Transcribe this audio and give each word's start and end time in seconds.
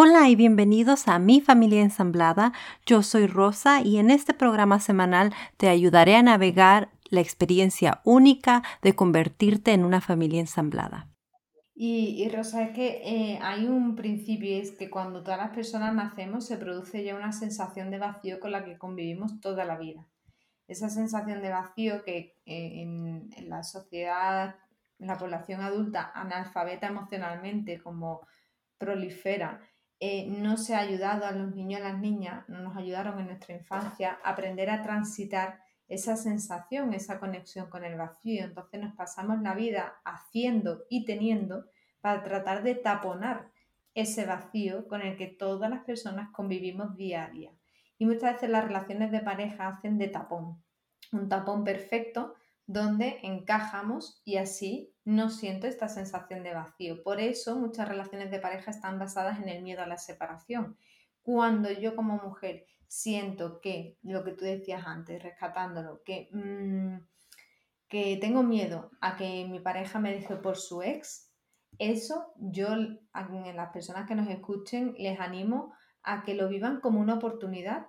Hola 0.00 0.28
y 0.28 0.36
bienvenidos 0.36 1.08
a 1.08 1.18
Mi 1.18 1.40
Familia 1.40 1.82
Ensamblada. 1.82 2.52
Yo 2.86 3.02
soy 3.02 3.26
Rosa 3.26 3.80
y 3.82 3.98
en 3.98 4.12
este 4.12 4.32
programa 4.32 4.78
semanal 4.78 5.34
te 5.56 5.68
ayudaré 5.68 6.14
a 6.14 6.22
navegar 6.22 6.90
la 7.10 7.20
experiencia 7.20 8.00
única 8.04 8.62
de 8.80 8.94
convertirte 8.94 9.72
en 9.72 9.84
una 9.84 10.00
familia 10.00 10.38
ensamblada. 10.38 11.08
Y, 11.74 12.28
Rosa, 12.28 12.62
es 12.62 12.76
que 12.76 13.00
eh, 13.02 13.40
hay 13.42 13.66
un 13.66 13.96
principio, 13.96 14.56
es 14.56 14.70
que 14.70 14.88
cuando 14.88 15.24
todas 15.24 15.40
las 15.40 15.50
personas 15.50 15.92
nacemos 15.92 16.46
se 16.46 16.58
produce 16.58 17.02
ya 17.02 17.16
una 17.16 17.32
sensación 17.32 17.90
de 17.90 17.98
vacío 17.98 18.38
con 18.38 18.52
la 18.52 18.64
que 18.64 18.78
convivimos 18.78 19.40
toda 19.40 19.64
la 19.64 19.76
vida. 19.78 20.06
Esa 20.68 20.90
sensación 20.90 21.42
de 21.42 21.50
vacío 21.50 22.04
que 22.04 22.36
eh, 22.46 22.82
en, 22.82 23.30
en 23.36 23.48
la 23.48 23.64
sociedad, 23.64 24.54
en 25.00 25.08
la 25.08 25.18
población 25.18 25.60
adulta 25.60 26.12
analfabeta 26.14 26.86
emocionalmente, 26.86 27.80
como 27.82 28.20
prolifera 28.78 29.60
eh, 30.00 30.26
no 30.28 30.56
se 30.56 30.74
ha 30.74 30.78
ayudado 30.78 31.26
a 31.26 31.32
los 31.32 31.54
niños 31.54 31.80
y 31.80 31.82
a 31.82 31.88
las 31.88 31.98
niñas, 31.98 32.48
no 32.48 32.60
nos 32.60 32.76
ayudaron 32.76 33.18
en 33.18 33.26
nuestra 33.26 33.54
infancia 33.54 34.18
a 34.22 34.30
aprender 34.30 34.70
a 34.70 34.82
transitar 34.82 35.60
esa 35.88 36.16
sensación, 36.16 36.94
esa 36.94 37.18
conexión 37.18 37.68
con 37.68 37.84
el 37.84 37.96
vacío. 37.96 38.44
Entonces 38.44 38.80
nos 38.80 38.94
pasamos 38.94 39.40
la 39.42 39.54
vida 39.54 39.96
haciendo 40.04 40.84
y 40.88 41.04
teniendo 41.04 41.64
para 42.00 42.22
tratar 42.22 42.62
de 42.62 42.74
taponar 42.74 43.48
ese 43.94 44.24
vacío 44.24 44.86
con 44.86 45.02
el 45.02 45.16
que 45.16 45.26
todas 45.26 45.68
las 45.68 45.84
personas 45.84 46.30
convivimos 46.30 46.96
día 46.96 47.24
a 47.24 47.30
día. 47.30 47.50
Y 47.98 48.06
muchas 48.06 48.34
veces 48.34 48.50
las 48.50 48.64
relaciones 48.64 49.10
de 49.10 49.20
pareja 49.20 49.66
hacen 49.66 49.98
de 49.98 50.06
tapón, 50.06 50.62
un 51.10 51.28
tapón 51.28 51.64
perfecto 51.64 52.36
donde 52.68 53.18
encajamos 53.22 54.20
y 54.26 54.36
así 54.36 54.92
no 55.06 55.30
siento 55.30 55.66
esta 55.66 55.88
sensación 55.88 56.42
de 56.42 56.52
vacío. 56.52 57.02
Por 57.02 57.18
eso 57.18 57.56
muchas 57.56 57.88
relaciones 57.88 58.30
de 58.30 58.40
pareja 58.40 58.70
están 58.70 58.98
basadas 58.98 59.40
en 59.40 59.48
el 59.48 59.62
miedo 59.62 59.82
a 59.82 59.86
la 59.86 59.96
separación. 59.96 60.76
Cuando 61.22 61.72
yo 61.72 61.96
como 61.96 62.20
mujer 62.22 62.66
siento 62.86 63.62
que, 63.62 63.96
lo 64.02 64.22
que 64.22 64.32
tú 64.32 64.44
decías 64.44 64.86
antes, 64.86 65.22
rescatándolo, 65.22 66.02
que, 66.04 66.28
mm, 66.30 66.98
que 67.88 68.18
tengo 68.20 68.42
miedo 68.42 68.90
a 69.00 69.16
que 69.16 69.46
mi 69.48 69.60
pareja 69.60 69.98
me 69.98 70.12
deje 70.12 70.36
por 70.36 70.58
su 70.58 70.82
ex, 70.82 71.32
eso 71.78 72.34
yo 72.36 72.68
a 73.14 73.28
las 73.54 73.72
personas 73.72 74.06
que 74.06 74.14
nos 74.14 74.28
escuchen 74.28 74.94
les 74.98 75.18
animo 75.20 75.72
a 76.02 76.22
que 76.22 76.34
lo 76.34 76.50
vivan 76.50 76.80
como 76.80 77.00
una 77.00 77.14
oportunidad 77.14 77.86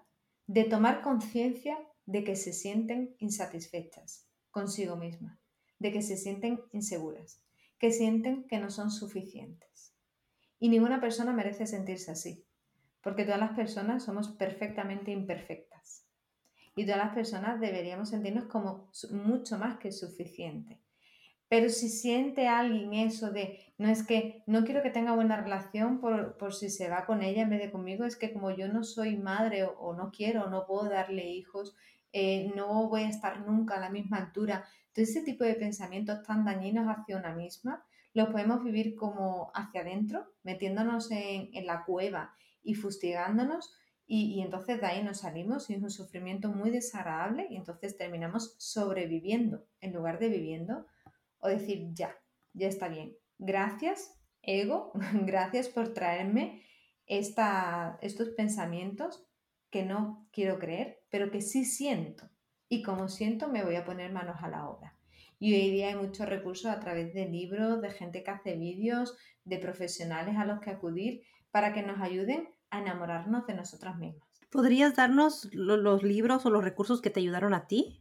de 0.47 0.63
tomar 0.63 1.01
conciencia 1.01 1.77
de 2.05 2.23
que 2.23 2.37
se 2.37 2.53
sienten 2.53 3.13
insatisfechas 3.19 4.28
consigo 4.51 4.95
misma, 4.95 5.39
de 5.79 5.91
que 5.91 6.01
se 6.01 6.17
sienten 6.17 6.61
inseguras, 6.71 7.43
que 7.77 7.91
sienten 7.91 8.45
que 8.47 8.59
no 8.59 8.69
son 8.69 8.91
suficientes. 8.91 9.95
Y 10.59 10.69
ninguna 10.69 10.99
persona 10.99 11.31
merece 11.31 11.65
sentirse 11.65 12.11
así, 12.11 12.45
porque 13.01 13.23
todas 13.23 13.39
las 13.39 13.55
personas 13.55 14.03
somos 14.03 14.29
perfectamente 14.29 15.11
imperfectas. 15.11 16.05
Y 16.75 16.85
todas 16.85 16.99
las 16.99 17.13
personas 17.13 17.59
deberíamos 17.59 18.09
sentirnos 18.09 18.45
como 18.45 18.91
mucho 19.11 19.57
más 19.57 19.77
que 19.79 19.91
suficiente. 19.91 20.81
Pero 21.49 21.69
si 21.69 21.89
siente 21.89 22.47
alguien 22.47 22.93
eso 22.93 23.31
de, 23.31 23.73
no 23.79 23.89
es 23.89 24.05
que 24.05 24.43
no 24.45 24.63
quiero 24.63 24.83
que 24.83 24.91
tenga 24.91 25.15
buena 25.15 25.41
relación 25.41 25.99
por, 25.99 26.37
por 26.37 26.53
si 26.53 26.69
se 26.69 26.89
va 26.89 27.07
con 27.07 27.23
ella 27.23 27.41
en 27.41 27.49
vez 27.49 27.59
de 27.59 27.71
conmigo, 27.71 28.05
es 28.05 28.15
que 28.15 28.31
como 28.31 28.51
yo 28.51 28.67
no 28.67 28.83
soy 28.83 29.17
madre 29.17 29.63
o 29.63 29.95
no 29.95 30.11
quiero 30.11 30.43
o 30.43 30.49
no 30.49 30.67
puedo 30.67 30.89
darle 30.89 31.27
hijos, 31.31 31.75
eh, 32.11 32.51
no 32.55 32.89
voy 32.89 33.03
a 33.03 33.09
estar 33.09 33.45
nunca 33.45 33.75
a 33.75 33.79
la 33.79 33.89
misma 33.89 34.17
altura. 34.17 34.65
Todo 34.93 35.03
ese 35.03 35.21
tipo 35.21 35.43
de 35.43 35.55
pensamientos 35.55 36.23
tan 36.23 36.45
dañinos 36.45 36.87
hacia 36.87 37.17
una 37.17 37.33
misma, 37.33 37.85
los 38.13 38.29
podemos 38.29 38.63
vivir 38.63 38.95
como 38.95 39.51
hacia 39.53 39.81
adentro, 39.81 40.33
metiéndonos 40.43 41.11
en, 41.11 41.65
la 41.65 41.85
cueva 41.85 42.33
y 42.63 42.73
fustigándonos 42.73 43.73
y, 44.07 44.33
y, 44.33 44.41
entonces 44.41 44.81
de 44.81 44.87
ahí 44.87 45.03
nos 45.03 45.19
salimos 45.19 45.69
y 45.69 45.75
es 45.75 45.83
un 45.83 45.91
sufrimiento 45.91 46.49
muy 46.49 46.71
desagradable 46.71 47.45
y 47.51 47.57
entonces 47.57 47.95
terminamos 47.95 48.55
sobreviviendo 48.57 49.67
en 49.81 49.93
lugar 49.93 50.17
de 50.17 50.29
viviendo 50.29 50.87
o 51.37 51.47
decir 51.47 51.89
ya, 51.93 52.15
ya 52.53 52.67
está 52.67 52.87
bien. 52.87 53.15
Gracias, 53.37 54.19
ego, 54.41 54.91
gracias 55.13 55.69
por 55.69 55.93
traerme 55.93 56.63
esta, 57.05 57.97
estos 58.01 58.29
pensamientos 58.29 59.28
que 59.69 59.83
no 59.83 60.27
quiero 60.31 60.59
creer, 60.59 60.99
pero 61.09 61.31
que 61.31 61.41
sí 61.41 61.65
siento. 61.65 62.29
Y 62.67 62.83
como 62.83 63.09
siento, 63.09 63.49
me 63.49 63.63
voy 63.63 63.75
a 63.75 63.85
poner 63.85 64.11
manos 64.11 64.37
a 64.41 64.49
la 64.49 64.67
obra. 64.67 64.95
Y 65.39 65.53
hoy 65.53 65.71
día 65.71 65.89
hay 65.89 65.95
muchos 65.95 66.27
recursos 66.27 66.69
a 66.69 66.79
través 66.79 67.13
de 67.13 67.25
libros, 67.27 67.81
de 67.81 67.91
gente 67.91 68.23
que 68.23 68.31
hace 68.31 68.55
vídeos, 68.55 69.15
de 69.45 69.57
profesionales 69.57 70.35
a 70.37 70.45
los 70.45 70.59
que 70.59 70.69
acudir 70.69 71.21
para 71.51 71.73
que 71.73 71.81
nos 71.81 72.01
ayuden 72.01 72.49
a 72.69 72.79
enamorarnos 72.79 73.47
de 73.47 73.55
nosotras 73.55 73.97
mismas. 73.97 74.27
¿Podrías 74.51 74.95
darnos 74.95 75.47
los 75.53 76.03
libros 76.03 76.45
o 76.45 76.49
los 76.49 76.63
recursos 76.63 77.01
que 77.01 77.09
te 77.09 77.19
ayudaron 77.19 77.53
a 77.53 77.67
ti? 77.67 77.98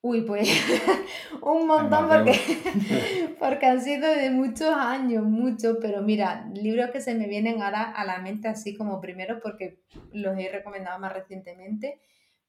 Uy, 0.00 0.20
pues 0.22 0.48
un 1.42 1.66
montón 1.66 2.08
porque, 2.08 2.38
porque 3.40 3.66
han 3.66 3.80
sido 3.80 4.08
de 4.08 4.30
muchos 4.30 4.72
años, 4.72 5.24
muchos, 5.24 5.78
pero 5.80 6.02
mira, 6.02 6.48
libros 6.54 6.90
que 6.90 7.00
se 7.00 7.14
me 7.14 7.26
vienen 7.26 7.62
ahora 7.62 7.90
a 7.90 8.04
la 8.04 8.20
mente 8.20 8.46
así 8.46 8.76
como 8.76 9.00
primero 9.00 9.40
porque 9.42 9.82
los 10.12 10.38
he 10.38 10.48
recomendado 10.50 11.00
más 11.00 11.12
recientemente, 11.12 12.00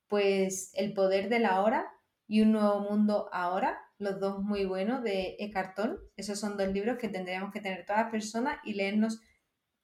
pues 0.07 0.71
El 0.75 0.93
poder 0.93 1.29
de 1.29 1.39
la 1.39 1.61
hora 1.61 1.91
y 2.27 2.41
Un 2.41 2.51
nuevo 2.51 2.81
mundo 2.81 3.29
ahora, 3.31 3.79
los 3.97 4.19
dos 4.19 4.43
muy 4.43 4.65
buenos 4.65 5.03
de 5.03 5.35
Tolle. 5.75 5.97
Esos 6.15 6.39
son 6.39 6.55
dos 6.57 6.67
libros 6.67 6.99
que 6.99 7.09
tendríamos 7.09 7.51
que 7.51 7.61
tener 7.61 7.85
todas 7.85 8.03
las 8.03 8.11
personas 8.11 8.59
y 8.63 8.73
leernos 8.73 9.21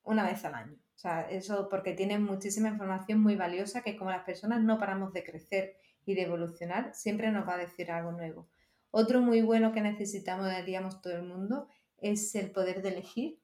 una 0.03 0.23
vez 0.25 0.45
al 0.45 0.53
año. 0.53 0.73
O 0.73 0.97
sea, 0.97 1.21
eso 1.29 1.67
porque 1.69 1.93
tienen 1.93 2.23
muchísima 2.23 2.69
información 2.69 3.21
muy 3.21 3.35
valiosa 3.35 3.81
que 3.81 3.97
como 3.97 4.11
las 4.11 4.23
personas 4.23 4.61
no 4.61 4.77
paramos 4.77 5.11
de 5.13 5.23
crecer 5.23 5.77
y 6.05 6.15
de 6.15 6.23
evolucionar, 6.23 6.93
siempre 6.93 7.31
nos 7.31 7.47
va 7.47 7.55
a 7.55 7.59
decir 7.59 7.91
algo 7.91 8.11
nuevo. 8.11 8.47
Otro 8.91 9.21
muy 9.21 9.41
bueno 9.41 9.73
que 9.73 9.81
necesitamos, 9.81 10.49
diríamos 10.55 11.01
todo 11.01 11.13
el 11.13 11.23
mundo, 11.23 11.67
es 11.97 12.35
El 12.35 12.51
poder 12.51 12.81
de 12.81 12.89
elegir 12.89 13.39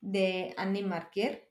de 0.00 0.54
Annie 0.56 0.84
Marquier. 0.84 1.50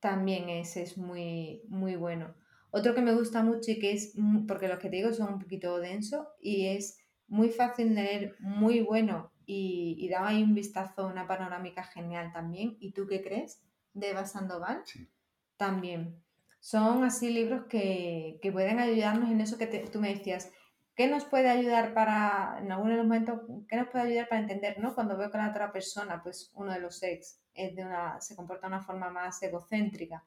También 0.00 0.48
ese 0.48 0.82
es 0.82 0.98
muy, 0.98 1.62
muy 1.68 1.96
bueno. 1.96 2.34
Otro 2.70 2.94
que 2.94 3.02
me 3.02 3.14
gusta 3.14 3.42
mucho 3.42 3.70
y 3.70 3.78
que 3.78 3.92
es, 3.92 4.14
porque 4.48 4.68
los 4.68 4.78
que 4.78 4.88
te 4.88 4.96
digo 4.96 5.12
son 5.12 5.34
un 5.34 5.38
poquito 5.38 5.78
denso 5.78 6.28
y 6.40 6.66
es 6.66 6.98
muy 7.28 7.50
fácil 7.50 7.94
de 7.94 8.02
leer, 8.02 8.36
muy 8.40 8.80
bueno 8.80 9.32
y, 9.46 9.96
y 9.98 10.08
da 10.08 10.26
ahí 10.26 10.42
un 10.42 10.54
vistazo, 10.54 11.06
una 11.06 11.26
panorámica 11.26 11.84
genial 11.84 12.32
también. 12.32 12.76
¿Y 12.80 12.92
tú 12.92 13.06
qué 13.06 13.22
crees? 13.22 13.62
De 13.92 14.10
Eva 14.10 14.24
Sandoval. 14.24 14.82
También. 15.56 16.21
Son 16.62 17.02
así 17.02 17.30
libros 17.30 17.64
que, 17.64 18.38
pueden 18.52 18.78
ayudarnos 18.78 19.32
en 19.32 19.40
eso 19.40 19.58
que 19.58 19.66
tú 19.66 19.98
me 19.98 20.14
decías. 20.14 20.48
¿Qué 20.94 21.08
nos 21.08 21.24
puede 21.24 21.50
ayudar 21.50 21.92
para, 21.92 22.56
en 22.60 22.70
algunos 22.70 22.98
momentos, 22.98 23.40
qué 23.68 23.74
nos 23.74 23.88
puede 23.88 24.04
ayudar 24.04 24.28
para 24.28 24.42
entender, 24.42 24.78
¿no? 24.78 24.94
Cuando 24.94 25.16
veo 25.16 25.28
que 25.28 25.38
la 25.38 25.50
otra 25.50 25.72
persona, 25.72 26.22
pues 26.22 26.52
uno 26.54 26.72
de 26.72 26.78
los 26.78 27.02
ex, 27.02 27.40
es 27.52 27.74
de 27.74 27.84
una, 27.84 28.20
se 28.20 28.36
comporta 28.36 28.68
de 28.68 28.74
una 28.74 28.84
forma 28.84 29.10
más 29.10 29.42
egocéntrica. 29.42 30.24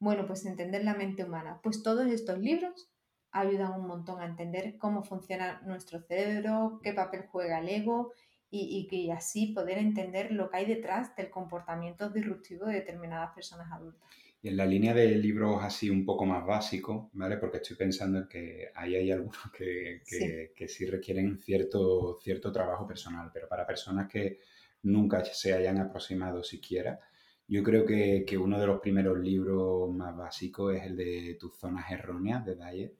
Bueno, 0.00 0.26
pues 0.26 0.44
entender 0.44 0.82
la 0.82 0.94
mente 0.94 1.22
humana. 1.22 1.60
Pues 1.62 1.84
todos 1.84 2.08
estos 2.08 2.40
libros 2.40 2.90
ayudan 3.30 3.80
un 3.80 3.86
montón 3.86 4.20
a 4.20 4.26
entender 4.26 4.78
cómo 4.78 5.04
funciona 5.04 5.60
nuestro 5.64 6.00
cerebro, 6.00 6.80
qué 6.82 6.94
papel 6.94 7.26
juega 7.30 7.60
el 7.60 7.68
ego 7.68 8.12
y, 8.50 8.88
y, 8.90 9.10
así 9.12 9.52
poder 9.52 9.78
entender 9.78 10.32
lo 10.32 10.50
que 10.50 10.56
hay 10.56 10.66
detrás 10.66 11.14
del 11.14 11.30
comportamiento 11.30 12.10
disruptivo 12.10 12.66
de 12.66 12.74
determinadas 12.74 13.32
personas 13.34 13.70
adultas. 13.70 14.08
Y 14.42 14.48
en 14.48 14.56
la 14.56 14.66
línea 14.66 14.94
de 14.94 15.08
libros 15.16 15.62
así 15.62 15.90
un 15.90 16.04
poco 16.04 16.24
más 16.24 16.44
básicos, 16.46 17.08
¿vale? 17.14 17.36
Porque 17.38 17.58
estoy 17.58 17.76
pensando 17.76 18.18
en 18.18 18.28
que 18.28 18.68
ahí 18.74 18.94
hay 18.94 19.10
algunos 19.10 19.50
que, 19.56 20.02
sí. 20.04 20.86
requieren 20.86 21.38
cierto, 21.38 22.18
cierto 22.22 22.52
trabajo 22.52 22.86
personal, 22.86 23.30
pero 23.32 23.48
para 23.48 23.66
personas 23.66 24.08
que 24.08 24.40
nunca 24.82 25.24
se 25.24 25.52
hayan 25.52 25.78
aproximado 25.78 26.44
siquiera, 26.44 27.00
yo 27.48 27.62
creo 27.62 27.84
que, 27.86 28.24
uno 28.38 28.58
de 28.60 28.66
los 28.66 28.80
primeros 28.80 29.18
libros 29.18 29.92
más 29.94 30.16
básicos 30.16 30.74
es 30.74 30.84
el 30.84 30.96
de 30.96 31.36
Tus 31.40 31.56
zonas 31.56 31.90
erróneas 31.90 32.44
de 32.44 32.56
Dyer. 32.56 32.94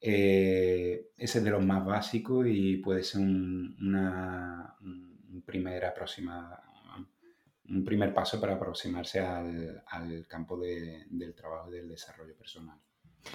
Eh, 0.00 1.10
ese 1.16 1.38
es 1.38 1.44
de 1.44 1.50
los 1.50 1.64
más 1.64 1.84
básicos 1.84 2.46
y 2.48 2.76
puede 2.78 3.02
ser 3.02 3.22
un, 3.22 3.76
una, 3.80 4.76
un 4.80 5.42
primer 5.44 5.84
aproximado 5.84 6.65
un 7.68 7.84
primer 7.84 8.12
paso 8.14 8.40
para 8.40 8.54
aproximarse 8.54 9.20
al, 9.20 10.26
campo 10.28 10.58
del 10.58 11.34
trabajo 11.34 11.70
y 11.70 11.76
del 11.76 11.88
desarrollo 11.88 12.36
personal. 12.36 12.78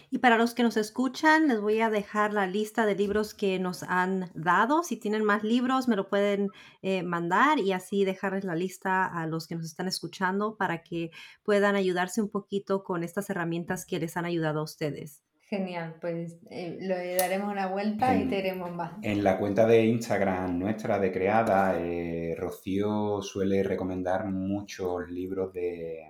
Y 0.09 0.19
para 0.19 0.37
los 0.37 0.53
que 0.53 0.63
nos 0.63 0.77
escuchan, 0.77 1.47
les 1.47 1.59
voy 1.59 1.81
a 1.81 1.89
dejar 1.89 2.33
la 2.33 2.47
lista 2.47 2.85
de 2.85 2.95
libros 2.95 3.33
que 3.33 3.59
nos 3.59 3.83
han 3.83 4.31
dado. 4.33 4.83
Si 4.83 4.97
tienen 4.97 5.23
más 5.23 5.43
libros, 5.43 5.87
me 5.87 5.95
lo 5.95 6.09
pueden 6.09 6.49
eh, 6.81 7.03
mandar 7.03 7.59
y 7.59 7.73
así 7.73 8.05
dejarles 8.05 8.43
la 8.43 8.55
lista 8.55 9.05
a 9.05 9.27
los 9.27 9.47
que 9.47 9.55
nos 9.55 9.65
están 9.65 9.87
escuchando 9.87 10.55
para 10.55 10.83
que 10.83 11.11
puedan 11.43 11.75
ayudarse 11.75 12.21
un 12.21 12.29
poquito 12.29 12.83
con 12.83 13.03
estas 13.03 13.29
herramientas 13.29 13.85
que 13.85 13.99
les 13.99 14.17
han 14.17 14.25
ayudado 14.25 14.61
a 14.61 14.63
ustedes. 14.63 15.23
Genial, 15.51 15.97
pues 15.99 16.39
eh, 16.49 16.77
le 16.79 17.17
daremos 17.17 17.51
una 17.51 17.67
vuelta 17.67 18.15
y 18.15 18.29
tenemos 18.29 18.71
más. 18.71 18.93
En 19.01 19.21
la 19.21 19.37
cuenta 19.37 19.67
de 19.67 19.85
Instagram 19.85 20.57
nuestra 20.57 20.97
de 20.97 21.11
Creada, 21.11 21.77
eh, 21.77 22.33
Rocío 22.37 23.21
suele 23.21 23.61
recomendar 23.61 24.29
muchos 24.29 25.09
libros 25.09 25.51
de, 25.51 26.09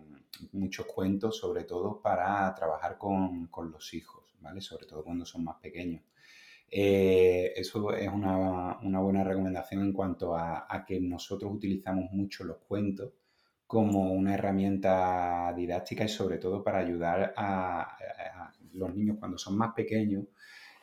muchos 0.51 0.85
cuentos, 0.85 1.39
sobre 1.39 1.63
todo 1.63 1.99
para 2.03 2.53
trabajar 2.53 2.99
con, 2.99 3.49
los 3.71 3.93
hijos, 3.95 4.25
¿vale? 4.41 4.61
Sobre 4.61 4.85
todo 4.85 5.03
cuando 5.03 5.25
son 5.25 5.43
más 5.43 5.55
pequeños. 5.59 6.03
Eh, 6.69 7.51
eso 7.55 7.95
es 7.95 8.09
una, 8.09 8.77
buena 8.99 9.23
recomendación 9.23 9.81
en 9.81 9.91
cuanto 9.91 10.35
a, 10.35 10.85
que 10.88 10.99
nosotros 10.99 11.51
utilizamos 11.51 12.11
mucho 12.11 12.43
los 12.43 12.57
cuentos 12.59 13.11
como 13.65 14.11
una 14.11 14.35
herramienta 14.35 15.51
didáctica 15.55 16.03
y 16.03 16.09
sobre 16.09 16.38
todo 16.38 16.63
para 16.63 16.77
ayudar 16.77 17.33
a, 17.35 17.97
los 18.73 18.94
niños 18.95 19.18
cuando 19.19 19.38
son 19.38 19.57
más 19.57 19.73
pequeños, 19.73 20.25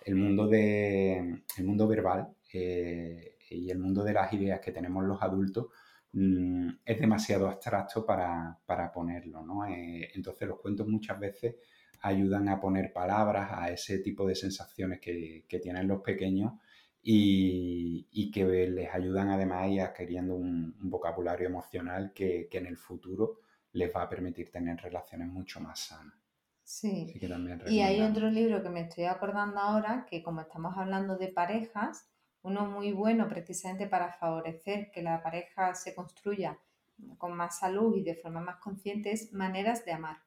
el 0.04 0.14
mundo, 0.14 0.46
de, 0.46 1.42
el 1.58 1.64
mundo 1.64 1.86
verbal 1.86 2.28
eh, 2.52 3.36
y 3.50 3.70
el 3.70 3.78
mundo 3.78 4.02
de 4.04 4.12
las 4.12 4.32
ideas 4.32 4.60
que 4.60 4.72
tenemos 4.72 5.04
los 5.04 5.22
adultos 5.22 5.66
mm, 6.12 6.68
es 6.84 7.00
demasiado 7.00 7.48
abstracto 7.48 8.06
para, 8.06 8.58
ponerlo. 8.94 9.42
¿no? 9.42 9.66
Eh, 9.66 10.10
entonces 10.14 10.48
los 10.48 10.60
cuentos 10.60 10.86
muchas 10.86 11.18
veces 11.18 11.56
ayudan 12.02 12.48
a 12.48 12.60
poner 12.60 12.92
palabras 12.92 13.50
a 13.52 13.70
ese 13.70 13.98
tipo 13.98 14.26
de 14.26 14.34
sensaciones 14.34 15.00
que, 15.00 15.44
tienen 15.62 15.88
los 15.88 16.00
pequeños 16.02 16.52
y, 17.02 18.30
que 18.32 18.44
les 18.44 18.94
ayudan 18.94 19.30
además 19.30 19.62
a 19.62 19.68
ir 19.68 19.80
adquiriendo 19.80 20.36
un, 20.36 20.74
vocabulario 20.80 21.48
emocional 21.48 22.12
que, 22.14 22.48
en 22.50 22.66
el 22.66 22.76
futuro 22.76 23.40
les 23.72 23.94
va 23.94 24.02
a 24.02 24.08
permitir 24.08 24.50
tener 24.50 24.76
relaciones 24.78 25.28
mucho 25.28 25.60
más 25.60 25.80
sanas. 25.80 26.14
Sí. 26.68 27.18
y 27.66 27.80
hay 27.80 28.02
otro 28.02 28.28
libro 28.28 28.62
que 28.62 28.68
me 28.68 28.82
estoy 28.82 29.04
acordando 29.04 29.58
ahora, 29.58 30.06
que 30.08 30.22
como 30.22 30.42
estamos 30.42 30.76
hablando 30.76 31.16
de 31.16 31.28
parejas, 31.28 32.06
uno 32.42 32.66
muy 32.66 32.92
bueno 32.92 33.26
precisamente 33.26 33.86
para 33.86 34.12
favorecer 34.12 34.90
que 34.90 35.00
la 35.00 35.22
pareja 35.22 35.74
se 35.74 35.94
construya 35.94 36.58
con 37.16 37.32
más 37.32 37.58
salud 37.58 37.96
y 37.96 38.02
de 38.02 38.16
forma 38.16 38.40
más 38.42 38.56
consciente 38.56 39.12
es 39.12 39.32
Maneras 39.32 39.86
de 39.86 39.92
Amar. 39.92 40.18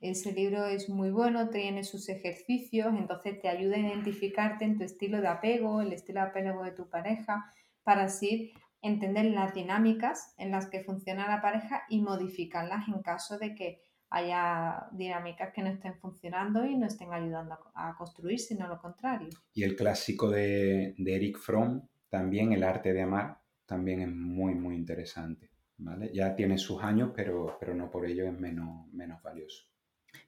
Ese 0.00 0.32
libro 0.32 0.64
es 0.64 0.88
muy 0.88 1.10
bueno, 1.10 1.50
tiene 1.50 1.84
sus 1.84 2.08
ejercicios, 2.08 2.88
entonces 2.96 3.38
te 3.38 3.50
ayuda 3.50 3.76
a 3.76 3.80
identificarte 3.80 4.64
en 4.64 4.78
tu 4.78 4.84
estilo 4.84 5.20
de 5.20 5.28
apego, 5.28 5.82
el 5.82 5.92
estilo 5.92 6.20
de 6.20 6.28
apego 6.28 6.64
de 6.64 6.72
tu 6.72 6.88
pareja, 6.88 7.52
para 7.82 8.04
así 8.04 8.54
entender 8.80 9.26
las 9.26 9.52
dinámicas 9.52 10.32
en 10.38 10.50
las 10.50 10.70
que 10.70 10.82
funciona 10.82 11.28
la 11.28 11.42
pareja 11.42 11.82
y 11.90 12.00
modificarlas 12.00 12.88
en 12.88 13.02
caso 13.02 13.38
de 13.38 13.54
que 13.54 13.91
haya 14.12 14.88
dinámicas 14.92 15.54
que 15.54 15.62
no 15.62 15.70
estén 15.70 15.94
funcionando 15.94 16.66
y 16.66 16.76
no 16.76 16.86
estén 16.86 17.12
ayudando 17.14 17.56
a, 17.74 17.96
construir, 17.96 18.38
sino 18.38 18.68
lo 18.68 18.78
contrario. 18.78 19.30
Y 19.54 19.62
el 19.62 19.74
clásico 19.74 20.28
de, 20.28 20.94
Eric 20.98 21.38
Fromm, 21.38 21.88
también 22.10 22.52
El 22.52 22.62
arte 22.62 22.92
de 22.92 23.02
amar, 23.02 23.40
también 23.64 24.00
es 24.02 24.08
muy, 24.08 24.54
muy 24.54 24.76
interesante. 24.76 25.50
¿vale? 25.78 26.10
Ya 26.12 26.36
tiene 26.36 26.58
sus 26.58 26.82
años, 26.82 27.12
pero, 27.16 27.56
pero 27.58 27.74
no 27.74 27.90
por 27.90 28.04
ello 28.04 28.26
es 28.26 28.38
menos, 28.38 28.86
menos 28.92 29.22
valioso. 29.22 29.64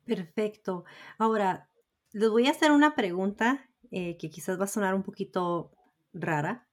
Perfecto. 0.07 0.85
Ahora, 1.19 1.69
les 2.13 2.31
voy 2.31 2.47
a 2.47 2.53
hacer 2.53 2.73
una 2.73 2.95
pregunta 2.95 3.69
eh, 3.91 4.17
que 4.17 4.31
quizás 4.31 4.59
va 4.59 4.65
a 4.65 4.69
sonar 4.69 4.95
un 4.95 5.03
poquito 5.03 5.73
rara, 6.15 6.67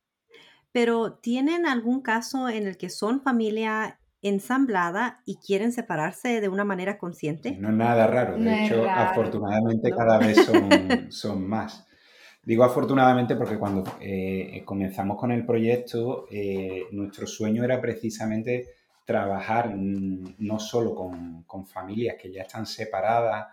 pero 0.71 1.15
¿tienen 1.15 1.65
algún 1.65 2.01
caso 2.01 2.47
en 2.47 2.67
el 2.67 2.77
que 2.77 2.89
son 2.89 3.21
familia 3.21 3.99
ensamblada 4.21 5.21
y 5.25 5.37
quieren 5.37 5.71
separarse 5.71 6.41
de 6.41 6.49
una 6.49 6.63
manera 6.63 6.97
consciente? 6.97 7.51
No 7.57 7.69
es 7.69 7.75
nada 7.75 8.07
raro, 8.07 8.37
de 8.37 8.65
hecho, 8.65 8.89
afortunadamente 8.89 9.91
cada 9.91 10.19
vez 10.19 10.37
son, 11.09 11.47
más. 11.47 11.87
Digo 12.43 12.63
afortunadamente 12.63 13.35
porque 13.35 13.57
cuando 13.57 13.83
eh, 13.99 14.63
comenzamos 14.65 15.17
con 15.17 15.31
el 15.31 15.45
proyecto, 15.45 16.25
eh, 16.31 16.85
nuestro 16.91 17.27
sueño 17.27 17.63
era 17.63 17.79
precisamente 17.79 18.75
trabajar 19.05 19.75
no 19.75 20.59
solo 20.59 20.95
con, 20.95 21.65
familias 21.65 22.15
que 22.19 22.31
ya 22.31 22.43
están 22.43 22.65
separadas, 22.65 23.47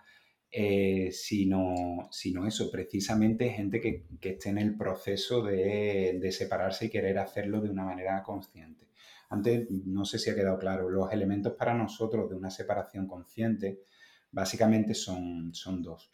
eh, 0.50 1.10
sino, 1.12 2.08
sino, 2.10 2.46
eso, 2.46 2.70
precisamente 2.70 3.50
gente 3.50 3.80
que, 3.80 4.04
esté 4.22 4.50
en 4.50 4.58
el 4.58 4.76
proceso 4.76 5.42
de, 5.42 6.28
separarse 6.30 6.86
y 6.86 6.90
querer 6.90 7.18
hacerlo 7.18 7.60
de 7.60 7.70
una 7.70 7.84
manera 7.84 8.22
consciente. 8.22 8.87
Antes, 9.30 9.70
no 9.70 10.04
sé 10.04 10.18
si 10.18 10.30
ha 10.30 10.34
quedado 10.34 10.58
claro, 10.58 10.88
los 10.88 11.12
elementos 11.12 11.54
para 11.54 11.74
nosotros 11.74 12.30
de 12.30 12.36
una 12.36 12.50
separación 12.50 13.06
consciente 13.06 13.80
básicamente 14.30 14.94
son, 14.94 15.54
son 15.54 15.82
dos. 15.82 16.12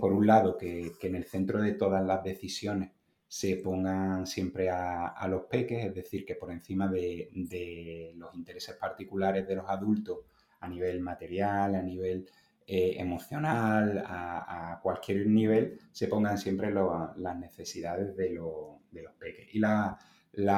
por 0.00 0.12
un 0.12 0.26
lado, 0.26 0.56
que, 0.56 0.92
que 1.00 1.08
en 1.08 1.16
el 1.16 1.24
centro 1.24 1.60
de 1.60 1.72
todas 1.72 2.04
las 2.04 2.22
decisiones 2.22 2.90
se 3.28 3.56
pongan 3.56 4.26
siempre 4.26 4.70
a, 4.70 5.26
los 5.28 5.42
peques, 5.44 5.84
es 5.84 5.94
decir, 5.94 6.24
que 6.24 6.36
por 6.36 6.50
encima 6.50 6.88
de, 6.88 8.12
los 8.16 8.34
intereses 8.34 8.76
particulares 8.76 9.46
de 9.46 9.56
los 9.56 9.68
adultos 9.68 10.20
a 10.60 10.68
nivel 10.68 11.00
material, 11.00 11.74
a 11.74 11.82
nivel 11.82 12.28
eh, 12.66 12.94
emocional, 12.98 14.02
a, 14.06 14.80
cualquier 14.82 15.26
nivel, 15.26 15.78
se 15.92 16.08
pongan 16.08 16.38
siempre 16.38 16.72
las 16.72 17.36
necesidades 17.36 18.16
de, 18.16 18.30
los 18.34 19.12
peques. 19.18 19.54
Y 19.54 19.58
la, 19.58 19.98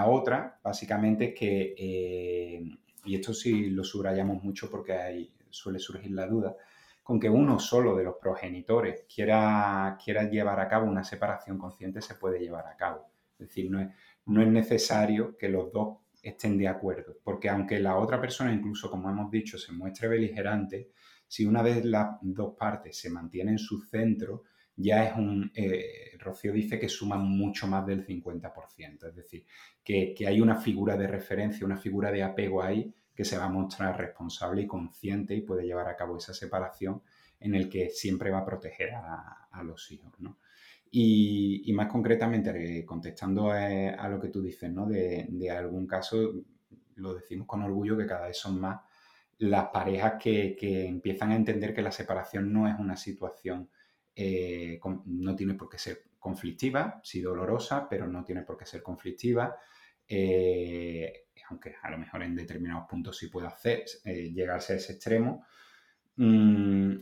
otra, 0.06 0.58
básicamente, 0.62 1.32
que, 1.34 1.74
eh, 1.76 2.62
y 3.04 3.14
esto 3.14 3.32
sí 3.32 3.70
lo 3.70 3.84
subrayamos 3.84 4.42
mucho 4.42 4.70
porque 4.70 4.92
ahí 4.92 5.32
suele 5.50 5.78
surgir 5.78 6.10
la 6.12 6.26
duda, 6.26 6.56
con 7.02 7.18
que 7.18 7.30
uno 7.30 7.58
solo 7.58 7.96
de 7.96 8.04
los 8.04 8.16
progenitores 8.16 9.04
quiera, 9.12 9.96
quiera 10.02 10.28
llevar 10.28 10.60
a 10.60 10.68
cabo 10.68 10.86
una 10.86 11.04
separación 11.04 11.58
consciente, 11.58 12.02
se 12.02 12.16
puede 12.16 12.38
llevar 12.38 12.66
a 12.66 12.76
cabo. 12.76 13.08
Es 13.38 13.48
decir, 13.48 13.70
no 13.70 13.80
es, 13.80 13.88
no 14.26 14.42
es 14.42 14.48
necesario 14.48 15.36
que 15.38 15.48
los 15.48 15.72
dos 15.72 15.98
estén 16.22 16.58
de 16.58 16.68
acuerdo, 16.68 17.16
porque 17.22 17.48
aunque 17.48 17.80
la 17.80 17.96
otra 17.96 18.20
persona, 18.20 18.52
incluso 18.52 18.90
como 18.90 19.08
hemos 19.08 19.30
dicho, 19.30 19.56
se 19.56 19.72
muestre 19.72 20.08
beligerante, 20.08 20.90
si 21.26 21.46
una 21.46 21.62
de 21.62 21.84
las 21.84 22.18
dos 22.20 22.54
partes 22.58 22.98
se 22.98 23.10
mantiene 23.10 23.52
en 23.52 23.58
su 23.58 23.80
centro, 23.82 24.42
ya 24.78 25.04
es 25.04 25.16
un, 25.16 25.50
eh, 25.54 26.16
Rocío 26.18 26.52
dice 26.52 26.78
que 26.78 26.88
suma 26.88 27.16
mucho 27.16 27.66
más 27.66 27.84
del 27.86 28.06
50%, 28.06 29.08
es 29.08 29.14
decir, 29.14 29.44
que, 29.84 30.14
que, 30.16 30.26
hay 30.26 30.40
una 30.40 30.56
figura 30.56 30.96
de 30.96 31.06
referencia, 31.06 31.66
una 31.66 31.76
figura 31.76 32.10
de 32.10 32.22
apego 32.22 32.62
ahí 32.62 32.94
que 33.14 33.24
se 33.24 33.36
va 33.36 33.46
a 33.46 33.50
mostrar 33.50 33.98
responsable 33.98 34.62
y 34.62 34.66
consciente 34.66 35.34
y 35.34 35.40
puede 35.40 35.66
llevar 35.66 35.88
a 35.88 35.96
cabo 35.96 36.16
esa 36.16 36.32
separación 36.32 37.02
en 37.40 37.54
el 37.54 37.68
que 37.68 37.90
siempre 37.90 38.30
va 38.30 38.38
a 38.38 38.44
proteger 38.44 38.90
a, 38.94 39.62
los 39.64 39.90
hijos. 39.90 40.12
Y, 40.90 41.72
más 41.72 41.88
concretamente, 41.88 42.78
eh, 42.78 42.84
contestando 42.84 43.50
a, 43.50 44.08
lo 44.08 44.20
que 44.20 44.28
tú 44.28 44.40
dices, 44.40 44.72
¿no? 44.72 44.86
de, 44.86 45.50
algún 45.50 45.86
caso, 45.86 46.32
lo 46.94 47.14
decimos 47.14 47.46
con 47.46 47.62
orgullo 47.62 47.96
que 47.96 48.06
cada 48.06 48.28
vez 48.28 48.38
son 48.38 48.60
más 48.60 48.80
las 49.38 49.66
parejas 49.68 50.14
que, 50.20 50.86
empiezan 50.86 51.32
a 51.32 51.36
entender 51.36 51.74
que 51.74 51.82
la 51.82 51.92
separación 51.92 52.52
no 52.52 52.68
es 52.68 52.78
una 52.78 52.96
situación, 52.96 53.70
eh, 54.20 54.80
no 55.04 55.36
tiene 55.36 55.54
por 55.54 55.68
qué 55.68 55.78
ser 55.78 56.02
conflictiva, 56.18 57.00
sí 57.04 57.20
dolorosa, 57.20 57.88
pero 57.88 58.08
no 58.08 58.24
tiene 58.24 58.42
por 58.42 58.56
qué 58.56 58.66
ser 58.66 58.82
conflictiva. 58.82 59.56
Eh, 60.08 61.26
aunque 61.48 61.76
a 61.80 61.88
lo 61.88 61.98
mejor 61.98 62.24
en 62.24 62.34
determinados 62.34 62.88
puntos 62.88 63.16
sí 63.16 63.28
puede 63.28 63.46
hacer, 63.46 63.84
eh, 64.04 64.32
llegarse 64.32 64.72
a 64.72 64.76
ese 64.76 64.94
extremo, 64.94 65.46
mm, 66.16 66.94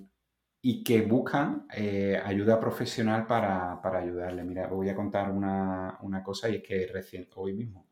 y 0.60 0.84
que 0.84 1.00
buscan 1.02 1.66
ayuda 2.24 2.60
profesional 2.60 3.26
para, 3.26 3.80
para, 3.80 4.00
ayudarle. 4.00 4.44
Mira, 4.44 4.66
voy 4.66 4.88
a 4.90 4.96
contar 4.96 5.30
una, 5.30 6.22
cosa 6.24 6.50
y 6.50 6.56
es 6.56 6.62
que 6.62 6.86
recién, 6.88 7.28
hoy 7.36 7.54
mismo 7.54 7.88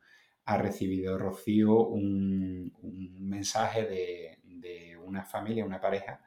ha 0.47 0.59
recibido 0.59 1.17
Rocío 1.17 1.87
un, 1.87 2.73
mensaje 3.21 3.85
de, 3.85 4.99
una 5.05 5.25
familia, 5.25 5.65
una 5.65 5.81
pareja, 5.81 6.21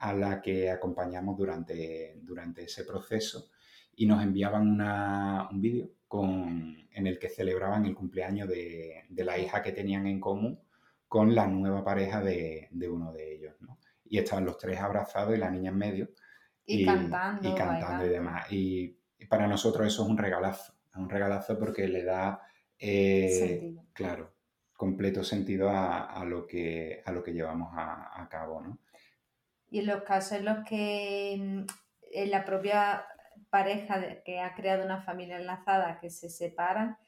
a 0.00 0.12
la 0.12 0.40
que 0.40 0.70
acompañamos 0.70 1.36
durante, 1.36 2.18
durante 2.22 2.64
ese 2.64 2.84
proceso 2.84 3.50
y 3.96 4.06
nos 4.06 4.22
enviaban 4.22 4.80
un 5.50 5.60
vídeo 5.60 5.90
en 6.92 7.06
el 7.06 7.18
que 7.18 7.28
celebraban 7.28 7.84
el 7.84 7.94
cumpleaños 7.94 8.48
de, 8.48 9.04
la 9.10 9.38
hija 9.38 9.62
que 9.62 9.72
tenían 9.72 10.06
en 10.06 10.20
común 10.20 10.60
con 11.06 11.34
la 11.34 11.46
nueva 11.46 11.84
pareja 11.84 12.20
de, 12.22 12.68
uno 12.90 13.12
de 13.12 13.34
ellos. 13.34 13.54
Y 14.04 14.18
estaban 14.18 14.44
los 14.44 14.58
tres 14.58 14.80
abrazados 14.80 15.34
y 15.36 15.38
la 15.38 15.50
niña 15.50 15.70
en 15.70 15.76
medio. 15.76 16.10
Y, 16.64 16.84
cantando. 16.84 17.48
Y 17.48 17.54
cantando 17.54 18.06
y 18.06 18.08
demás. 18.08 18.46
Y 18.50 18.96
para 19.28 19.46
nosotros 19.46 19.86
eso 19.86 20.02
es 20.02 20.08
un 20.08 20.18
regalazo. 20.18 20.74
Es 20.90 20.96
un 20.96 21.08
regalazo 21.08 21.58
porque 21.58 21.86
le 21.86 22.04
da, 22.04 22.40
eh, 22.78 23.76
claro, 23.92 24.32
completo 24.72 25.22
sentido 25.22 25.68
a, 25.70 26.24
lo, 26.24 26.46
que, 26.46 27.02
a 27.04 27.12
lo 27.12 27.22
que 27.22 27.32
llevamos 27.32 27.68
a, 27.74 28.26
cabo. 28.30 28.78
Y 29.70 29.80
en 29.80 29.86
los 29.86 30.02
casos 30.02 30.32
en 30.32 30.44
los 30.44 30.64
que 30.68 31.36
mm, 31.38 31.66
en 32.12 32.30
la 32.30 32.44
propia 32.44 33.06
pareja 33.50 34.22
que 34.24 34.40
ha 34.40 34.54
creado 34.54 34.84
una 34.84 35.02
familia 35.02 35.38
enlazada 35.38 35.98
que 36.00 36.10
se 36.10 36.28
separan, 36.28 36.98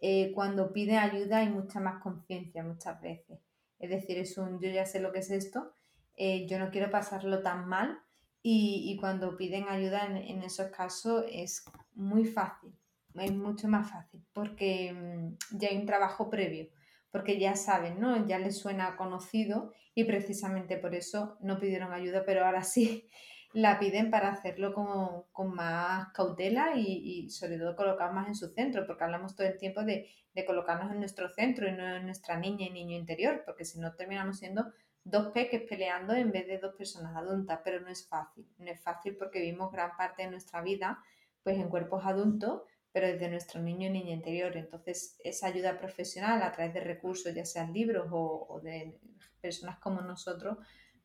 eh, 0.00 0.32
cuando 0.34 0.72
pide 0.72 0.98
ayuda 0.98 1.38
hay 1.38 1.48
mucha 1.48 1.78
más 1.80 2.02
conciencia 2.02 2.64
muchas 2.64 3.00
veces. 3.00 3.38
Es 3.78 3.90
decir, 3.90 4.18
es 4.18 4.36
un 4.36 4.60
yo 4.60 4.68
ya 4.68 4.84
sé 4.84 5.00
lo 5.00 5.12
que 5.12 5.20
es 5.20 5.30
esto, 5.30 5.74
eh, 6.16 6.46
yo 6.46 6.58
no 6.58 6.70
quiero 6.70 6.90
pasarlo 6.90 7.42
tan 7.42 7.68
mal 7.68 8.00
y, 8.44 8.96
cuando 9.00 9.36
piden 9.36 9.68
ayuda 9.68 10.04
en, 10.06 10.42
esos 10.42 10.68
casos 10.72 11.24
es 11.30 11.64
muy 11.94 12.24
fácil, 12.24 12.76
es 13.14 13.32
mucho 13.32 13.68
más 13.68 13.90
fácil 13.90 14.24
porque 14.32 14.92
mm, 14.92 15.58
ya 15.58 15.68
hay 15.68 15.76
un 15.76 15.86
trabajo 15.86 16.28
previo. 16.28 16.68
Porque 17.12 17.38
ya 17.38 17.54
saben, 17.54 18.00
¿no? 18.00 18.26
Ya 18.26 18.38
les 18.38 18.58
suena 18.58 18.96
conocido 18.96 19.72
y 19.94 20.04
precisamente 20.04 20.78
por 20.78 20.94
eso 20.94 21.36
no 21.40 21.60
pidieron 21.60 21.92
ayuda, 21.92 22.24
pero 22.24 22.44
ahora 22.44 22.64
sí 22.64 23.08
la 23.52 23.78
piden 23.78 24.10
para 24.10 24.30
hacerlo 24.30 24.72
con, 24.72 25.54
más 25.54 26.10
cautela 26.14 26.74
y, 26.74 27.28
sobre 27.28 27.58
todo 27.58 27.76
colocar 27.76 28.12
más 28.12 28.26
en 28.26 28.34
su 28.34 28.48
centro, 28.48 28.86
porque 28.86 29.04
hablamos 29.04 29.36
todo 29.36 29.46
el 29.46 29.58
tiempo 29.58 29.84
de, 29.84 30.08
de, 30.32 30.44
colocarnos 30.46 30.90
en 30.90 31.00
nuestro 31.00 31.28
centro 31.28 31.68
y 31.68 31.72
no 31.72 31.96
en 31.96 32.06
nuestra 32.06 32.38
niña 32.38 32.66
y 32.66 32.70
niño 32.70 32.96
interior, 32.96 33.42
porque 33.44 33.66
si 33.66 33.78
no 33.78 33.94
terminamos 33.94 34.38
siendo 34.38 34.72
dos 35.04 35.32
peques 35.32 35.62
peleando 35.68 36.14
en 36.14 36.32
vez 36.32 36.46
de 36.46 36.58
dos 36.58 36.74
personas 36.76 37.14
adultas, 37.14 37.60
pero 37.62 37.80
no 37.80 37.88
es 37.88 38.08
fácil, 38.08 38.48
no 38.56 38.70
es 38.70 38.80
fácil 38.82 39.16
porque 39.18 39.40
vivimos 39.40 39.70
gran 39.70 39.94
parte 39.98 40.22
de 40.22 40.30
nuestra 40.30 40.62
vida 40.62 40.98
pues 41.42 41.58
en 41.58 41.68
cuerpos 41.68 42.06
adultos, 42.06 42.62
pero 42.92 43.06
desde 43.06 43.28
nuestro 43.28 43.60
niño 43.60 43.88
y 43.88 43.92
niña 43.92 44.12
interior. 44.12 44.56
Entonces, 44.56 45.16
esa 45.24 45.46
ayuda 45.46 45.78
profesional 45.78 46.42
a 46.42 46.52
través 46.52 46.74
de 46.74 46.80
recursos, 46.80 47.34
ya 47.34 47.44
sean 47.44 47.72
libros 47.72 48.08
o 48.10 48.60
de 48.62 48.98
personas 49.40 49.78
como 49.78 50.00
nosotros, 50.00 50.58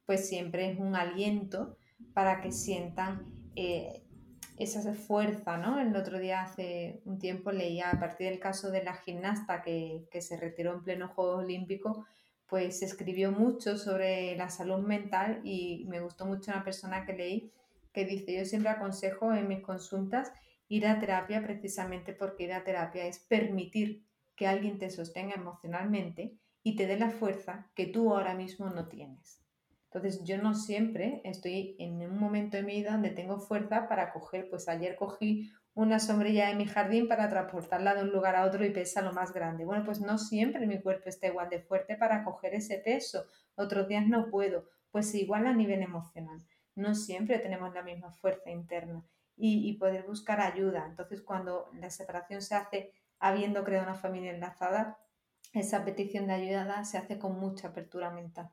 pues 0.06 0.28
siempre 0.28 0.72
es 0.72 0.80
un 0.80 0.96
aliento 0.96 1.78
para 2.14 2.42
que 2.42 2.52
sientan 2.52 3.26
eh, 3.56 4.04
esa 4.58 4.94
fuerza, 4.94 5.58
¿no? 5.58 5.80
El 5.80 5.96
otro 5.96 6.20
día, 6.20 6.42
hace 6.42 7.02
un 7.06 7.20
tiempo, 7.20 7.52
leía 7.52 7.92
a 7.92 8.00
partir 8.00 8.30
del 8.30 8.40
caso 8.40 8.72
de 8.72 8.84
la 8.84 8.96
gimnasta 8.96 9.62
que, 9.62 10.08
se 10.20 10.38
retiró 10.38 10.74
en 10.74 10.84
pleno 10.84 11.10
Juegos 11.10 11.44
Olímpicos, 11.44 11.98
pues 12.48 12.82
escribió 12.82 13.32
mucho 13.32 13.78
sobre 13.78 14.36
la 14.38 14.50
salud 14.50 14.80
mental 14.80 15.42
y 15.44 15.86
me 15.90 16.00
gustó 16.00 16.26
mucho 16.26 16.52
una 16.52 16.64
persona 16.64 17.06
que 17.06 17.14
leí 17.14 17.52
que 17.94 18.06
dice, 18.06 18.38
yo 18.38 18.46
siempre 18.46 18.70
aconsejo 18.70 19.34
en 19.34 19.48
mis 19.48 19.62
consultas 19.62 20.32
ir 20.70 20.86
a 20.88 21.00
terapia 21.00 21.42
precisamente 21.42 22.14
porque 22.14 22.44
ir 22.44 22.54
a 22.54 22.64
terapia 22.64 23.06
es 23.06 23.20
permitir 23.20 24.06
que 24.36 24.48
alguien 24.48 24.78
te 24.78 24.90
sostenga 24.90 25.36
emocionalmente 25.36 26.38
y 26.64 26.76
te 26.76 26.88
dé 26.88 26.98
la 26.98 27.10
fuerza 27.10 27.70
que 27.74 27.88
tú 27.88 28.14
ahora 28.14 28.36
mismo 28.36 28.70
no 28.70 28.88
tienes. 28.88 29.42
Entonces 29.86 30.24
yo 30.24 30.38
no 30.38 30.54
siempre 30.54 31.22
estoy 31.24 31.76
en 31.80 32.02
un 32.02 32.20
momento 32.20 32.58
de 32.58 32.64
mi 32.64 32.76
vida 32.76 32.92
donde 32.92 33.10
tengo 33.10 33.40
fuerza 33.40 33.88
para 33.88 34.12
coger, 34.12 34.50
pues 34.50 34.68
ayer 34.68 34.96
cogí 34.96 35.50
una 35.74 36.00
sombrilla 36.00 36.50
de 36.50 36.56
mi 36.56 36.66
jardín 36.66 37.08
para 37.08 37.30
transportarla 37.30 37.96
de 37.96 38.04
un 38.04 38.10
lugar 38.10 38.36
a 38.36 38.46
otro 38.46 38.66
y 38.66 38.72
pesa 38.72 39.02
lo 39.02 39.14
más 39.14 39.34
grande. 39.34 39.64
Bueno, 39.64 39.86
pues 39.86 40.02
no 40.02 40.18
siempre 40.18 40.68
mi 40.68 40.82
cuerpo 40.82 41.08
está 41.08 41.28
igual 41.28 41.50
de 41.50 41.62
fuerte 41.62 41.96
para 41.96 42.24
coger 42.24 42.56
ese 42.56 42.80
peso. 42.80 43.26
Otros 43.56 43.88
días 43.88 44.06
no 44.08 44.30
puedo. 44.30 44.66
Pues 44.92 45.14
igual 45.16 45.48
a 45.48 45.54
nivel 45.54 45.82
emocional. 45.82 46.44
No 46.76 46.94
siempre 46.96 47.40
tenemos 47.40 47.74
la 47.74 47.84
misma 47.84 48.12
fuerza 48.12 48.50
interna 48.50 49.06
y, 49.38 49.70
y 49.70 49.78
poder 49.78 50.04
buscar 50.04 50.42
ayuda. 50.42 50.86
Entonces 50.88 51.22
cuando 51.22 51.70
la 51.74 51.90
separación 51.90 52.42
se 52.42 52.56
hace 52.56 52.94
habiendo 53.20 53.64
creado 53.64 53.86
una 53.86 53.96
familia 53.96 54.34
enlazada, 54.34 55.00
esa 55.54 55.86
petición 55.86 56.28
de 56.28 56.34
ayuda 56.34 56.84
se 56.84 56.98
hace 56.98 57.18
con 57.18 57.40
mucha 57.40 57.70
apertura 57.70 58.12
mental 58.12 58.52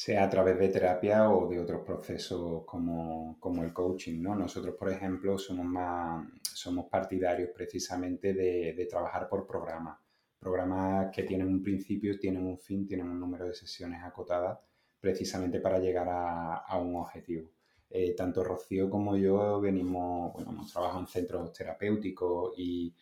sea 0.00 0.24
a 0.24 0.30
través 0.30 0.58
de 0.58 0.68
terapia 0.68 1.30
o 1.30 1.46
de 1.46 1.60
otros 1.60 1.82
procesos 1.84 2.64
como, 2.64 3.36
el 3.62 3.72
coaching, 3.74 4.22
¿no? 4.22 4.34
Nosotros, 4.34 4.74
por 4.76 4.90
ejemplo, 4.90 5.36
somos 5.36 5.66
más, 5.66 6.26
somos 6.42 6.86
partidarios 6.88 7.50
precisamente 7.54 8.32
de, 8.32 8.86
trabajar 8.88 9.28
por 9.28 9.46
programas. 9.46 9.98
Programas 10.38 11.14
que 11.14 11.24
tienen 11.24 11.48
un 11.48 11.62
principio, 11.62 12.18
tienen 12.18 12.46
un 12.46 12.58
fin, 12.58 12.86
tienen 12.86 13.08
un 13.08 13.20
número 13.20 13.46
de 13.46 13.52
sesiones 13.52 14.02
acotadas, 14.02 14.58
precisamente 14.98 15.60
para 15.60 15.78
llegar 15.78 16.08
a, 16.08 16.78
un 16.78 16.96
objetivo. 16.96 17.50
Eh, 17.92 18.14
tanto 18.14 18.44
Rocío 18.44 18.88
como 18.88 19.16
yo 19.16 19.60
venimos, 19.60 20.32
bueno, 20.32 20.52
hemos 20.52 20.72
trabajado 20.72 21.00
en 21.00 21.06
centros 21.08 21.52
terapéuticos 21.52 22.54
y, 22.56 22.94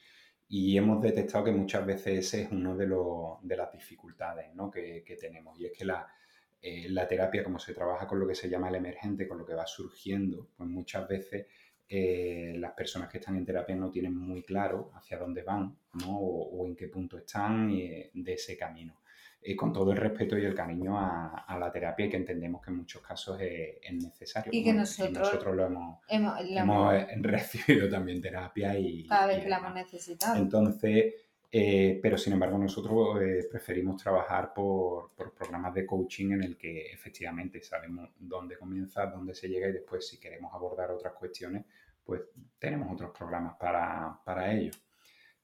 hemos 0.51 1.03
detectado 1.03 1.45
que 1.45 1.53
muchas 1.53 1.85
veces 1.85 2.27
ese 2.27 2.43
es 2.45 2.53
uno 2.53 2.75
de, 2.75 2.87
de 3.43 3.57
las 3.57 3.71
dificultades 3.71 4.55
¿no? 4.55 4.71
que, 4.71 5.05
que, 5.05 5.17
tenemos. 5.17 5.61
Y 5.61 5.67
es 5.67 5.73
que 5.77 5.85
la, 5.85 6.09
eh, 6.63 6.89
la 6.89 7.07
terapia, 7.07 7.45
como 7.45 7.59
se 7.59 7.75
trabaja 7.75 8.07
con 8.07 8.19
lo 8.19 8.27
que 8.27 8.35
se 8.35 8.49
llama 8.49 8.71
el 8.71 8.77
emergente, 8.77 9.29
con 9.29 9.37
lo 9.39 9.45
que 9.45 9.53
va 9.55 9.67
surgiendo, 9.67 10.49
pues 10.57 10.69
muchas 10.71 11.07
veces 11.07 11.47
eh, 11.87 12.55
las 12.57 12.73
personas 12.73 13.11
que 13.11 13.19
están 13.19 13.37
en 13.37 13.45
terapia 13.45 13.77
no 13.77 13.91
tienen 13.91 14.17
muy 14.17 14.43
claro 14.43 14.91
hacia 14.95 15.19
dónde 15.19 15.43
van 15.43 15.79
o, 16.07 16.65
en 16.67 16.75
qué 16.75 16.89
punto 16.89 17.19
están 17.19 17.69
de 17.71 18.33
ese 18.33 18.57
camino. 18.57 19.01
Con 19.57 19.73
todo 19.73 19.93
el 19.93 19.97
respeto 19.97 20.37
y 20.37 20.45
el 20.45 20.55
cariño 20.55 20.99
a, 20.99 21.57
la 21.59 21.71
terapia 21.73 22.09
que 22.09 22.17
entendemos 22.17 22.61
que 22.61 22.71
en 22.71 22.79
muchos 22.79 23.01
casos 23.03 23.41
es, 23.41 23.93
necesario. 23.93 24.51
Y 24.53 24.63
que 24.63 24.73
nosotros, 24.73 25.57
lo 25.57 25.67
hemos, 25.67 26.01
hemos, 26.09 26.95
recibido 27.23 27.89
también 27.89 28.21
terapia 28.21 28.79
y... 28.79 29.07
Cada 29.07 29.27
vez 29.27 29.43
que 29.43 29.49
la 29.49 29.59
hemos 29.59 29.75
necesitado. 29.75 30.37
Entonces, 30.37 31.15
eh, 31.51 31.99
pero 32.03 32.19
sin 32.19 32.35
embargo 32.35 32.59
nosotros 32.59 33.23
eh, 33.23 33.49
preferimos 33.51 34.03
trabajar 34.03 34.53
por, 34.53 35.13
programas 35.15 35.73
de 35.73 35.87
coaching 35.87 36.33
en 36.33 36.43
el 36.43 36.59
que 36.59 36.93
efectivamente 36.93 37.63
sabemos 37.63 38.11
dónde 38.19 38.59
comienza, 38.59 39.07
dónde 39.07 39.35
se 39.35 39.49
llega 39.49 39.69
y 39.69 39.73
después 39.73 40.07
si 40.07 40.21
queremos 40.21 40.53
abordar 40.53 40.91
otras 40.91 41.15
cuestiones, 41.15 41.65
pues 42.05 42.21
tenemos 42.59 42.93
otros 42.93 43.13
programas 43.17 43.57
para, 43.57 44.21
para 44.25 44.53
ello. 44.53 44.73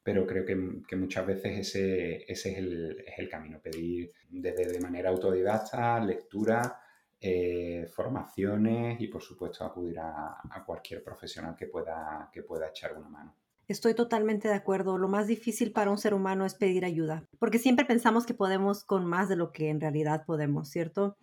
Pero 0.04 0.26
creo 0.26 0.44
que, 0.44 0.82
que 0.86 0.96
muchas 0.96 1.26
veces 1.26 1.58
ese, 1.58 2.30
ese 2.30 2.52
es, 2.52 2.58
el, 2.58 3.04
es, 3.06 3.18
el, 3.18 3.28
camino, 3.28 3.58
pedir 3.60 4.12
desde 4.28 4.70
de 4.70 4.80
manera 4.80 5.10
autodidacta, 5.10 5.98
lectura, 5.98 6.78
eh, 7.20 7.86
formaciones 7.90 9.00
y 9.00 9.08
por 9.08 9.22
supuesto 9.22 9.64
acudir 9.64 9.98
a, 9.98 10.36
a 10.50 10.64
cualquier 10.64 11.02
profesional 11.02 11.56
que 11.56 11.66
pueda, 11.66 12.30
que 12.32 12.42
pueda 12.42 12.68
echar 12.68 12.96
una 12.96 13.08
mano. 13.08 13.34
Estoy 13.66 13.94
totalmente 13.94 14.46
de 14.46 14.54
acuerdo. 14.54 14.98
Lo 14.98 15.08
más 15.08 15.26
difícil 15.26 15.72
para 15.72 15.90
un 15.90 15.96
ser 15.96 16.12
humano 16.12 16.44
es 16.44 16.54
pedir 16.54 16.84
ayuda, 16.84 17.26
porque 17.38 17.58
siempre 17.58 17.86
pensamos 17.86 18.26
que 18.26 18.34
podemos 18.34 18.84
con 18.84 19.06
más 19.06 19.28
de 19.30 19.36
lo 19.36 19.52
que 19.52 19.70
en 19.70 19.80
realidad 19.80 20.24
podemos, 20.26 20.68
¿cierto? 20.68 21.16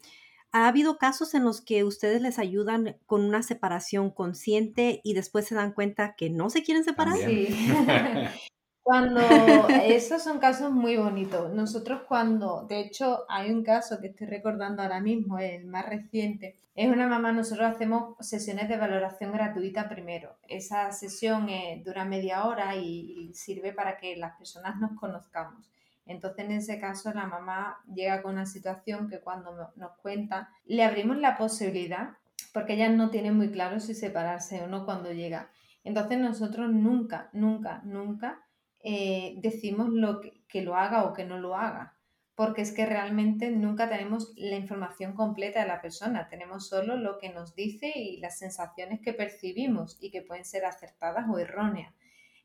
¿Ha 0.53 0.67
habido 0.67 0.97
casos 0.97 1.33
en 1.33 1.45
los 1.45 1.61
que 1.61 1.83
ustedes 1.85 2.21
les 2.21 2.37
ayudan 2.37 2.97
con 3.05 3.21
una 3.21 3.41
separación 3.41 4.09
consciente 4.09 4.99
y 5.03 5.13
después 5.13 5.45
se 5.45 5.55
dan 5.55 5.71
cuenta 5.71 6.15
que 6.17 6.29
no 6.29 6.49
se 6.49 6.63
quieren 6.63 6.83
separar? 6.83 7.17
Sí. 7.17 7.47
Cuando 8.83 9.21
esos 9.83 10.23
son 10.23 10.39
casos 10.39 10.71
muy 10.71 10.97
bonitos. 10.97 11.53
Nosotros 11.53 12.01
cuando, 12.07 12.65
de 12.67 12.79
hecho, 12.79 13.25
hay 13.29 13.51
un 13.51 13.63
caso 13.63 13.99
que 13.99 14.07
estoy 14.07 14.27
recordando 14.27 14.81
ahora 14.81 14.99
mismo, 14.99 15.37
el 15.37 15.65
más 15.65 15.85
reciente. 15.85 16.55
Es 16.73 16.89
una 16.89 17.07
mamá, 17.07 17.31
nosotros 17.31 17.67
hacemos 17.69 18.15
sesiones 18.25 18.69
de 18.69 18.77
valoración 18.77 19.31
gratuita 19.33 19.87
primero. 19.87 20.35
Esa 20.47 20.91
sesión 20.91 21.49
eh, 21.49 21.81
dura 21.85 22.05
media 22.05 22.45
hora 22.45 22.75
y, 22.75 23.31
sirve 23.35 23.71
para 23.71 23.97
que 23.97 24.15
las 24.17 24.35
personas 24.37 24.79
nos 24.79 24.99
conozcamos. 24.99 25.69
Entonces, 26.05 26.45
en 26.45 26.51
ese 26.51 26.79
caso, 26.79 27.13
la 27.13 27.27
mamá 27.27 27.77
llega 27.93 28.21
con 28.21 28.33
una 28.33 28.45
situación 28.45 29.09
que 29.09 29.19
cuando 29.19 29.71
nos 29.75 29.91
cuenta, 30.01 30.49
le 30.65 30.83
abrimos 30.83 31.17
la 31.17 31.37
posibilidad, 31.37 32.17
porque 32.51 32.73
ella 32.73 32.89
no 32.89 33.11
tiene 33.11 33.31
muy 33.31 33.51
claro 33.51 33.79
si 33.79 33.93
separarse 33.93 34.61
o 34.61 34.67
no 34.67 34.85
cuando 34.85 35.11
llega. 35.11 35.51
Entonces, 35.83 36.17
nosotros 36.17 36.71
nunca, 36.71 37.29
nunca, 37.31 37.81
nunca 37.83 38.41
eh, 38.83 39.35
decimos 39.37 39.89
lo 39.89 40.21
que, 40.21 40.61
lo 40.61 40.75
haga 40.75 41.03
o 41.03 41.13
que 41.13 41.25
no 41.25 41.37
lo 41.37 41.55
haga, 41.55 41.95
porque 42.35 42.61
es 42.61 42.71
que 42.71 42.85
realmente 42.85 43.51
nunca 43.51 43.89
tenemos 43.89 44.33
la 44.35 44.55
información 44.55 45.13
completa 45.13 45.61
de 45.61 45.67
la 45.67 45.81
persona, 45.81 46.29
tenemos 46.29 46.67
solo 46.67 46.95
lo 46.95 47.19
que 47.19 47.29
nos 47.29 47.55
dice 47.55 47.91
y 47.95 48.17
las 48.17 48.39
sensaciones 48.39 48.99
que 49.01 49.13
percibimos 49.13 49.97
y 50.01 50.09
que 50.09 50.23
pueden 50.23 50.45
ser 50.45 50.65
acertadas 50.65 51.25
o 51.29 51.37
erróneas. 51.37 51.93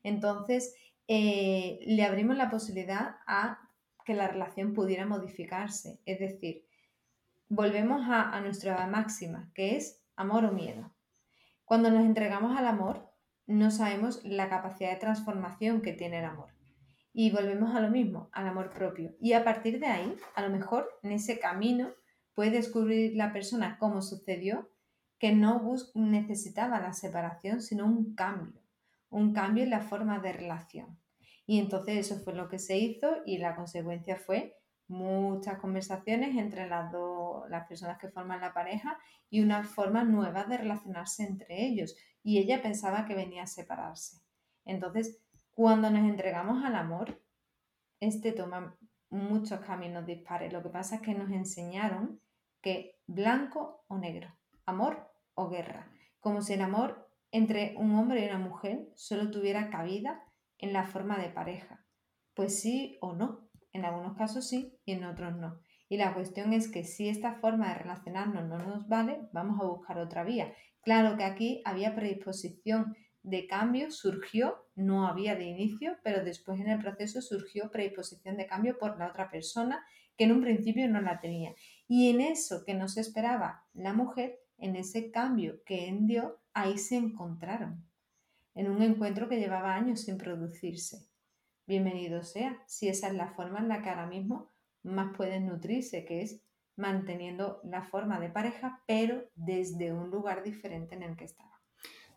Entonces, 0.03 0.75
eh, 1.07 1.79
le 1.85 2.03
abrimos 2.03 2.37
la 2.37 2.49
posibilidad 2.49 3.15
a 3.25 3.59
que 4.05 4.13
la 4.13 4.27
relación 4.27 4.73
pudiera 4.73 5.05
modificarse, 5.05 5.99
es 6.05 6.19
decir, 6.19 6.65
volvemos 7.49 8.01
a, 8.07 8.29
a 8.29 8.41
nuestra 8.41 8.85
máxima, 8.87 9.49
que 9.53 9.75
es 9.75 10.01
amor 10.15 10.45
o 10.45 10.51
miedo. 10.51 10.91
Cuando 11.65 11.89
nos 11.89 12.05
entregamos 12.05 12.57
al 12.57 12.67
amor, 12.67 13.06
no 13.47 13.71
sabemos 13.71 14.23
la 14.23 14.49
capacidad 14.49 14.91
de 14.91 14.97
transformación 14.97 15.81
que 15.81 15.93
tiene 15.93 16.19
el 16.19 16.25
amor. 16.25 16.49
Y 17.13 17.31
volvemos 17.31 17.75
a 17.75 17.79
lo 17.79 17.89
mismo, 17.89 18.29
al 18.33 18.47
amor 18.47 18.69
propio. 18.69 19.15
Y 19.19 19.33
a 19.33 19.43
partir 19.43 19.79
de 19.79 19.87
ahí, 19.87 20.15
a 20.35 20.43
lo 20.43 20.49
mejor 20.49 20.87
en 21.01 21.13
ese 21.13 21.39
camino 21.39 21.91
puede 22.35 22.51
descubrir 22.51 23.15
la 23.15 23.33
persona 23.33 23.77
cómo 23.79 24.01
sucedió 24.01 24.69
que 25.17 25.31
no 25.31 25.73
necesitaba 25.95 26.79
la 26.79 26.93
separación, 26.93 27.61
sino 27.61 27.85
un 27.85 28.13
cambio, 28.13 28.61
un 29.09 29.33
cambio 29.33 29.63
en 29.63 29.71
la 29.71 29.81
forma 29.81 30.19
de 30.19 30.33
relación. 30.33 30.99
Y 31.47 31.59
entonces 31.59 31.97
eso 31.97 32.23
fue 32.23 32.35
lo 32.35 32.49
que 32.49 32.59
se 32.59 32.77
hizo 32.77 33.23
y 33.25 33.37
la 33.39 33.55
consecuencia 33.55 34.17
fue 34.17 34.57
muchas 34.87 35.57
conversaciones 35.59 36.37
entre 36.37 36.67
las 36.67 36.91
dos, 36.91 37.49
las 37.49 37.67
personas 37.67 37.97
que 37.97 38.09
forman 38.09 38.41
la 38.41 38.53
pareja 38.53 38.97
y 39.29 39.41
una 39.41 39.63
forma 39.63 40.03
nueva 40.03 40.43
de 40.43 40.57
relacionarse 40.57 41.23
entre 41.23 41.65
ellos. 41.65 41.95
Y 42.27 42.39
ella 42.39 42.61
pensaba 42.61 43.05
que 43.05 43.15
venía 43.15 43.43
a 43.43 43.47
separarse. 43.47 44.21
Entonces, 44.65 45.23
cuando 45.53 45.89
nos 45.89 46.01
entregamos 46.09 46.61
al 46.65 46.75
amor, 46.75 47.23
este 48.01 48.33
toma 48.33 48.77
muchos 49.09 49.61
caminos 49.61 50.05
dispares. 50.05 50.51
Lo 50.51 50.61
que 50.61 50.67
pasa 50.67 50.95
es 50.95 51.01
que 51.03 51.13
nos 51.13 51.31
enseñaron 51.31 52.19
que 52.61 52.99
blanco 53.07 53.85
o 53.87 53.97
negro, 53.97 54.35
amor 54.65 55.09
o 55.35 55.47
guerra, 55.47 55.89
como 56.19 56.41
si 56.41 56.51
el 56.51 56.63
amor 56.63 57.09
entre 57.31 57.77
un 57.77 57.95
hombre 57.95 58.25
y 58.25 58.27
una 58.27 58.39
mujer 58.39 58.89
solo 58.95 59.31
tuviera 59.31 59.69
cabida 59.69 60.21
en 60.57 60.73
la 60.73 60.83
forma 60.83 61.17
de 61.17 61.29
pareja. 61.29 61.85
Pues 62.33 62.59
sí 62.59 62.97
o 62.99 63.13
no, 63.13 63.47
En 63.71 63.85
algunos 63.85 64.17
casos 64.17 64.49
sí 64.49 64.77
y 64.83 64.91
en 64.91 65.05
otros 65.05 65.33
no. 65.37 65.61
Y 65.87 65.95
la 65.95 66.13
cuestión 66.13 66.51
es 66.51 66.69
que 66.69 66.83
si 66.83 67.07
esta 67.07 67.35
forma 67.35 67.69
de 67.69 67.75
relacionarnos 67.75 68.49
no 68.49 68.57
nos 68.57 68.89
vale, 68.89 69.29
vamos 69.31 69.61
a 69.61 69.65
buscar 69.65 69.97
otra 69.97 70.25
vía. 70.25 70.53
Claro 70.87 71.17
que 71.17 71.25
aquí 71.25 71.61
había 71.65 71.95
predisposición 71.95 72.95
de 73.21 73.45
cambio, 73.45 73.91
surgió, 73.91 74.55
no 74.73 75.05
había 75.05 75.35
de 75.35 75.43
inicio, 75.43 75.97
pero 76.01 76.23
después 76.23 76.61
en 76.61 76.69
el 76.69 76.79
proceso 76.79 77.21
surgió 77.21 77.69
predisposición 77.69 78.37
de 78.37 78.47
cambio 78.47 78.77
por 78.77 78.97
la 78.97 79.09
otra 79.09 79.29
persona 79.29 79.85
que 80.15 80.23
en 80.23 80.31
un 80.31 80.39
principio 80.39 80.87
no 80.87 81.01
la 81.01 81.19
tenía. 81.19 81.53
Y 81.89 82.09
en 82.09 82.21
eso 82.21 82.63
que 82.65 82.73
no 82.73 82.87
se 82.87 83.01
esperaba 83.01 83.65
la 83.73 83.91
mujer, 83.91 84.39
en 84.57 84.77
ese 84.77 85.11
cambio 85.11 85.61
que 85.65 85.89
él 85.89 86.07
dio, 86.07 86.39
ahí 86.53 86.77
se 86.77 86.95
encontraron, 86.95 87.85
en 88.55 88.71
un 88.71 88.81
encuentro 88.81 89.27
que 89.27 89.41
llevaba 89.41 89.75
años 89.75 90.03
sin 90.03 90.17
producirse. 90.17 91.05
Bienvenido 91.65 92.23
sea, 92.23 92.63
si 92.65 92.87
esa 92.87 93.09
es 93.09 93.13
la 93.13 93.33
forma 93.33 93.59
en 93.59 93.67
la 93.67 93.81
que 93.81 93.89
ahora 93.89 94.07
mismo 94.07 94.53
más 94.83 95.13
pueden 95.17 95.47
nutrirse, 95.47 96.05
que 96.05 96.21
es 96.21 96.46
manteniendo 96.77 97.59
la 97.63 97.83
forma 97.83 98.19
de 98.19 98.29
pareja, 98.29 98.81
pero 98.87 99.23
desde 99.35 99.91
un 99.91 100.09
lugar 100.09 100.43
diferente 100.43 100.95
en 100.95 101.03
el 101.03 101.17
que 101.17 101.25
estaba. 101.25 101.57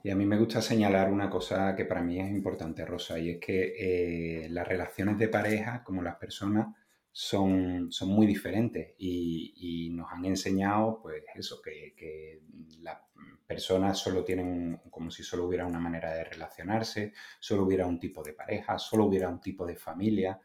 Y 0.02 0.10
a 0.10 0.16
mí 0.16 0.24
me 0.24 0.38
gusta 0.38 0.62
señalar 0.62 1.12
una 1.12 1.28
cosa 1.28 1.74
que 1.76 1.84
para 1.84 2.00
mí 2.00 2.18
es 2.20 2.30
importante, 2.30 2.86
Rosa, 2.86 3.18
y 3.18 3.30
es 3.30 3.38
que 3.38 4.44
eh, 4.44 4.48
las 4.48 4.66
relaciones 4.66 5.18
de 5.18 5.28
pareja, 5.28 5.84
como 5.84 6.02
las 6.02 6.16
personas, 6.16 6.68
son, 7.12 7.90
son 7.90 8.08
muy 8.10 8.26
diferentes 8.26 8.94
y, 8.98 9.90
nos 9.92 10.10
han 10.12 10.24
enseñado, 10.24 11.00
pues 11.02 11.24
eso, 11.34 11.60
que, 11.60 11.94
que, 11.96 12.40
las 12.80 12.98
personas 13.46 13.98
solo 13.98 14.24
tienen, 14.24 14.80
como 14.90 15.10
si 15.10 15.22
solo 15.22 15.44
hubiera 15.46 15.66
una 15.66 15.80
manera 15.80 16.12
de 16.14 16.24
relacionarse, 16.24 17.12
solo 17.40 17.64
hubiera 17.64 17.86
un 17.86 17.98
tipo 17.98 18.22
de 18.22 18.32
pareja, 18.32 18.78
solo 18.78 19.04
hubiera 19.04 19.28
un 19.28 19.40
tipo 19.40 19.66
de 19.66 19.76
familia, 19.76 20.40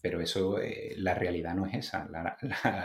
pero 0.00 0.20
eso, 0.20 0.60
eh, 0.60 0.94
la 0.96 1.14
realidad 1.14 1.54
no 1.54 1.66
es 1.66 1.74
esa, 1.74 2.08
la, 2.08 2.36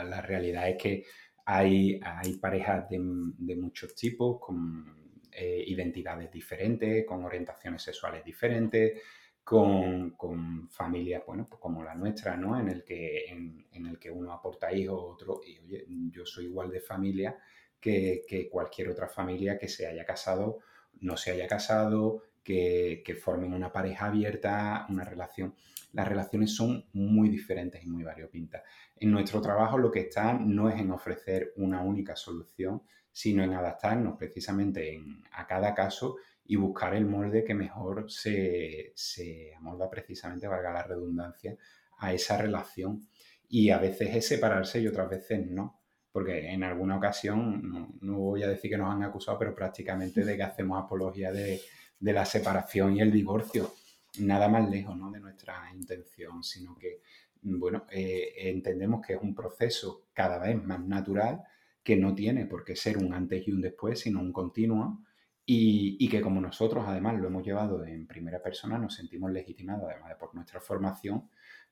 la, 0.03 0.21
realidad 0.21 0.69
es 0.69 0.77
que 0.77 1.03
hay, 1.45 1.99
hay 2.03 2.33
parejas 2.37 2.89
de, 2.89 2.99
de 2.99 3.55
muchos 3.55 3.95
tipos, 3.95 4.39
con 4.39 5.05
eh, 5.37 5.65
identidades 5.67 6.31
diferentes, 6.31 7.05
con 7.05 7.25
orientaciones 7.25 7.83
sexuales 7.83 8.23
diferentes, 8.23 9.01
con, 9.43 10.11
con 10.11 10.69
familias, 10.69 11.23
bueno, 11.27 11.45
pues 11.49 11.59
como 11.59 11.83
la 11.83 11.93
nuestra, 11.93 12.37
¿no? 12.37 12.57
En 12.57 12.69
el 12.69 12.85
que, 12.85 13.25
en, 13.27 13.85
el 13.85 13.99
que 13.99 14.09
uno 14.09 14.31
aporta 14.31 14.71
hijos, 14.71 14.97
otro, 14.97 15.41
y 15.45 15.59
oye, 15.59 15.85
yo 16.09 16.25
soy 16.25 16.45
igual 16.45 16.71
de 16.71 16.79
familia 16.79 17.37
que, 17.81 18.47
cualquier 18.49 18.89
otra 18.89 19.09
familia 19.09 19.57
que 19.57 19.67
se 19.67 19.85
haya 19.85 20.05
casado, 20.05 20.59
no 21.01 21.17
se 21.17 21.31
haya 21.31 21.47
casado, 21.47 22.23
que, 22.41 23.03
que, 23.05 23.13
formen 23.13 23.53
una 23.53 23.73
pareja 23.73 24.05
abierta, 24.05 24.85
una 24.89 25.03
relación. 25.03 25.53
Las 25.95 26.07
relaciones 26.07 26.53
son 26.53 26.85
muy 26.93 27.29
diferentes 27.29 27.81
y 27.83 27.87
muy 27.87 28.03
variopintas. 28.03 28.63
En 28.97 29.11
nuestro 29.11 29.41
trabajo 29.41 29.77
lo 29.77 29.89
que 29.89 30.01
está 30.01 30.33
no 30.33 30.69
es 30.69 30.79
en 30.79 30.91
ofrecer 30.91 31.53
una 31.55 31.81
única 31.81 32.15
solución, 32.15 32.83
sino 33.11 33.43
en 33.43 33.53
adaptarnos 33.53 34.17
precisamente 34.17 35.01
a 35.31 35.47
cada 35.47 35.73
caso 35.73 36.17
y 36.43 36.57
buscar 36.57 36.93
el 36.95 37.05
molde 37.05 37.45
que 37.45 37.53
mejor 37.53 38.11
se, 38.11 38.91
se 38.93 39.55
amolda 39.55 39.89
precisamente, 39.89 40.47
valga 40.49 40.73
la 40.73 40.83
redundancia, 40.83 41.55
a 41.97 42.13
esa 42.13 42.37
relación. 42.37 43.07
Y 43.47 43.69
a 43.69 43.77
veces 43.77 44.13
es 44.13 44.27
separarse 44.27 44.81
y 44.81 44.87
otras 44.87 45.09
veces 45.09 45.47
no. 45.47 45.81
Porque 46.11 46.49
en 46.49 46.63
alguna 46.63 46.97
ocasión, 46.97 47.95
no, 48.01 48.17
voy 48.17 48.43
a 48.43 48.49
decir 48.49 48.69
que 48.69 48.77
nos 48.77 48.93
han 48.93 49.03
acusado, 49.03 49.39
pero 49.39 49.55
prácticamente 49.55 50.25
de 50.25 50.35
que 50.35 50.43
hacemos 50.43 50.83
apología 50.83 51.31
de, 51.31 51.61
la 51.99 52.25
separación 52.25 52.97
y 52.97 53.01
el 53.01 53.13
divorcio. 53.13 53.71
Nada 54.19 54.47
más 54.47 54.69
lejos 54.69 54.97
¿no? 54.97 55.11
de 55.11 55.19
nuestra 55.19 55.71
intención, 55.73 56.43
sino 56.43 56.75
que, 56.75 57.01
bueno, 57.41 57.85
eh, 57.91 58.33
entendemos 58.37 59.05
que 59.05 59.13
es 59.13 59.21
un 59.21 59.35
proceso 59.35 60.07
cada 60.13 60.39
vez 60.39 60.61
más 60.63 60.79
natural 60.79 61.43
que 61.83 61.95
no 61.95 62.15
tiene 62.15 62.45
por 62.45 62.63
qué 62.63 62.75
ser 62.75 62.97
un 62.97 63.13
antes 63.13 63.47
y 63.47 63.51
un 63.51 63.61
después, 63.61 63.99
sino 63.99 64.19
un 64.19 64.33
continuo, 64.33 65.05
y, 65.45 66.09
que 66.09 66.21
como 66.21 66.41
nosotros 66.41 66.83
además 66.87 67.19
lo 67.19 67.27
hemos 67.27 67.45
llevado 67.45 67.85
en 67.85 68.07
primera 68.07 68.41
persona, 68.41 68.79
nos 68.79 68.95
sentimos 68.95 69.31
legitimados, 69.31 69.85
además 69.87 70.09
de 70.09 70.15
por 70.15 70.33
nuestra 70.33 70.59
formación, 70.59 71.29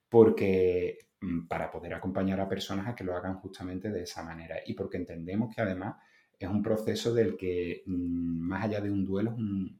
porque 0.08 1.08
mm, 1.20 1.48
para 1.48 1.70
poder 1.72 1.94
acompañar 1.94 2.40
a 2.40 2.48
personas 2.48 2.86
a 2.86 2.94
que 2.94 3.02
lo 3.02 3.16
hagan 3.16 3.40
justamente 3.40 3.90
de 3.90 4.02
esa 4.02 4.22
manera, 4.22 4.56
y 4.64 4.74
porque 4.74 4.98
entendemos 4.98 5.52
que 5.52 5.62
además 5.62 5.96
es 6.38 6.48
un 6.48 6.62
proceso 6.62 7.12
del 7.12 7.36
que, 7.36 7.82
mm, 7.86 8.38
más 8.46 8.64
allá 8.64 8.80
de 8.80 8.90
un 8.92 9.04
duelo, 9.04 9.36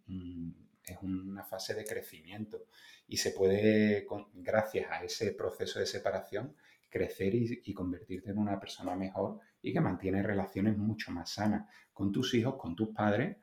es, 0.08 0.63
una 1.02 1.44
fase 1.44 1.74
de 1.74 1.84
crecimiento 1.84 2.66
y 3.06 3.16
se 3.16 3.30
puede, 3.30 4.06
gracias 4.34 4.90
a 4.90 5.04
ese 5.04 5.32
proceso 5.32 5.78
de 5.78 5.86
separación, 5.86 6.54
crecer 6.88 7.34
y, 7.34 7.74
convertirte 7.74 8.30
en 8.30 8.38
una 8.38 8.60
persona 8.60 8.94
mejor 8.94 9.40
y 9.60 9.72
que 9.72 9.80
mantiene 9.80 10.22
relaciones 10.22 10.76
mucho 10.76 11.10
más 11.10 11.30
sanas 11.30 11.68
con 11.92 12.12
tus 12.12 12.34
hijos, 12.34 12.54
con 12.56 12.76
tus 12.76 12.90
padres 12.90 13.36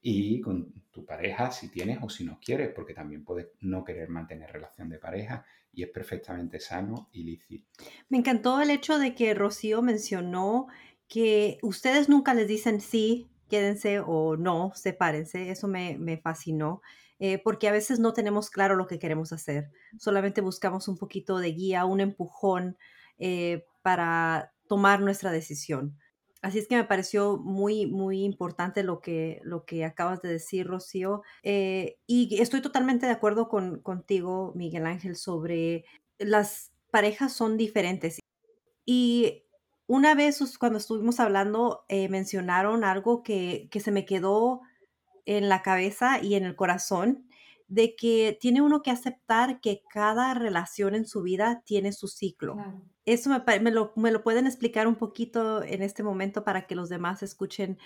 y 0.00 0.40
con 0.40 0.72
tu 0.90 1.04
pareja 1.04 1.52
si 1.52 1.70
tienes 1.70 1.98
o 2.02 2.08
si 2.08 2.24
no 2.24 2.40
quieres, 2.40 2.72
porque 2.74 2.94
también 2.94 3.24
puedes 3.24 3.48
no 3.60 3.84
querer 3.84 4.08
mantener 4.08 4.50
relación 4.50 4.88
de 4.88 4.98
pareja 4.98 5.44
y 5.72 5.84
es 5.84 5.90
perfectamente 5.90 6.58
sano 6.58 7.08
y 7.12 7.22
lícito. 7.22 7.68
Me 8.08 8.18
encantó 8.18 8.60
el 8.60 8.70
hecho 8.70 8.98
de 8.98 9.14
que 9.14 9.34
Rocío 9.34 9.82
mencionó 9.82 10.66
que 11.06 11.58
ustedes 11.62 12.08
nunca 12.08 12.34
les 12.34 12.48
dicen 12.48 12.80
sí, 12.80 13.28
quédense 13.48 14.00
o 14.00 14.36
no, 14.36 14.72
sepárense. 14.74 15.50
Eso 15.50 15.68
me, 15.68 15.96
me 15.98 16.18
fascinó. 16.18 16.82
Eh, 17.18 17.38
porque 17.42 17.68
a 17.68 17.72
veces 17.72 17.98
no 17.98 18.12
tenemos 18.12 18.50
claro 18.50 18.76
lo 18.76 18.86
que 18.86 18.98
queremos 18.98 19.32
hacer. 19.32 19.70
Solamente 19.98 20.40
buscamos 20.40 20.86
un 20.88 20.98
poquito 20.98 21.38
de 21.38 21.52
guía, 21.52 21.86
un 21.86 22.00
empujón 22.00 22.76
eh, 23.18 23.64
para 23.82 24.52
tomar 24.68 25.00
nuestra 25.00 25.30
decisión. 25.32 25.98
Así 26.42 26.58
es 26.58 26.68
que 26.68 26.76
me 26.76 26.84
pareció 26.84 27.38
muy, 27.38 27.86
muy 27.86 28.22
importante 28.22 28.82
lo 28.82 29.00
que, 29.00 29.40
lo 29.42 29.64
que 29.64 29.84
acabas 29.84 30.20
de 30.20 30.28
decir, 30.28 30.66
Rocío. 30.66 31.22
Eh, 31.42 31.96
y 32.06 32.40
estoy 32.40 32.60
totalmente 32.60 33.06
de 33.06 33.12
acuerdo 33.12 33.48
con, 33.48 33.80
contigo, 33.80 34.52
Miguel 34.54 34.86
Ángel, 34.86 35.16
sobre 35.16 35.84
las 36.18 36.72
parejas 36.90 37.32
son 37.32 37.56
diferentes. 37.56 38.20
Y 38.84 39.45
una 39.86 40.14
vez 40.14 40.40
cuando 40.58 40.78
estuvimos 40.78 41.20
hablando, 41.20 41.84
mencionaron 41.88 42.84
algo 42.84 43.22
que, 43.22 43.68
que 43.70 43.80
se 43.80 43.92
me 43.92 44.04
quedó 44.04 44.62
en 45.26 45.48
la 45.48 45.62
cabeza 45.62 46.20
y 46.22 46.34
en 46.34 46.44
el 46.44 46.56
corazón 46.56 47.26
de 47.68 47.96
que 47.96 48.36
tiene 48.40 48.62
uno 48.62 48.82
que 48.82 48.90
aceptar 48.90 49.60
que 49.60 49.82
cada 49.92 50.34
relación 50.34 50.94
en 50.94 51.06
su 51.06 51.22
vida 51.22 51.62
tiene 51.64 51.92
su 51.92 52.08
ciclo. 52.08 52.56
Eso 53.04 53.30
me, 53.30 53.70
lo, 53.70 53.92
me, 53.96 54.10
lo, 54.10 54.22
pueden 54.22 54.46
explicar 54.46 54.86
un 54.86 54.94
poquito 54.94 55.62
en 55.62 55.82
este 55.82 56.02
momento 56.02 56.44
para 56.44 56.66
que 56.66 56.76
los 56.76 56.88
demás 56.88 57.22
escuchen 57.22 57.78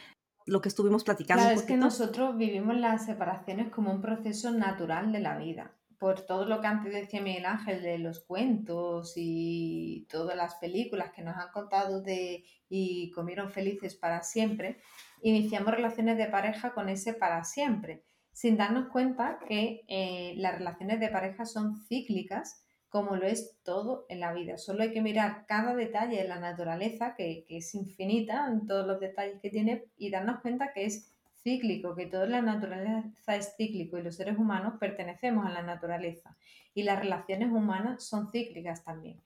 lo 0.47 0.61
que 0.61 0.69
estuvimos 0.69 1.05
platicando. 1.05 1.43
Claro, 1.43 1.59
es 1.59 1.65
que 1.65 1.77
nosotros 1.77 2.37
vivimos 2.37 2.77
las 2.77 3.07
separaciones 3.07 3.71
como 3.71 3.93
un 3.93 4.01
proceso 4.01 4.51
natural 4.51 5.13
de 5.13 5.21
la 5.21 5.39
vida. 5.39 5.75
Por 6.01 6.23
todo 6.23 6.47
lo 6.47 6.63
que 6.63 6.67
antes 6.67 6.95
decía 6.95 7.21
Miguel 7.21 7.45
Ángel 7.45 7.83
de 7.83 7.99
los 7.99 8.25
cuentos 8.25 9.13
y 9.17 10.07
todas 10.09 10.35
las 10.35 10.55
películas 10.55 11.13
que 11.15 11.21
nos 11.21 11.37
han 11.37 11.53
contado 11.53 12.01
de 12.01 12.43
y 12.71 13.11
comieron 13.11 13.51
felices 13.51 13.97
para 13.97 14.23
siempre, 14.23 14.79
iniciamos 15.21 15.75
relaciones 15.75 16.17
de 16.17 16.27
pareja 16.27 16.73
con 16.73 16.89
ese 16.89 17.13
para 17.13 17.45
siempre, 17.45 18.03
sin 18.33 18.57
darnos 18.57 18.89
cuenta 18.89 19.41
que 19.47 19.83
eh, 19.89 20.33
las 20.39 20.57
relaciones 20.57 21.01
de 21.01 21.09
pareja 21.09 21.45
son 21.45 21.77
cíclicas, 21.87 22.65
como 22.89 23.17
lo 23.17 23.27
es 23.27 23.61
todo 23.63 24.07
en 24.09 24.21
la 24.21 24.33
vida. 24.33 24.57
Solo 24.57 24.85
hay 24.85 24.93
que 24.93 25.03
mirar 25.03 25.45
cada 25.47 25.75
detalle 25.75 26.17
de 26.17 26.29
la 26.29 26.41
naturaleza, 26.41 27.15
que, 27.15 27.45
que 27.47 27.59
es 27.59 27.75
infinita 27.75 28.47
en 28.47 28.67
todos 28.67 28.87
los 28.87 29.01
detalles 29.01 29.39
que 29.43 29.51
tiene, 29.51 29.85
y 29.99 30.11
darnos 30.11 30.41
cuenta 30.41 30.73
que 30.73 30.87
es 30.87 31.10
cíclico, 31.43 31.95
que 31.95 32.07
toda 32.07 32.27
la 32.27 32.43
naturaleza 32.43 33.37
es 33.37 33.55
cíclico 33.57 33.99
y 33.99 34.03
los 34.03 34.17
seres 34.17 34.39
humanos 34.39 34.75
pertenecemos 34.79 35.47
a 35.47 35.51
la 35.51 35.63
naturaleza 35.63 36.37
y 36.75 36.83
las 36.83 36.99
relaciones 36.99 37.51
humanas 37.51 38.05
son 38.05 38.31
cíclicas 38.31 38.85
también. 38.85 39.21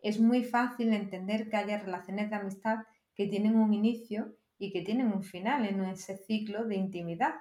Es 0.00 0.20
muy 0.20 0.44
fácil 0.44 0.92
entender 0.92 1.48
que 1.48 1.56
haya 1.56 1.78
relaciones 1.78 2.30
de 2.30 2.36
amistad 2.36 2.78
que 3.14 3.26
tienen 3.26 3.56
un 3.56 3.74
inicio 3.74 4.36
y 4.58 4.72
que 4.72 4.82
tienen 4.82 5.12
un 5.12 5.22
final 5.22 5.64
en 5.64 5.84
ese 5.84 6.16
ciclo 6.16 6.64
de 6.64 6.76
intimidad. 6.76 7.34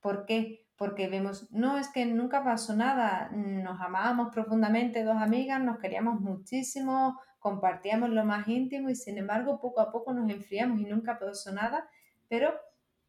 ¿Por 0.00 0.26
qué? 0.26 0.66
Porque 0.76 1.08
vemos, 1.08 1.50
no 1.52 1.78
es 1.78 1.88
que 1.88 2.04
nunca 2.06 2.42
pasó 2.44 2.74
nada, 2.74 3.30
nos 3.30 3.80
amábamos 3.80 4.32
profundamente 4.34 5.04
dos 5.04 5.16
amigas, 5.16 5.62
nos 5.62 5.78
queríamos 5.78 6.20
muchísimo, 6.20 7.20
compartíamos 7.38 8.10
lo 8.10 8.24
más 8.24 8.46
íntimo 8.48 8.88
y 8.88 8.94
sin 8.94 9.18
embargo 9.18 9.60
poco 9.60 9.80
a 9.80 9.90
poco 9.90 10.12
nos 10.12 10.30
enfriamos 10.30 10.80
y 10.80 10.84
nunca 10.84 11.18
pasó 11.18 11.52
nada, 11.52 11.88
pero 12.28 12.52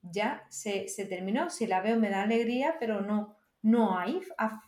ya 0.03 0.45
se, 0.49 0.85
terminó. 1.09 1.49
Si 1.49 1.65
la 1.65 1.81
veo 1.81 1.97
me 1.97 2.09
da 2.09 2.23
alegría, 2.23 2.75
pero 2.79 3.01
no, 3.01 3.35
no 3.61 3.97
hay, 3.97 4.21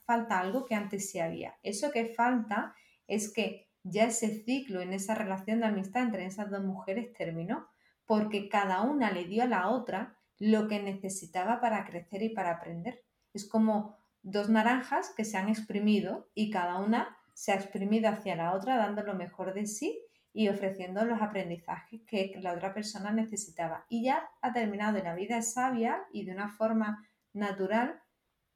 falta 0.06 0.40
algo 0.40 0.66
que 0.66 0.76
antes 0.76 1.10
sí 1.12 1.20
había. 1.20 1.56
Eso 1.62 1.92
que 1.92 2.06
falta 2.06 2.74
es 3.08 3.32
que 3.32 3.70
ya 3.84 4.06
ese 4.06 4.44
ciclo 4.44 4.82
en 4.82 4.94
esa 4.94 5.14
relación 5.14 5.60
de 5.60 5.68
amistad 5.68 6.04
entre 6.04 6.26
esas 6.26 6.50
dos 6.50 6.64
mujeres 6.64 7.14
terminó 7.14 7.68
porque 8.08 8.50
cada 8.50 8.82
una 8.82 9.12
le 9.12 9.26
dio 9.26 9.44
a 9.44 9.48
la 9.48 9.70
otra 9.70 10.18
lo 10.40 10.68
que 10.68 10.82
necesitaba 10.82 11.60
para 11.60 11.86
crecer 11.86 12.24
y 12.24 12.30
para 12.30 12.52
aprender. 12.52 13.04
Es 13.34 13.48
como 13.48 13.98
dos 14.22 14.50
naranjas 14.50 15.14
que 15.16 15.26
se 15.26 15.38
han 15.38 15.50
exprimido 15.50 16.30
y 16.34 16.50
cada 16.50 16.80
una 16.80 17.18
se 17.34 17.52
ha 17.52 17.56
exprimido 17.56 18.10
hacia 18.10 18.36
la 18.36 18.54
otra 18.54 18.78
dando 18.78 19.04
lo 19.04 19.14
mejor 19.14 19.54
de 19.54 19.66
sí 19.66 20.02
y 20.36 20.50
ofreciendo 20.50 21.06
los 21.06 21.22
aprendizajes 21.22 22.02
que 22.06 22.38
la 22.42 22.52
otra 22.52 22.74
persona 22.74 23.14
necesitaba. 23.14 23.86
Y 23.88 24.04
ya 24.04 24.30
ha 24.42 24.52
terminado, 24.52 25.02
la 25.02 25.16
vida 25.16 25.38
es 25.38 25.54
sabia 25.54 26.04
y 26.12 26.26
de 26.26 26.34
una 26.34 26.50
forma 26.50 27.08
natural, 27.32 28.02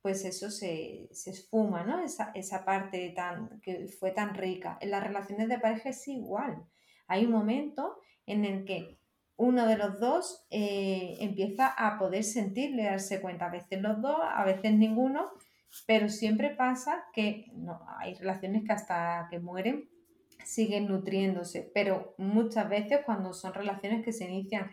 pues 0.01 0.25
eso 0.25 0.51
se, 0.51 1.07
esfuma, 1.09 1.85
¿no? 1.85 2.01
Esa, 2.01 2.31
esa, 2.35 2.65
parte 2.65 3.13
tan, 3.15 3.61
que 3.61 3.87
fue 3.87 4.11
tan 4.11 4.35
rica. 4.35 4.77
En 4.81 4.91
las 4.91 5.01
relaciones 5.05 5.47
de 5.47 5.57
pareja 5.57 5.89
es 5.89 6.05
igual. 6.09 6.65
Hay 7.07 7.25
un 7.25 7.31
momento 7.31 8.01
en 8.25 8.43
el 8.43 8.65
que 8.65 8.99
uno 9.37 9.65
de 9.65 9.77
los 9.77 10.01
dos 10.01 10.45
eh, 10.49 11.15
empieza 11.21 11.67
a 11.67 11.97
poder 11.97 12.25
sentirle, 12.25 12.83
darse 12.83 13.21
cuenta. 13.21 13.45
A 13.45 13.51
veces 13.51 13.81
los 13.81 14.01
dos, 14.01 14.19
a 14.21 14.43
veces 14.43 14.73
ninguno, 14.73 15.31
pero 15.87 16.09
siempre 16.09 16.49
pasa 16.49 17.05
que 17.13 17.45
no, 17.53 17.79
hay 17.99 18.15
relaciones 18.15 18.65
que 18.65 18.73
hasta 18.73 19.27
que 19.29 19.39
mueren 19.39 19.87
siguen 20.43 20.87
nutriéndose, 20.87 21.69
pero 21.73 22.13
muchas 22.17 22.69
veces 22.69 22.99
cuando 23.05 23.33
son 23.33 23.53
relaciones 23.53 24.03
que 24.03 24.13
se 24.13 24.25
inician 24.25 24.71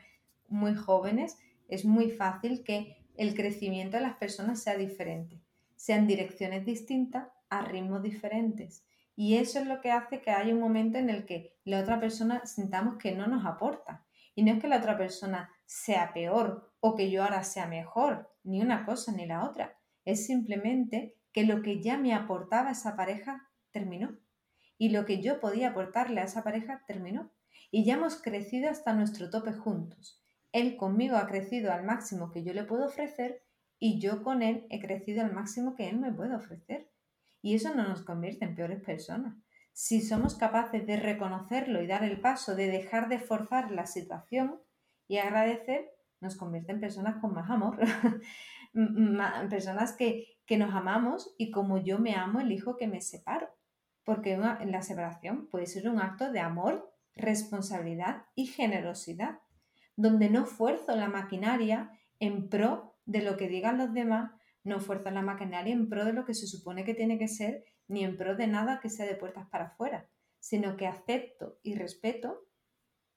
muy 0.49 0.75
jóvenes, 0.75 1.39
es 1.69 1.85
muy 1.85 2.11
fácil 2.11 2.63
que 2.65 2.97
el 3.17 3.35
crecimiento 3.35 3.97
de 3.97 4.03
las 4.03 4.17
personas 4.17 4.63
sea 4.63 4.77
diferente, 4.77 5.41
sean 5.75 6.07
direcciones 6.07 6.65
distintas 6.65 7.29
a 7.49 7.63
ritmos 7.63 8.03
diferentes. 8.03 8.85
Y 9.17 9.37
eso 9.37 9.59
es 9.59 9.67
lo 9.67 9.81
que 9.81 9.91
hace 9.91 10.21
que 10.21 10.31
haya 10.31 10.55
un 10.55 10.61
momento 10.61 10.99
en 10.99 11.09
el 11.09 11.25
que 11.25 11.55
la 11.65 11.81
otra 11.81 11.99
persona 11.99 12.45
sintamos 12.45 12.97
que 12.97 13.13
no 13.13 13.27
nos 13.27 13.47
aporta. 13.47 14.05
Y 14.35 14.43
no 14.43 14.53
es 14.53 14.61
que 14.61 14.69
la 14.69 14.77
otra 14.77 14.99
persona 14.99 15.51
sea 15.65 16.13
peor 16.13 16.71
o 16.81 16.95
que 16.95 17.11
yo 17.11 17.25
ahora 17.25 17.43
sea 17.43 17.67
mejor, 17.67 18.31
ni 18.45 18.61
una 18.61 18.85
cosa 18.85 19.13
ni 19.13 19.25
la 19.25 19.45
otra. 19.49 19.79
Es 20.05 20.27
simplemente 20.27 21.17
que 21.33 21.45
lo 21.45 21.63
que 21.63 21.81
ya 21.81 21.97
me 21.97 22.13
aportaba 22.13 22.71
esa 22.71 22.95
pareja 22.95 23.49
terminó 23.71 24.19
y 24.79 24.91
lo 24.91 25.05
que 25.05 25.23
yo 25.23 25.41
podía 25.41 25.71
aportarle 25.71 26.21
a 26.21 26.25
esa 26.25 26.43
pareja 26.43 26.83
terminó. 26.87 27.31
Y 27.71 27.85
ya 27.85 27.95
hemos 27.95 28.21
crecido 28.21 28.71
hasta 28.71 28.93
nuestro 28.93 29.31
tope 29.31 29.53
juntos. 29.53 30.23
Él 30.53 30.77
conmigo 30.77 31.17
ha 31.17 31.27
crecido 31.27 31.73
al 31.73 31.85
máximo 31.85 32.31
que 32.31 32.45
yo 32.45 32.53
le 32.53 32.65
puedo 32.65 32.87
ofrecer 32.87 33.43
y 33.79 34.01
yo 34.01 34.23
con 34.23 34.43
él 34.43 34.67
he 34.71 34.81
crecido 34.81 35.23
al 35.23 35.33
máximo 35.33 35.75
que 35.75 35.89
él 35.89 35.99
me 35.99 36.13
puede 36.13 36.35
ofrecer. 36.35 36.91
Y 37.43 37.55
eso 37.55 37.75
no 37.75 37.87
nos 37.87 38.03
convierte 38.03 38.45
en 38.45 38.55
peores 38.55 38.83
personas. 38.83 39.35
Si 39.73 40.01
somos 40.01 40.37
capaces 40.37 40.87
de 40.87 40.97
reconocerlo 40.97 41.83
y 41.83 41.87
dar 41.87 42.03
el 42.05 42.21
paso 42.21 42.55
de 42.55 42.69
dejar 42.69 43.09
de 43.09 43.19
forzar 43.19 43.71
la 43.71 43.87
situación 43.87 44.61
y 45.07 45.19
agradecer, 45.19 45.91
nos 46.21 46.37
convierte 46.37 46.73
en 46.73 46.81
personas 46.81 47.21
con 47.21 47.35
más 47.35 47.51
amor, 47.51 47.79
personas 49.51 49.93
que, 49.93 50.39
que 50.47 50.57
nos 50.57 50.75
amamos 50.75 51.35
y 51.37 51.51
como 51.51 51.79
yo 51.79 51.99
me 51.99 52.15
amo, 52.15 52.41
elijo 52.41 52.77
que 52.79 52.89
me 52.89 53.03
separo 53.03 53.49
porque 54.07 54.37
la 54.37 54.83
separación 54.83 55.49
puede 55.49 55.67
ser 55.67 55.89
un 55.89 55.99
acto 55.99 56.31
de 56.31 56.39
amor, 56.39 56.95
responsabilidad 57.17 58.23
y 58.37 58.47
generosidad, 58.47 59.41
donde 59.97 60.31
no 60.31 60.47
fuerzo 60.47 60.95
la 60.95 61.09
maquinaria 61.09 61.91
en 62.21 62.49
pro 62.49 62.95
de 63.05 63.23
lo 63.23 63.37
que 63.37 63.49
digan 63.49 63.79
los 63.79 63.93
demás, 63.93 64.31
no 64.63 64.79
fuerzo 64.79 65.11
la 65.11 65.23
maquinaria 65.23 65.73
en 65.73 65.89
pro 65.89 66.05
de 66.05 66.13
lo 66.13 66.25
que 66.25 66.35
se 66.35 66.47
supone 66.47 66.85
que 66.85 66.95
tiene 66.95 67.19
que 67.19 67.27
ser, 67.27 67.65
ni 67.89 68.05
en 68.05 68.17
pro 68.17 68.37
de 68.37 68.47
nada 68.47 68.79
que 68.81 68.91
sea 68.91 69.07
de 69.07 69.17
puertas 69.17 69.49
para 69.49 69.67
afuera, 69.67 70.09
sino 70.39 70.77
que 70.77 70.87
acepto 70.87 71.59
y 71.65 71.75
respeto 71.75 72.47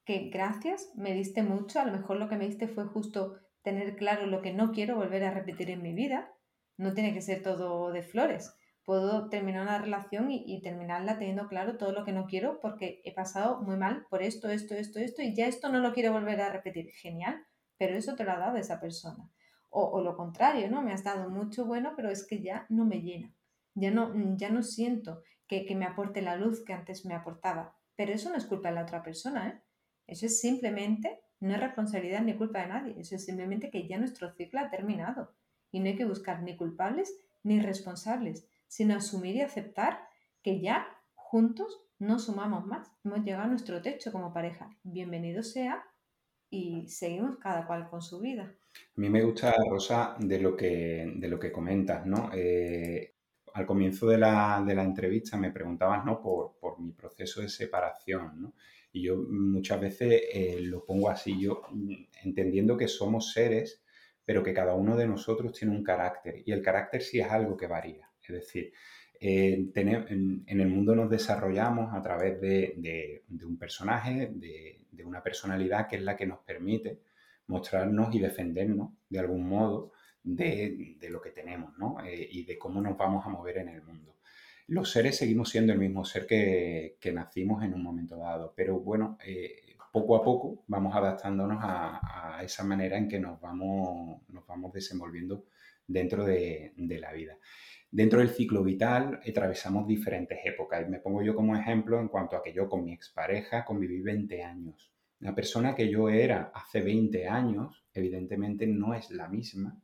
que 0.04 0.28
gracias, 0.30 0.90
me 0.96 1.14
diste 1.14 1.44
mucho, 1.44 1.78
a 1.78 1.84
lo 1.84 1.92
mejor 1.92 2.16
lo 2.16 2.28
que 2.28 2.36
me 2.36 2.46
diste 2.46 2.66
fue 2.66 2.84
justo 2.86 3.36
tener 3.62 3.94
claro 3.94 4.26
lo 4.26 4.42
que 4.42 4.52
no 4.52 4.72
quiero 4.72 4.96
volver 4.96 5.22
a 5.22 5.30
repetir 5.30 5.70
en 5.70 5.82
mi 5.82 5.94
vida, 5.94 6.32
no 6.76 6.94
tiene 6.94 7.14
que 7.14 7.22
ser 7.22 7.44
todo 7.44 7.92
de 7.92 8.02
flores, 8.02 8.56
puedo 8.90 9.28
terminar 9.28 9.62
una 9.62 9.78
relación 9.78 10.32
y, 10.32 10.60
terminarla 10.62 11.16
teniendo 11.16 11.46
claro 11.46 11.76
todo 11.76 11.92
lo 11.92 12.04
que 12.04 12.10
no 12.10 12.26
quiero 12.26 12.58
porque 12.58 13.00
he 13.04 13.14
pasado 13.14 13.62
muy 13.62 13.76
mal 13.76 14.04
por 14.10 14.20
esto, 14.20 14.48
esto, 14.48 14.74
esto, 14.74 14.98
esto 14.98 15.22
y 15.22 15.32
ya 15.32 15.46
esto 15.46 15.68
no 15.68 15.78
lo 15.78 15.92
quiero 15.92 16.10
volver 16.10 16.40
a 16.40 16.50
repetir. 16.50 16.90
Genial, 16.90 17.46
pero 17.78 17.94
eso 17.96 18.16
te 18.16 18.24
lo 18.24 18.32
ha 18.32 18.38
dado 18.38 18.56
esa 18.56 18.80
persona. 18.80 19.30
O, 19.68 20.00
lo 20.00 20.16
contrario, 20.16 20.68
¿no? 20.68 20.82
Me 20.82 20.92
has 20.92 21.04
dado 21.04 21.30
mucho 21.30 21.66
bueno, 21.66 21.92
pero 21.94 22.10
es 22.10 22.26
que 22.26 22.42
ya 22.42 22.66
no 22.68 22.84
me 22.84 23.00
llena. 23.00 23.32
Ya 23.76 23.92
no, 23.92 24.12
ya 24.36 24.50
no 24.50 24.64
siento 24.64 25.22
que, 25.46 25.66
que 25.66 25.76
me 25.76 25.86
aporte 25.86 26.20
la 26.20 26.34
luz 26.34 26.64
que 26.64 26.72
antes 26.72 27.06
me 27.06 27.14
aportaba. 27.14 27.76
Pero 27.94 28.12
eso 28.12 28.28
no 28.28 28.38
es 28.38 28.46
culpa 28.46 28.70
de 28.70 28.74
la 28.74 28.82
otra 28.82 29.04
persona, 29.04 29.50
¿eh? 29.50 29.62
Eso 30.08 30.26
es 30.26 30.40
simplemente, 30.40 31.20
no 31.38 31.54
es 31.54 31.60
responsabilidad 31.60 32.22
ni 32.22 32.34
culpa 32.34 32.62
de 32.62 32.66
nadie. 32.66 32.94
Eso 32.98 33.14
es 33.14 33.24
simplemente 33.24 33.70
que 33.70 33.86
ya 33.86 33.98
nuestro 33.98 34.34
ciclo 34.34 34.58
ha 34.58 34.68
terminado. 34.68 35.36
Y 35.70 35.78
no 35.78 35.86
hay 35.86 35.94
que 35.94 36.06
buscar 36.06 36.42
ni 36.42 36.56
culpables 36.56 37.16
ni 37.44 37.60
responsables 37.60 38.49
sino 38.70 38.94
asumir 38.94 39.34
y 39.34 39.40
aceptar 39.40 39.98
que 40.42 40.60
ya 40.60 40.86
juntos 41.16 41.82
no 41.98 42.20
sumamos 42.20 42.66
más. 42.66 42.88
Hemos 43.04 43.24
llegado 43.24 43.44
a 43.44 43.48
nuestro 43.48 43.82
techo 43.82 44.12
como 44.12 44.32
pareja. 44.32 44.70
Bienvenido 44.84 45.42
sea 45.42 45.84
y 46.48 46.86
seguimos 46.86 47.36
cada 47.38 47.66
cual 47.66 47.90
con 47.90 48.00
su 48.00 48.20
vida. 48.20 48.44
A 48.44 49.00
mí 49.00 49.10
me 49.10 49.24
gusta, 49.24 49.52
Rosa, 49.68 50.14
de 50.20 50.38
lo 50.38 50.56
que, 50.56 51.12
de 51.16 51.28
lo 51.28 51.40
que 51.40 51.50
comentas, 51.50 52.06
¿no? 52.06 52.30
Eh, 52.32 53.16
al 53.54 53.66
comienzo 53.66 54.06
de 54.06 54.18
la, 54.18 54.64
entrevista 54.64 55.36
me 55.36 55.50
preguntabas, 55.50 56.04
¿no? 56.04 56.20
Por, 56.22 56.78
mi 56.78 56.92
proceso 56.92 57.40
de 57.40 57.48
separación, 57.48 58.40
¿no? 58.40 58.54
Y 58.92 59.02
yo 59.02 59.16
muchas 59.16 59.80
veces 59.80 60.22
eh, 60.32 60.60
lo 60.60 60.84
pongo 60.84 61.10
así, 61.10 61.40
yo 61.40 61.62
entendiendo 62.22 62.76
que 62.76 62.86
somos 62.86 63.32
seres, 63.32 63.82
pero 64.24 64.44
que 64.44 64.54
cada 64.54 64.76
uno 64.76 64.96
de 64.96 65.08
nosotros 65.08 65.52
tiene 65.52 65.74
un 65.76 65.82
carácter. 65.82 66.44
Y 66.46 66.52
el 66.52 66.62
carácter 66.62 67.02
sí 67.02 67.18
es 67.18 67.28
algo 67.28 67.56
que 67.56 67.66
varía. 67.66 68.09
Es 68.34 68.46
decir, 68.46 68.72
en, 69.20 70.44
el 70.46 70.68
mundo 70.68 70.94
nos 70.96 71.10
desarrollamos 71.10 71.94
a 71.94 72.02
través 72.02 72.40
de, 72.40 73.22
un 73.44 73.58
personaje, 73.58 74.30
de, 74.32 75.04
una 75.04 75.22
personalidad 75.22 75.88
que 75.88 75.96
es 75.96 76.02
la 76.02 76.16
que 76.16 76.26
nos 76.26 76.40
permite 76.40 77.00
mostrarnos 77.46 78.14
y 78.14 78.20
defendernos 78.20 78.90
de 79.08 79.18
algún 79.18 79.48
modo 79.48 79.92
de, 80.22 80.96
lo 81.10 81.20
que 81.20 81.30
tenemos 81.30 81.74
eh, 82.04 82.28
y 82.30 82.44
de 82.44 82.58
cómo 82.58 82.80
nos 82.80 82.96
vamos 82.96 83.26
a 83.26 83.30
mover 83.30 83.58
en 83.58 83.68
el 83.70 83.82
mundo. 83.82 84.16
Los 84.68 84.92
seres 84.92 85.16
seguimos 85.16 85.48
siendo 85.48 85.72
el 85.72 85.78
mismo 85.78 86.04
ser 86.04 86.26
que, 86.26 86.96
nacimos 87.12 87.64
en 87.64 87.74
un 87.74 87.82
momento 87.82 88.16
dado, 88.16 88.52
pero 88.54 88.78
bueno, 88.78 89.18
eh, 89.24 89.76
poco 89.90 90.16
a 90.16 90.22
poco 90.22 90.62
vamos 90.68 90.94
adaptándonos 90.94 91.58
a, 91.60 92.40
esa 92.44 92.64
manera 92.64 92.96
en 92.96 93.08
que 93.08 93.18
nos 93.18 93.38
vamos, 93.40 94.22
nos 94.28 94.46
vamos 94.46 94.72
desenvolviendo 94.72 95.44
dentro 95.86 96.24
de 96.24 96.72
la 97.00 97.12
vida. 97.12 97.36
Dentro 97.92 98.20
del 98.20 98.30
ciclo 98.30 98.62
vital 98.62 99.20
atravesamos 99.28 99.86
diferentes 99.86 100.38
épocas. 100.44 100.88
Me 100.88 101.00
pongo 101.00 101.22
yo 101.22 101.34
como 101.34 101.56
ejemplo 101.56 102.00
en 102.00 102.06
cuanto 102.06 102.36
a 102.36 102.42
que 102.42 102.52
yo 102.52 102.68
con 102.68 102.84
mi 102.84 102.92
expareja 102.92 103.64
conviví 103.64 104.00
20 104.00 104.44
años. 104.44 104.92
La 105.18 105.34
persona 105.34 105.74
que 105.74 105.90
yo 105.90 106.08
era 106.08 106.52
hace 106.54 106.82
20 106.82 107.26
años, 107.26 107.84
evidentemente 107.92 108.66
no 108.66 108.94
es 108.94 109.10
la 109.10 109.28
misma 109.28 109.76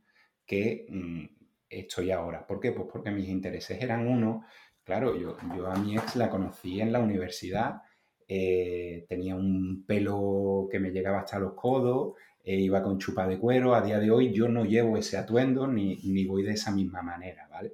que 0.46 0.86
mm, 0.88 1.24
estoy 1.68 2.12
ahora. 2.12 2.46
¿Por 2.46 2.60
qué? 2.60 2.70
Pues 2.70 2.86
porque 2.90 3.10
mis 3.10 3.28
intereses 3.28 3.82
eran 3.82 4.06
uno. 4.06 4.44
Claro, 4.84 5.18
yo, 5.18 5.36
yo 5.56 5.66
a 5.66 5.76
mi 5.76 5.96
ex 5.96 6.14
la 6.14 6.30
conocí 6.30 6.80
en 6.80 6.92
la 6.92 7.00
universidad, 7.00 7.82
eh, 8.28 9.04
tenía 9.08 9.34
un 9.34 9.84
pelo 9.84 10.68
que 10.70 10.78
me 10.78 10.90
llegaba 10.90 11.20
hasta 11.20 11.40
los 11.40 11.54
codos, 11.54 12.14
eh, 12.44 12.54
iba 12.54 12.82
con 12.84 12.98
chupa 12.98 13.26
de 13.26 13.38
cuero. 13.38 13.74
A 13.74 13.82
día 13.82 13.98
de 13.98 14.12
hoy 14.12 14.32
yo 14.32 14.48
no 14.48 14.64
llevo 14.64 14.96
ese 14.96 15.16
atuendo 15.16 15.66
ni, 15.66 15.96
ni 16.04 16.24
voy 16.24 16.44
de 16.44 16.52
esa 16.52 16.70
misma 16.70 17.02
manera, 17.02 17.48
¿vale? 17.50 17.72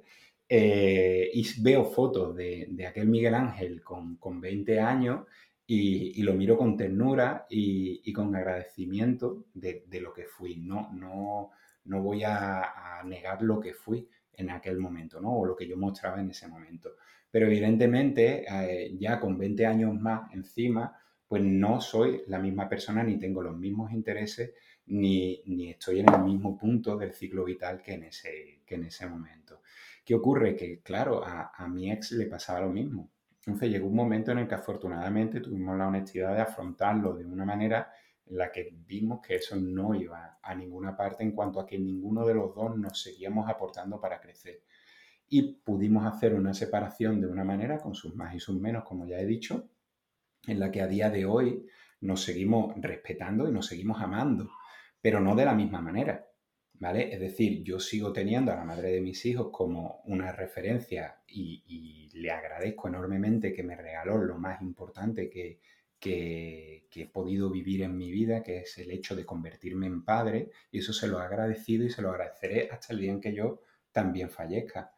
Eh, 0.55 1.31
y 1.33 1.61
veo 1.63 1.83
fotos 1.83 2.35
de, 2.35 2.85
aquel 2.87 3.07
Miguel 3.07 3.33
Ángel 3.33 3.81
con, 3.81 4.19
20 4.39 4.79
años 4.79 5.25
y, 5.65 6.21
lo 6.21 6.35
miro 6.35 6.55
con 6.55 6.77
ternura 6.77 7.47
y, 7.49 8.13
con 8.13 8.35
agradecimiento 8.35 9.45
de, 9.55 9.83
lo 9.99 10.13
que 10.13 10.25
fui. 10.25 10.57
No, 10.57 10.93
no, 10.93 11.49
no 11.85 12.03
voy 12.03 12.21
a, 12.23 13.01
negar 13.03 13.41
lo 13.41 13.59
que 13.59 13.73
fui 13.73 14.07
en 14.31 14.51
aquel 14.51 14.77
momento, 14.77 15.19
¿no? 15.19 15.39
O 15.39 15.43
lo 15.43 15.55
que 15.55 15.67
yo 15.67 15.75
mostraba 15.75 16.21
en 16.21 16.29
ese 16.29 16.47
momento. 16.47 16.97
Pero 17.31 17.47
evidentemente, 17.47 18.45
eh, 18.47 18.95
ya 18.99 19.19
con 19.19 19.39
20 19.39 19.65
años 19.65 19.99
más 19.99 20.31
encima, 20.35 20.95
pues 21.27 21.41
no 21.41 21.81
soy 21.81 22.21
la 22.27 22.37
misma 22.37 22.69
persona, 22.69 23.03
ni 23.03 23.17
tengo 23.17 23.41
los 23.41 23.57
mismos 23.57 23.91
intereses, 23.91 24.53
ni, 24.85 25.41
ni 25.47 25.71
estoy 25.71 26.01
en 26.01 26.13
el 26.13 26.21
mismo 26.21 26.55
punto 26.55 26.95
del 26.95 27.11
ciclo 27.11 27.43
vital 27.43 27.81
que 27.81 27.93
en 27.93 28.03
ese, 28.03 28.61
que 28.67 28.75
en 28.75 28.83
ese 28.83 29.07
momento. 29.07 29.62
¿Qué 30.03 30.15
ocurre? 30.15 30.55
Que, 30.55 30.81
claro, 30.81 31.23
a, 31.25 31.67
mi 31.67 31.91
ex 31.91 32.11
le 32.11 32.25
pasaba 32.25 32.61
lo 32.61 32.69
mismo. 32.69 33.11
Entonces 33.45 33.69
llegó 33.69 33.87
un 33.87 33.95
momento 33.95 34.31
en 34.31 34.39
el 34.39 34.47
que 34.47 34.55
afortunadamente 34.55 35.39
tuvimos 35.39 35.77
la 35.77 35.87
honestidad 35.87 36.35
de 36.35 36.41
afrontarlo 36.41 37.13
de 37.13 37.25
una 37.25 37.45
manera 37.45 37.91
en 38.25 38.37
la 38.37 38.51
que 38.51 38.69
vimos 38.73 39.19
que 39.25 39.35
eso 39.35 39.55
no 39.55 39.93
iba 39.95 40.39
a 40.41 40.55
ninguna 40.55 40.95
parte 40.95 41.23
en 41.23 41.31
cuanto 41.31 41.59
a 41.59 41.65
que 41.65 41.77
ninguno 41.77 42.25
de 42.25 42.33
los 42.33 42.55
dos 42.55 42.77
nos 42.77 43.01
seguíamos 43.01 43.49
aportando 43.49 43.99
para 43.99 44.19
crecer. 44.19 44.63
Y 45.27 45.55
pudimos 45.63 46.05
hacer 46.05 46.33
una 46.33 46.53
separación 46.53 47.19
de 47.19 47.27
una 47.27 47.43
manera, 47.43 47.79
con 47.79 47.95
sus 47.95 48.15
más 48.15 48.33
y 48.35 48.39
sus 48.39 48.59
menos, 48.59 48.83
como 48.83 49.05
ya 49.05 49.19
he 49.19 49.25
dicho, 49.25 49.69
en 50.45 50.59
la 50.59 50.71
que 50.71 50.81
a 50.81 50.87
día 50.87 51.09
de 51.09 51.25
hoy 51.25 51.65
nos 52.01 52.23
seguimos 52.23 52.73
respetando 52.77 53.47
y 53.47 53.51
nos 53.51 53.67
seguimos 53.67 54.01
amando, 54.01 54.51
pero 55.01 55.19
no 55.19 55.35
de 55.35 55.45
la 55.45 55.53
misma 55.53 55.81
manera. 55.81 56.27
¿Vale? 56.79 57.13
Es 57.13 57.19
decir, 57.19 57.63
yo 57.63 57.79
sigo 57.79 58.11
teniendo 58.11 58.51
a 58.51 58.55
la 58.55 58.65
madre 58.65 58.91
de 58.91 59.01
mis 59.01 59.25
hijos 59.25 59.49
como 59.51 60.01
una 60.05 60.31
referencia 60.31 61.19
y, 61.27 62.09
le 62.13 62.31
agradezco 62.31 62.87
enormemente 62.87 63.53
que 63.53 63.63
me 63.63 63.75
regaló 63.75 64.17
lo 64.17 64.37
más 64.37 64.61
importante 64.61 65.29
que, 65.29 65.59
que, 65.99 66.87
he 66.95 67.07
podido 67.07 67.49
vivir 67.49 67.81
en 67.81 67.97
mi 67.97 68.11
vida, 68.11 68.43
que 68.43 68.59
es 68.59 68.77
el 68.77 68.91
hecho 68.91 69.15
de 69.15 69.25
convertirme 69.25 69.87
en 69.87 70.03
padre, 70.05 70.51
y 70.71 70.79
eso 70.79 70.93
se 70.93 71.07
lo 71.07 71.19
he 71.19 71.23
agradecido 71.23 71.85
y 71.85 71.89
se 71.89 72.01
lo 72.01 72.11
agradeceré 72.11 72.69
hasta 72.71 72.93
el 72.93 72.99
día 72.99 73.11
en 73.11 73.21
que 73.21 73.33
yo 73.33 73.61
también 73.91 74.29
fallezca. 74.29 74.93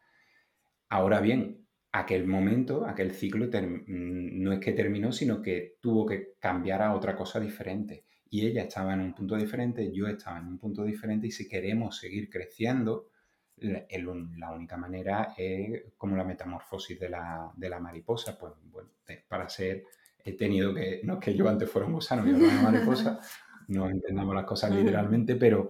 Ahora 0.90 1.22
bien, 1.22 1.66
aquel 1.92 2.28
momento, 2.28 2.86
aquel 2.86 3.12
ciclo 3.12 3.46
mm, 3.46 4.44
no 4.44 4.52
es 4.52 4.60
que 4.60 4.74
terminó, 4.74 5.12
sino 5.12 5.42
que 5.42 5.78
tuvo 5.80 6.06
que 6.06 6.34
cambiar 6.40 6.82
a 6.82 6.94
otra 6.94 7.16
cosa 7.16 7.40
diferente. 7.40 8.05
Y 8.30 8.46
ella 8.46 8.64
estaba 8.64 8.94
en 8.94 9.02
un 9.02 9.14
punto 9.14 9.36
diferente, 9.36 9.92
yo 9.92 10.08
estaba 10.08 10.40
en 10.40 10.48
un 10.48 10.58
punto 10.58 10.84
diferente 10.84 11.28
y 11.28 11.32
si 11.32 11.48
queremos 11.48 11.98
seguir 11.98 12.30
creciendo, 12.30 13.10
la 13.58 14.52
única 14.52 14.76
manera 14.76 15.34
es 15.38 15.84
como 15.98 16.18
la 16.18 16.24
metamorfosis 16.24 17.00
de 17.00 17.10
la, 17.10 17.80
mariposa. 17.80 18.38
Pues 18.38 18.54
bueno, 18.72 18.90
para 19.28 19.48
ser, 19.48 19.86
he 20.24 20.34
tenido 20.34 20.74
que, 20.74 21.02
no 21.04 21.16
es 21.16 21.20
que 21.20 21.36
yo 21.36 21.48
antes 21.48 21.70
fuera 21.70 21.88
un 21.88 21.94
gusano 21.94 22.28
y 22.28 22.34
ahora 22.34 22.48
una 22.48 22.72
mariposa, 22.72 23.20
no 23.70 23.90
entendamos 23.90 24.36
las 24.36 24.46
cosas 24.46 24.72
literalmente, 24.72 25.36
pero, 25.36 25.70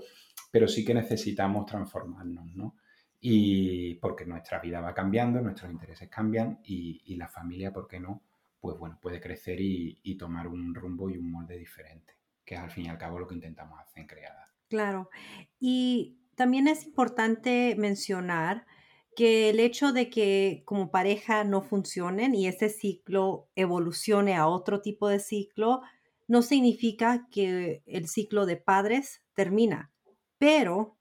pero 0.49 0.67
sí 0.67 0.83
que 0.83 0.93
necesitamos 0.93 1.65
transformarnos, 1.65 2.55
¿no? 2.55 2.75
y 3.27 3.95
porque 3.95 4.23
nuestra 4.23 4.59
vida 4.59 4.81
va 4.81 4.93
cambiando, 4.93 5.41
nuestros 5.41 5.71
intereses 5.71 6.07
cambian 6.09 6.59
y, 6.63 7.15
la 7.15 7.27
familia, 7.27 7.73
¿por 7.73 7.87
qué 7.87 7.99
no? 7.99 8.21
Pues 8.59 8.77
bueno, 8.77 8.99
puede 9.01 9.19
crecer 9.19 9.59
y, 9.59 10.15
tomar 10.15 10.47
un 10.47 10.75
rumbo 10.75 11.09
y 11.09 11.17
un 11.17 11.31
molde 11.31 11.57
diferente, 11.57 12.13
que 12.45 12.55
es 12.55 12.61
al 12.61 12.71
fin 12.71 12.85
y 12.85 12.89
al 12.89 12.97
cabo 12.97 13.19
lo 13.19 13.27
que 13.27 13.35
intentamos 13.35 13.79
hacer 13.79 14.01
en 14.01 14.07
Creada. 14.07 14.45
Claro. 14.69 15.09
Y 15.59 16.19
también 16.35 16.67
es 16.67 16.85
importante 16.85 17.75
mencionar 17.77 18.65
que 19.15 19.49
el 19.49 19.59
hecho 19.59 19.93
de 19.93 20.09
que 20.09 20.63
como 20.65 20.91
pareja 20.91 21.43
no 21.43 21.61
funcionen 21.61 22.35
y 22.35 22.47
ese 22.47 22.69
ciclo 22.69 23.49
evolucione 23.55 24.35
a 24.35 24.47
otro 24.47 24.81
tipo 24.81 25.07
de 25.07 25.19
ciclo, 25.19 25.81
no 26.27 26.41
significa 26.41 27.27
que 27.31 27.81
el 27.85 28.07
ciclo 28.07 28.45
de 28.45 28.57
padres 28.57 29.23
termina, 29.33 29.93
pero 30.37 30.97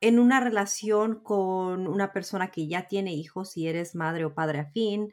en 0.00 0.18
una 0.18 0.40
relación 0.40 1.22
con 1.22 1.86
una 1.86 2.12
persona 2.12 2.50
que 2.50 2.68
ya 2.68 2.86
tiene 2.86 3.14
hijos, 3.14 3.52
si 3.52 3.66
eres 3.66 3.94
madre 3.94 4.26
o 4.26 4.34
padre 4.34 4.60
afín, 4.60 5.12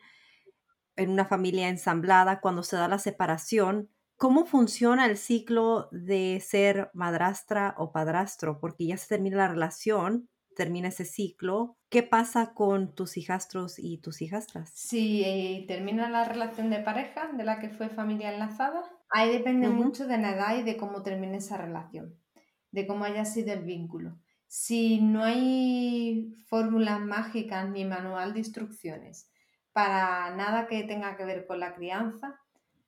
en 0.96 1.10
una 1.10 1.26
familia 1.26 1.70
ensamblada, 1.70 2.42
cuando 2.42 2.62
se 2.64 2.76
da 2.76 2.88
la 2.88 3.00
separación, 3.00 3.90
¿cómo 4.18 4.46
funciona 4.46 5.06
el 5.06 5.18
ciclo 5.18 5.90
de 5.92 6.42
ser 6.46 6.90
madrastra 6.94 7.76
o 7.78 7.92
padrastro? 7.92 8.60
Porque 8.60 8.88
ya 8.88 8.98
se 8.98 9.08
termina 9.08 9.38
la 9.38 9.48
relación, 9.48 10.30
termina 10.56 10.90
ese 10.90 11.06
ciclo. 11.06 11.78
¿Qué 11.90 12.04
pasa 12.04 12.54
con 12.54 12.96
tus 12.96 13.18
hijastros 13.18 13.78
y 13.78 14.00
tus 14.00 14.22
hijastras? 14.22 14.72
Si 14.74 15.24
eh, 15.24 15.66
termina 15.68 16.10
la 16.10 16.24
relación 16.24 16.70
de 16.70 16.80
pareja 16.80 17.32
de 17.34 17.44
la 17.44 17.60
que 17.60 17.70
fue 17.70 17.90
familia 17.90 18.34
enlazada, 18.34 18.84
ahí 19.10 19.32
depende 19.32 19.70
mucho 19.70 20.08
de 20.08 20.18
la 20.18 20.32
edad 20.32 20.58
y 20.58 20.64
de 20.64 20.78
cómo 20.78 21.04
termine 21.04 21.38
esa 21.38 21.58
relación, 21.58 22.20
de 22.72 22.88
cómo 22.88 23.06
haya 23.06 23.26
sido 23.26 23.54
el 23.54 23.64
vínculo. 23.64 24.18
Si 24.48 25.02
no 25.02 25.24
hay 25.24 26.36
fórmulas 26.46 27.00
mágicas 27.00 27.70
ni 27.70 27.86
manual 27.86 28.34
de 28.34 28.40
instrucciones 28.40 29.32
para 29.72 30.36
nada 30.36 30.68
que 30.68 30.84
tenga 30.84 31.18
que 31.18 31.26
ver 31.26 31.48
con 31.48 31.60
la 31.60 31.74
crianza 31.74 32.40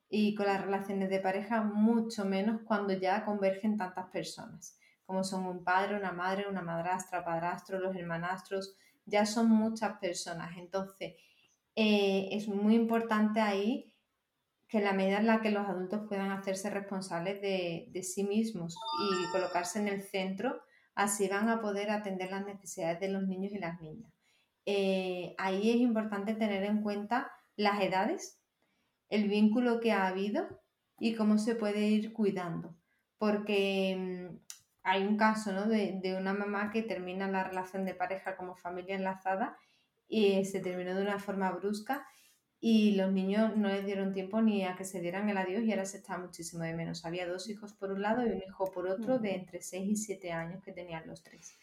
y 0.10 0.36
con 0.36 0.46
las 0.46 0.64
relaciones 0.64 1.10
de 1.10 1.20
pareja, 1.20 1.62
mucho 1.62 2.26
menos 2.26 2.62
cuando 2.66 2.94
ya 2.94 3.26
convergen 3.26 3.78
tantas 3.78 4.10
personas, 4.10 4.78
como 5.06 5.24
son 5.24 5.46
un 5.46 5.64
padre, 5.64 5.98
una 5.98 6.12
madre, 6.12 6.48
una 6.50 6.62
madrastra, 6.62 7.26
padrastro, 7.26 7.80
los 7.80 7.96
hermanastros, 7.96 8.76
ya 9.06 9.26
son 9.26 9.50
muchas 9.50 9.98
personas. 10.00 10.58
Entonces, 10.58 11.16
eh, 11.76 12.30
es 12.32 12.48
muy 12.48 12.76
importante 12.76 13.40
ahí 13.40 13.92
que 14.68 14.82
la 14.82 14.94
medida 14.94 15.20
en 15.20 15.28
la 15.28 15.42
que 15.42 15.52
los 15.52 15.68
adultos 15.68 16.02
puedan 16.08 16.32
hacerse 16.32 16.70
responsables 16.70 17.42
de, 17.42 17.88
de 17.92 18.04
sí 18.04 18.24
mismos 18.24 18.76
y 19.00 19.32
colocarse 19.32 19.80
en 19.80 19.88
el 19.88 20.02
centro, 20.02 20.62
Así 20.96 21.28
van 21.28 21.50
a 21.50 21.62
poder 21.62 21.92
atender 21.92 22.32
las 22.32 22.46
necesidades 22.46 23.02
de 23.02 23.10
los 23.10 23.28
niños 23.28 23.52
y 23.52 23.60
las 23.60 23.80
niñas. 23.82 24.12
Eh, 24.66 25.36
ahí 25.38 25.70
es 25.70 25.76
importante 25.78 26.34
tener 26.34 26.64
en 26.64 26.82
cuenta 26.82 27.32
las 27.58 27.82
edades, 27.82 28.40
el 29.10 29.30
vínculo 29.30 29.80
que 29.80 29.92
ha 29.92 30.08
habido 30.08 30.48
y 31.00 31.16
cómo 31.16 31.38
se 31.38 31.56
puede 31.56 31.88
ir 31.88 32.14
cuidando. 32.14 32.76
Porque 33.18 33.96
mm, 33.98 34.38
hay 34.84 35.04
un 35.06 35.18
caso 35.18 35.66
de, 35.66 36.00
de, 36.02 36.16
una 36.18 36.34
mamá 36.34 36.72
que 36.72 36.84
termina 36.84 37.28
la 37.28 37.44
relación 37.44 37.86
de 37.86 37.96
pareja 37.96 38.36
como 38.36 38.56
familia 38.56 38.96
enlazada 38.96 39.58
y 40.08 40.46
se 40.46 40.60
terminó 40.60 40.96
de 40.96 41.02
una 41.02 41.20
forma 41.20 41.52
brusca 41.52 42.06
y 42.60 42.96
los 42.96 43.12
niños 43.12 43.56
no 43.56 43.68
les 43.68 43.86
dieron 43.86 44.12
tiempo 44.12 44.42
ni 44.42 44.64
a 44.64 44.76
que 44.76 44.86
se 44.86 45.00
dieran 45.00 45.30
el 45.30 45.38
adiós 45.38 45.64
y 45.64 45.72
ahora 45.72 45.86
se 45.86 45.98
está 45.98 46.18
muchísimo 46.18 46.64
de 46.64 46.74
menos. 46.74 47.06
Había 47.06 47.28
dos 47.28 47.50
hijos 47.50 47.74
por 47.74 47.92
un 47.92 48.02
lado 48.02 48.26
y 48.26 48.32
un 48.32 48.42
hijo 48.42 48.72
por 48.72 48.88
otro 48.88 49.20
de 49.20 49.36
entre 49.36 49.62
6 49.62 49.88
y 49.88 49.96
7 49.96 50.32
años 50.32 50.64
que 50.64 50.72
tenían 50.72 51.06
los 51.06 51.22
tres. 51.22 51.56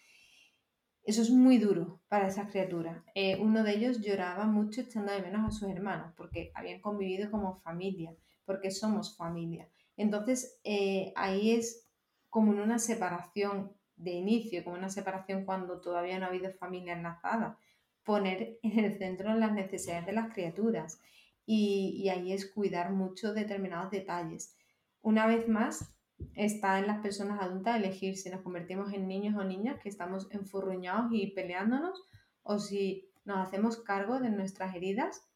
Eso 1.04 1.22
es 1.22 1.30
muy 1.30 1.58
duro 1.58 2.00
para 2.08 2.28
esas 2.28 2.50
criaturas. 2.50 3.02
Eh, 3.14 3.36
uno 3.40 3.64
de 3.64 3.74
ellos 3.74 4.00
lloraba 4.00 4.44
mucho 4.46 4.82
echando 4.82 5.12
de 5.12 5.22
menos 5.22 5.46
a 5.46 5.50
sus 5.50 5.68
hermanos 5.68 6.12
porque 6.16 6.52
habían 6.54 6.80
convivido 6.80 7.30
como 7.30 7.60
familia, 7.60 8.14
porque 8.44 8.70
somos 8.70 9.16
familia. 9.16 9.68
Entonces 9.96 10.60
eh, 10.64 11.12
ahí 11.16 11.52
es 11.52 11.88
como 12.28 12.52
en 12.52 12.60
una 12.60 12.78
separación 12.78 13.72
de 13.96 14.12
inicio, 14.12 14.64
como 14.64 14.76
una 14.76 14.90
separación 14.90 15.44
cuando 15.44 15.80
todavía 15.80 16.18
no 16.18 16.26
ha 16.26 16.28
habido 16.28 16.52
familia 16.52 16.94
enlazada 16.94 17.58
poner 18.04 18.58
en 18.62 18.78
el 18.78 18.98
centro 18.98 19.34
las 19.34 19.52
necesidades 19.52 20.06
de 20.06 20.12
las 20.12 20.32
criaturas 20.32 21.00
y, 21.44 22.08
ahí 22.08 22.32
es 22.32 22.50
cuidar 22.50 22.92
mucho 22.92 23.34
determinados 23.34 23.90
detalles. 23.90 24.56
Una 25.00 25.26
vez 25.26 25.48
más, 25.48 25.92
está 26.35 26.78
en 26.78 26.87
las 26.87 27.00
personas 27.00 27.40
adultas 27.40 27.76
elegir 27.76 28.16
si 28.16 28.30
nos 28.30 28.42
convertimos 28.42 28.92
en 28.92 29.08
niños 29.08 29.37
o 29.37 29.44
niñas 29.44 29.80
que 29.80 29.88
estamos 29.88 30.28
enfurruñados 30.30 31.12
y 31.12 31.28
peleándonos 31.28 32.02
o 32.42 32.58
si 32.58 33.11
nos 33.24 33.38
hacemos 33.38 33.76
cargo 33.76 34.18
de 34.18 34.30
nuestras 34.30 34.74
heridas, 34.74 35.28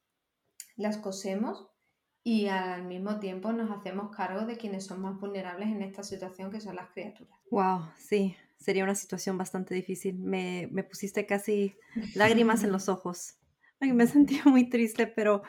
las 0.76 0.98
cosemos 0.98 1.68
y 2.22 2.48
al 2.48 2.84
mismo 2.84 3.20
tiempo 3.20 3.52
nos 3.52 3.70
hacemos 3.70 4.14
cargo 4.14 4.46
de 4.46 4.56
quienes 4.56 4.84
son 4.84 5.00
más 5.00 5.18
vulnerables 5.20 5.68
en 5.68 5.82
esta 5.82 6.02
situación 6.02 6.50
que 6.50 6.60
son 6.60 6.74
las 6.74 6.90
criaturas. 6.90 7.38
Wow, 7.50 7.82
sí, 7.96 8.36
sería 8.58 8.82
una 8.82 8.96
situación 8.96 9.38
bastante 9.38 9.74
difícil. 9.74 10.18
Me, 10.18 10.68
me 10.72 10.82
pusiste 10.82 11.24
casi 11.24 11.76
lágrimas 12.14 12.64
en 12.64 12.72
los 12.72 12.88
ojos. 12.88 13.36
me 13.80 14.06
sentía 14.06 14.42
muy 14.44 14.68
triste, 14.68 15.06
pero 15.06 15.42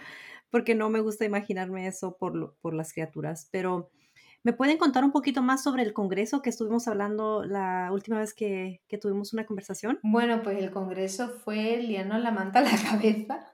porque 0.50 0.76
no 0.76 0.90
me 0.90 1.00
gusta 1.00 1.26
imaginarme 1.26 1.88
eso 1.88 2.18
por, 2.18 2.56
por 2.62 2.74
las 2.74 2.94
criaturas. 2.94 3.50
Pero, 3.52 3.92
¿me 4.48 4.54
pueden 4.54 4.78
contar 4.78 5.04
un 5.04 5.12
poquito 5.12 5.42
más 5.42 5.62
sobre 5.62 5.84
el 5.84 5.92
Congreso 5.92 6.42
que 6.42 6.50
estuvimos 6.50 6.88
hablando 6.88 7.44
la 7.44 7.90
última 7.92 8.18
vez 8.18 8.34
que, 8.34 8.80
tuvimos 9.02 9.34
una 9.34 9.46
conversación? 9.46 10.00
Bueno, 10.04 10.42
pues 10.42 10.58
el 10.64 10.72
Congreso 10.72 11.28
fue 11.28 11.76
liarnos 11.84 12.22
la 12.22 12.32
manta 12.32 12.60
a 12.60 12.62
la 12.62 12.72
cabeza 12.90 13.46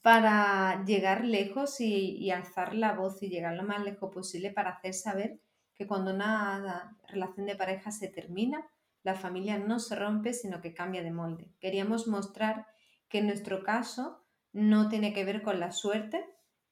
para 0.00 0.84
llegar 0.84 1.24
lejos 1.24 1.80
y, 1.80 2.16
y 2.18 2.30
alzar 2.30 2.76
la 2.76 2.92
voz 2.92 3.20
y 3.24 3.30
llegar 3.30 3.56
lo 3.56 3.64
más 3.64 3.82
lejos 3.82 4.14
posible 4.14 4.52
para 4.52 4.70
hacer 4.70 4.94
saber 4.94 5.40
que 5.74 5.88
cuando 5.88 6.14
una 6.14 6.96
relación 7.08 7.46
de 7.46 7.56
pareja 7.56 7.90
se 7.90 8.06
termina, 8.06 8.64
la 9.02 9.16
familia 9.16 9.58
no 9.58 9.80
se 9.80 9.96
rompe, 9.96 10.34
sino 10.34 10.60
que 10.60 10.72
cambia 10.72 11.02
de 11.02 11.10
molde. 11.10 11.50
Queríamos 11.58 12.06
mostrar 12.06 12.68
que 13.08 13.18
en 13.18 13.26
nuestro 13.26 13.64
caso 13.64 14.24
no 14.52 14.88
tiene 14.88 15.12
que 15.14 15.24
ver 15.24 15.42
con 15.42 15.58
la 15.58 15.72
suerte 15.72 16.24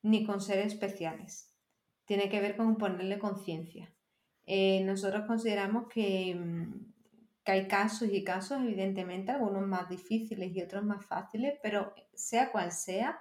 ni 0.03 0.25
con 0.25 0.41
ser 0.41 0.61
especiales. 0.61 1.50
Tiene 2.11 2.29
que 2.29 2.41
ver 2.41 2.57
con 2.57 2.77
ponerle 2.77 3.21
conciencia. 3.21 3.89
Eh, 4.45 4.83
nosotros 4.83 5.27
consideramos 5.29 5.87
que, 5.87 6.35
mm, 6.35 6.93
que, 7.45 7.53
hay 7.53 7.69
casos 7.69 8.09
y 8.11 8.25
casos, 8.25 8.61
evidentemente, 8.61 9.31
algunos 9.31 9.65
más 9.65 9.89
difíciles 9.89 10.51
y 10.53 10.61
otros 10.61 10.83
más 10.83 11.07
fáciles, 11.07 11.61
pero 11.63 11.95
sea 12.13 12.51
cual 12.51 12.73
sea, 12.73 13.21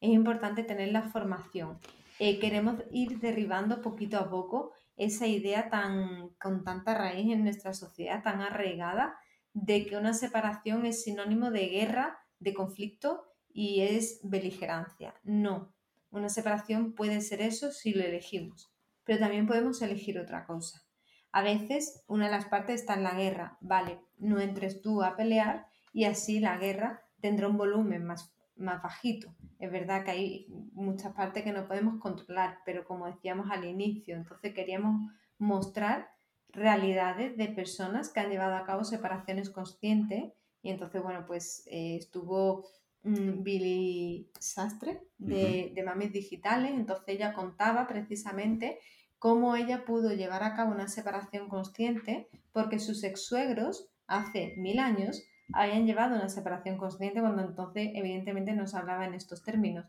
es 0.00 0.08
importante 0.08 0.64
tener 0.64 0.92
la 0.92 1.02
formación. 1.02 1.78
Eh, 2.18 2.38
queremos 2.38 2.76
ir 2.90 3.20
derribando 3.20 3.82
poquito 3.82 4.16
a 4.18 4.30
poco 4.30 4.72
esa 4.96 5.26
idea 5.26 5.68
tan 5.68 6.30
con 6.40 6.64
tanta 6.64 6.94
raíz 6.94 7.30
en 7.30 7.44
nuestra 7.44 7.74
sociedad, 7.74 8.22
tan 8.22 8.40
arraigada, 8.40 9.14
de 9.52 9.84
que 9.84 9.98
una 9.98 10.14
separación 10.14 10.86
es 10.86 11.02
sinónimo 11.02 11.50
de 11.50 11.66
guerra, 11.66 12.18
de 12.38 12.54
conflicto 12.54 13.26
y 13.52 13.82
es 13.82 14.20
beligerancia. 14.22 15.20
No, 15.22 15.74
una 16.12 16.28
separación 16.28 16.94
puede 16.94 17.20
ser 17.20 17.40
eso 17.40 17.72
si 17.72 17.92
lo 17.92 18.04
elegimos, 18.04 18.72
pero 19.04 19.18
también 19.18 19.46
podemos 19.46 19.82
elegir 19.82 20.18
otra 20.18 20.46
cosa. 20.46 20.84
A 21.32 21.42
veces 21.42 22.04
una 22.06 22.26
de 22.26 22.32
las 22.32 22.46
partes 22.46 22.80
está 22.80 22.94
en 22.94 23.02
la 23.02 23.14
guerra, 23.14 23.58
vale, 23.60 24.00
no 24.18 24.38
entres 24.38 24.80
tú 24.80 25.02
a 25.02 25.16
pelear 25.16 25.66
y 25.92 26.04
así 26.04 26.38
la 26.38 26.56
guerra 26.58 27.02
tendrá 27.20 27.48
un 27.48 27.56
volumen 27.56 28.04
más 28.04 28.32
más 28.56 28.82
bajito. 28.82 29.34
Es 29.58 29.70
verdad 29.70 30.04
que 30.04 30.10
hay 30.10 30.46
muchas 30.72 31.12
partes 31.14 31.42
que 31.42 31.52
no 31.52 31.66
podemos 31.66 32.00
controlar, 32.00 32.58
pero 32.64 32.84
como 32.84 33.06
decíamos 33.06 33.50
al 33.50 33.64
inicio, 33.64 34.16
entonces 34.16 34.54
queríamos 34.54 35.10
mostrar 35.38 36.10
realidades 36.48 37.36
de 37.36 37.48
personas 37.48 38.10
que 38.10 38.20
han 38.20 38.30
llevado 38.30 38.54
a 38.56 38.64
cabo 38.64 38.84
separaciones 38.84 39.50
conscientes 39.50 40.32
y 40.62 40.70
entonces, 40.70 41.02
bueno, 41.02 41.24
pues 41.26 41.66
eh, 41.66 41.96
estuvo 41.96 42.68
Billy 43.04 44.30
Sastre 44.38 45.02
de, 45.18 45.72
de 45.74 45.82
Mamis 45.82 46.12
Digitales, 46.12 46.72
entonces 46.72 47.04
ella 47.08 47.32
contaba 47.32 47.86
precisamente 47.86 48.78
cómo 49.18 49.56
ella 49.56 49.84
pudo 49.84 50.12
llevar 50.12 50.42
a 50.42 50.54
cabo 50.54 50.72
una 50.72 50.88
separación 50.88 51.48
consciente 51.48 52.28
porque 52.52 52.78
sus 52.78 53.02
ex 53.04 53.24
suegros 53.24 53.88
hace 54.06 54.54
mil 54.56 54.78
años 54.78 55.22
habían 55.52 55.86
llevado 55.86 56.16
una 56.16 56.28
separación 56.28 56.76
consciente 56.76 57.20
cuando 57.20 57.42
entonces 57.42 57.90
evidentemente 57.94 58.52
no 58.52 58.66
se 58.66 58.76
hablaba 58.76 59.06
en 59.06 59.14
estos 59.14 59.42
términos. 59.42 59.86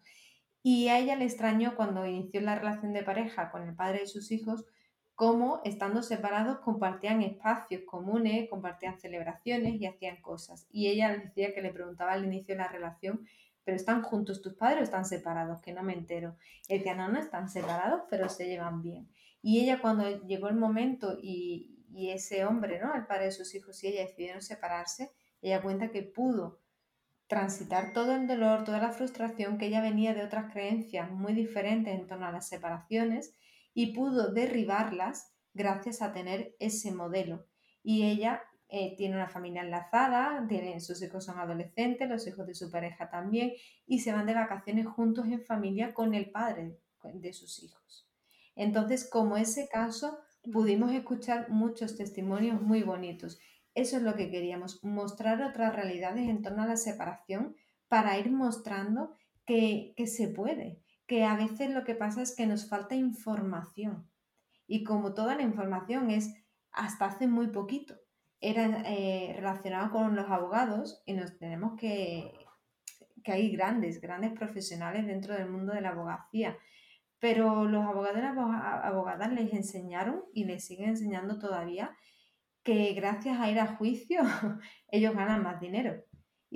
Y 0.61 0.87
a 0.87 0.99
ella 0.99 1.15
le 1.15 1.25
extrañó 1.25 1.75
cuando 1.75 2.05
inició 2.05 2.41
la 2.41 2.55
relación 2.55 2.93
de 2.93 3.03
pareja 3.03 3.51
con 3.51 3.67
el 3.67 3.75
padre 3.75 3.99
de 3.99 4.07
sus 4.07 4.31
hijos, 4.31 4.65
cómo 5.15 5.61
estando 5.63 6.01
separados 6.01 6.59
compartían 6.59 7.21
espacios 7.21 7.83
comunes, 7.85 8.49
compartían 8.49 8.99
celebraciones 8.99 9.79
y 9.79 9.85
hacían 9.85 10.21
cosas. 10.21 10.67
Y 10.71 10.87
ella 10.87 11.15
decía 11.15 11.53
que 11.53 11.61
le 11.61 11.71
preguntaba 11.71 12.13
al 12.13 12.25
inicio 12.25 12.55
de 12.55 12.61
la 12.61 12.67
relación, 12.67 13.27
pero 13.63 13.77
¿están 13.77 14.01
juntos 14.01 14.41
tus 14.41 14.55
padres 14.55 14.81
o 14.81 14.83
están 14.83 15.05
separados? 15.05 15.61
Que 15.61 15.73
no 15.73 15.83
me 15.83 15.93
entero. 15.93 16.35
Y 16.67 16.77
decía, 16.77 16.95
no, 16.95 17.07
no 17.09 17.19
están 17.19 17.49
separados, 17.49 18.01
pero 18.09 18.27
se 18.27 18.47
llevan 18.47 18.81
bien. 18.81 19.07
Y 19.41 19.61
ella 19.61 19.79
cuando 19.81 20.25
llegó 20.25 20.47
el 20.47 20.55
momento 20.55 21.17
y, 21.21 21.85
y 21.93 22.09
ese 22.09 22.45
hombre, 22.45 22.79
¿no? 22.79 22.93
El 22.95 23.05
padre 23.05 23.25
de 23.25 23.31
sus 23.31 23.53
hijos 23.55 23.83
y 23.83 23.87
ella 23.87 24.01
decidieron 24.01 24.41
separarse, 24.41 25.11
ella 25.41 25.61
cuenta 25.61 25.91
que 25.91 26.01
pudo 26.01 26.59
transitar 27.27 27.93
todo 27.93 28.15
el 28.15 28.27
dolor, 28.27 28.63
toda 28.63 28.79
la 28.79 28.91
frustración 28.91 29.57
que 29.57 29.67
ella 29.67 29.81
venía 29.81 30.13
de 30.13 30.23
otras 30.23 30.51
creencias 30.51 31.09
muy 31.11 31.33
diferentes 31.33 31.93
en 31.93 32.07
torno 32.07 32.25
a 32.25 32.31
las 32.31 32.47
separaciones 32.47 33.35
y 33.73 33.93
pudo 33.93 34.31
derribarlas 34.31 35.33
gracias 35.53 36.01
a 36.01 36.13
tener 36.13 36.55
ese 36.59 36.91
modelo. 36.91 37.45
Y 37.83 38.03
ella 38.03 38.41
eh, 38.69 38.95
tiene 38.97 39.15
una 39.15 39.29
familia 39.29 39.61
enlazada, 39.61 40.47
sus 40.79 41.01
hijos 41.01 41.25
son 41.25 41.39
adolescentes, 41.39 42.09
los 42.09 42.25
hijos 42.27 42.47
de 42.47 42.55
su 42.55 42.71
pareja 42.71 43.09
también, 43.09 43.53
y 43.85 43.99
se 43.99 44.11
van 44.11 44.25
de 44.25 44.33
vacaciones 44.33 44.87
juntos 44.87 45.27
en 45.27 45.43
familia 45.43 45.93
con 45.93 46.13
el 46.13 46.31
padre 46.31 46.77
de 47.13 47.33
sus 47.33 47.61
hijos. 47.63 48.09
Entonces, 48.55 49.09
como 49.09 49.37
ese 49.37 49.67
caso, 49.67 50.19
pudimos 50.51 50.91
escuchar 50.91 51.49
muchos 51.49 51.97
testimonios 51.97 52.61
muy 52.61 52.83
bonitos 52.83 53.39
eso 53.75 53.97
es 53.97 54.03
lo 54.03 54.15
que 54.15 54.29
queríamos, 54.29 54.83
mostrar 54.83 55.41
otras 55.41 55.75
realidades 55.75 56.29
en 56.29 56.41
torno 56.41 56.63
a 56.63 56.67
la 56.67 56.77
separación 56.77 57.55
para 57.87 58.17
ir 58.19 58.31
mostrando 58.31 59.15
que, 59.45 59.93
se 60.05 60.27
puede, 60.27 60.82
que 61.07 61.23
a 61.23 61.35
veces 61.35 61.69
lo 61.69 61.83
que 61.83 61.95
pasa 61.95 62.21
es 62.21 62.35
que 62.35 62.45
nos 62.45 62.67
falta 62.69 62.95
información. 62.95 64.09
Y 64.67 64.83
como 64.83 65.13
toda 65.13 65.35
la 65.35 65.41
información 65.41 66.09
es 66.09 66.33
hasta 66.71 67.05
hace 67.05 67.27
muy 67.27 67.47
poquito, 67.47 67.95
era 68.39 68.83
eh, 68.85 69.33
relacionado 69.35 69.91
con 69.91 70.15
los 70.15 70.29
abogados 70.29 71.01
y 71.05 71.13
nos 71.13 71.37
tenemos 71.37 71.79
que, 71.79 72.33
que 73.23 73.31
hay 73.31 73.51
grandes, 73.51 74.01
grandes 74.01 74.33
profesionales 74.33 75.05
dentro 75.05 75.33
del 75.33 75.49
mundo 75.49 75.73
de 75.73 75.81
la 75.81 75.89
abogacía. 75.89 76.57
Pero 77.19 77.65
los 77.65 77.85
abogados 77.85 78.17
y 78.17 78.21
las 78.21 78.37
abogadas 78.37 79.31
les 79.31 79.53
enseñaron 79.53 80.23
y 80.33 80.43
les 80.43 80.65
siguen 80.65 80.89
enseñando 80.89 81.39
todavía 81.39 81.95
que 82.63 82.93
gracias 82.93 83.39
a 83.39 83.49
ir 83.49 83.59
a 83.59 83.75
juicio 83.75 84.21
ellos 84.91 85.15
ganan 85.15 85.43
más 85.43 85.59
dinero. 85.59 86.03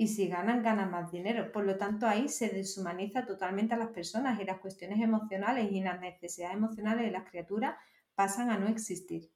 Y 0.00 0.06
si 0.06 0.28
ganan, 0.28 0.62
ganan 0.62 0.92
más 0.92 1.10
dinero. 1.10 1.50
Por 1.50 1.64
lo 1.64 1.76
tanto, 1.76 2.06
ahí 2.06 2.28
se 2.28 2.50
deshumaniza 2.50 3.26
totalmente 3.26 3.74
a 3.74 3.78
las 3.78 3.88
personas 3.88 4.38
y 4.38 4.44
las 4.44 4.60
cuestiones 4.60 5.00
emocionales 5.00 5.72
y 5.72 5.80
las 5.80 6.00
necesidades 6.00 6.54
emocionales 6.54 7.04
de 7.06 7.10
las 7.10 7.28
criaturas 7.28 7.74
pasan 8.14 8.48
a 8.50 8.58
no 8.58 8.68
existir. 8.68 9.28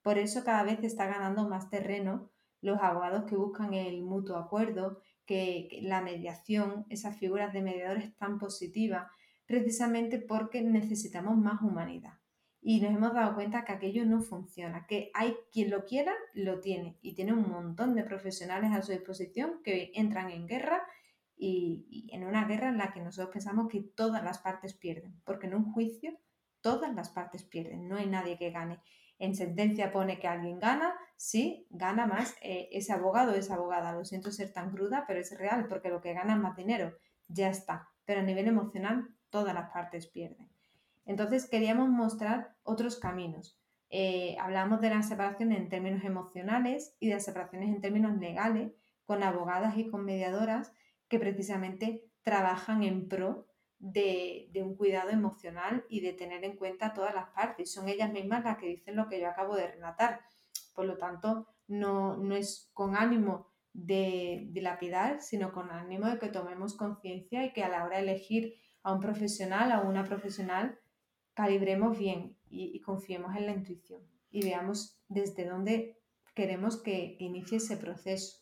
Por 0.00 0.16
eso 0.16 0.42
cada 0.42 0.62
vez 0.62 0.82
está 0.82 1.06
ganando 1.06 1.46
más 1.46 1.68
terreno 1.68 2.30
los 2.62 2.78
abogados 2.80 3.24
que 3.24 3.36
buscan 3.36 3.74
el 3.74 4.02
mutuo 4.04 4.38
acuerdo, 4.38 5.02
que, 5.26 5.68
que 5.70 5.82
la 5.82 6.00
mediación, 6.00 6.86
esas 6.88 7.18
figuras 7.18 7.52
de 7.52 7.60
mediadores 7.60 8.16
tan 8.16 8.38
positivas, 8.38 9.08
precisamente 9.44 10.18
porque 10.18 10.62
necesitamos 10.62 11.36
más 11.36 11.60
humanidad 11.60 12.14
y 12.68 12.80
nos 12.80 12.90
hemos 12.90 13.14
dado 13.14 13.36
cuenta 13.36 13.64
que 13.64 13.70
aquello 13.70 14.04
no 14.04 14.20
funciona, 14.22 14.88
que 14.88 15.12
hay 15.14 15.36
quien 15.52 15.70
lo 15.70 15.84
quiera, 15.84 16.12
lo 16.34 16.58
tiene 16.58 16.98
y 17.00 17.14
tiene 17.14 17.32
un 17.32 17.48
montón 17.48 17.94
de 17.94 18.02
profesionales 18.02 18.72
a 18.72 18.82
su 18.82 18.90
disposición 18.90 19.60
que 19.62 19.92
entran 19.94 20.30
en 20.30 20.48
guerra 20.48 20.82
y, 21.36 22.08
en 22.12 22.24
una 22.24 22.44
guerra 22.44 22.70
en 22.70 22.78
la 22.78 22.92
que 22.92 22.98
nosotros 22.98 23.32
pensamos 23.32 23.68
que 23.68 23.82
todas 23.82 24.24
las 24.24 24.38
partes 24.38 24.74
pierden, 24.74 25.14
porque 25.24 25.46
en 25.46 25.54
un 25.54 25.72
juicio 25.72 26.18
todas 26.60 26.92
las 26.92 27.10
partes 27.10 27.44
pierden, 27.44 27.86
no 27.86 27.98
hay 27.98 28.06
nadie 28.08 28.36
que 28.36 28.50
gane. 28.50 28.80
En 29.20 29.36
sentencia 29.36 29.92
pone 29.92 30.18
que 30.18 30.26
alguien 30.26 30.58
gana, 30.58 30.92
sí, 31.16 31.68
gana 31.70 32.08
más 32.08 32.34
eh, 32.42 32.68
ese 32.72 32.92
abogado 32.92 33.30
o 33.30 33.36
esa 33.36 33.54
abogada. 33.54 33.92
Lo 33.92 34.04
siento 34.04 34.32
ser 34.32 34.52
tan 34.52 34.72
cruda, 34.72 35.04
pero 35.06 35.20
es 35.20 35.38
real, 35.38 35.68
porque 35.68 35.88
lo 35.88 36.00
que 36.00 36.14
gana 36.14 36.34
es 36.34 36.40
más 36.40 36.56
dinero, 36.56 36.96
ya 37.28 37.48
está. 37.48 37.90
Pero 38.04 38.22
a 38.22 38.24
nivel 38.24 38.48
emocional, 38.48 39.14
todas 39.30 39.54
las 39.54 39.70
partes 39.70 40.08
pierden. 40.08 40.55
Entonces 41.06 41.48
queríamos 41.48 41.88
mostrar 41.88 42.54
otros 42.62 42.98
caminos. 42.98 43.58
Eh, 43.88 44.36
hablamos 44.40 44.80
de 44.80 44.90
la 44.90 45.02
separación 45.02 45.52
en 45.52 45.68
términos 45.68 46.04
emocionales 46.04 46.96
y 46.98 47.08
de 47.08 47.14
las 47.14 47.24
separaciones 47.24 47.68
en 47.68 47.80
términos 47.80 48.18
legales 48.18 48.72
con 49.04 49.22
abogadas 49.22 49.78
y 49.78 49.88
con 49.88 50.04
mediadoras 50.04 50.72
que 51.08 51.20
precisamente 51.20 52.04
trabajan 52.22 52.82
en 52.82 53.08
pro 53.08 53.46
de, 53.78 54.50
un 54.56 54.74
cuidado 54.74 55.10
emocional 55.10 55.84
y 55.88 56.00
de 56.00 56.12
tener 56.12 56.44
en 56.44 56.56
cuenta 56.56 56.92
todas 56.92 57.14
las 57.14 57.28
partes. 57.30 57.72
Son 57.72 57.88
ellas 57.88 58.12
mismas 58.12 58.44
las 58.44 58.58
que 58.58 58.66
dicen 58.66 58.96
lo 58.96 59.08
que 59.08 59.20
yo 59.20 59.28
acabo 59.28 59.54
de 59.54 59.68
relatar. 59.68 60.20
Por 60.74 60.86
lo 60.86 60.98
tanto, 60.98 61.46
no, 61.68 62.16
no 62.16 62.34
es 62.34 62.70
con 62.74 62.96
ánimo 62.96 63.52
de 63.72 64.48
dilapidar, 64.50 65.20
sino 65.20 65.52
con 65.52 65.70
ánimo 65.70 66.08
de 66.08 66.18
que 66.18 66.28
tomemos 66.28 66.74
conciencia 66.76 67.44
y 67.44 67.52
que 67.52 67.62
a 67.62 67.68
la 67.68 67.84
hora 67.84 67.98
de 67.98 68.02
elegir 68.02 68.54
a 68.82 68.92
un 68.92 69.00
profesional, 69.00 69.70
a 69.70 69.80
una 69.80 70.04
profesional, 70.04 70.78
calibremos 71.36 71.96
bien 71.98 72.34
y, 72.48 72.80
confiemos 72.80 73.36
en 73.36 73.46
la 73.46 73.52
intuición 73.52 74.00
y 74.30 74.42
veamos 74.42 74.98
desde 75.06 75.44
dónde 75.44 75.98
queremos 76.34 76.82
que, 76.82 77.16
inicie 77.20 77.58
ese 77.58 77.76
proceso. 77.76 78.38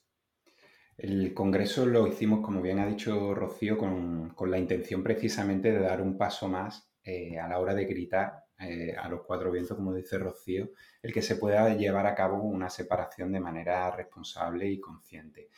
El 0.97 1.35
congreso 1.35 1.85
lo 1.87 2.07
hicimos, 2.07 2.45
como 2.45 2.63
bien 2.63 2.79
ha 2.79 2.87
dicho 2.87 3.35
Rocío, 3.35 3.77
con, 3.77 4.33
la 4.49 4.59
intención 4.59 5.03
precisamente 5.03 5.73
de 5.73 5.81
dar 5.81 6.01
un 6.01 6.17
paso 6.17 6.49
más 6.49 6.89
eh, 7.03 7.37
a 7.37 7.49
la 7.49 7.59
hora 7.59 7.75
de 7.75 7.85
gritar 7.85 8.45
eh, 8.61 8.95
a 8.97 9.09
los 9.09 9.23
cuatro 9.27 9.51
vientos, 9.51 9.77
como 9.77 9.93
dice 9.93 10.17
Rocío, 10.17 10.71
el 11.03 11.13
que 11.13 11.23
se 11.23 11.35
pueda 11.35 11.75
llevar 11.75 12.07
a 12.07 12.15
cabo 12.15 12.41
una 12.43 12.71
separación 12.71 13.33
de 13.33 13.41
manera 13.41 13.91
responsable 13.91 14.71
y 14.71 14.79
consciente. 14.79 15.49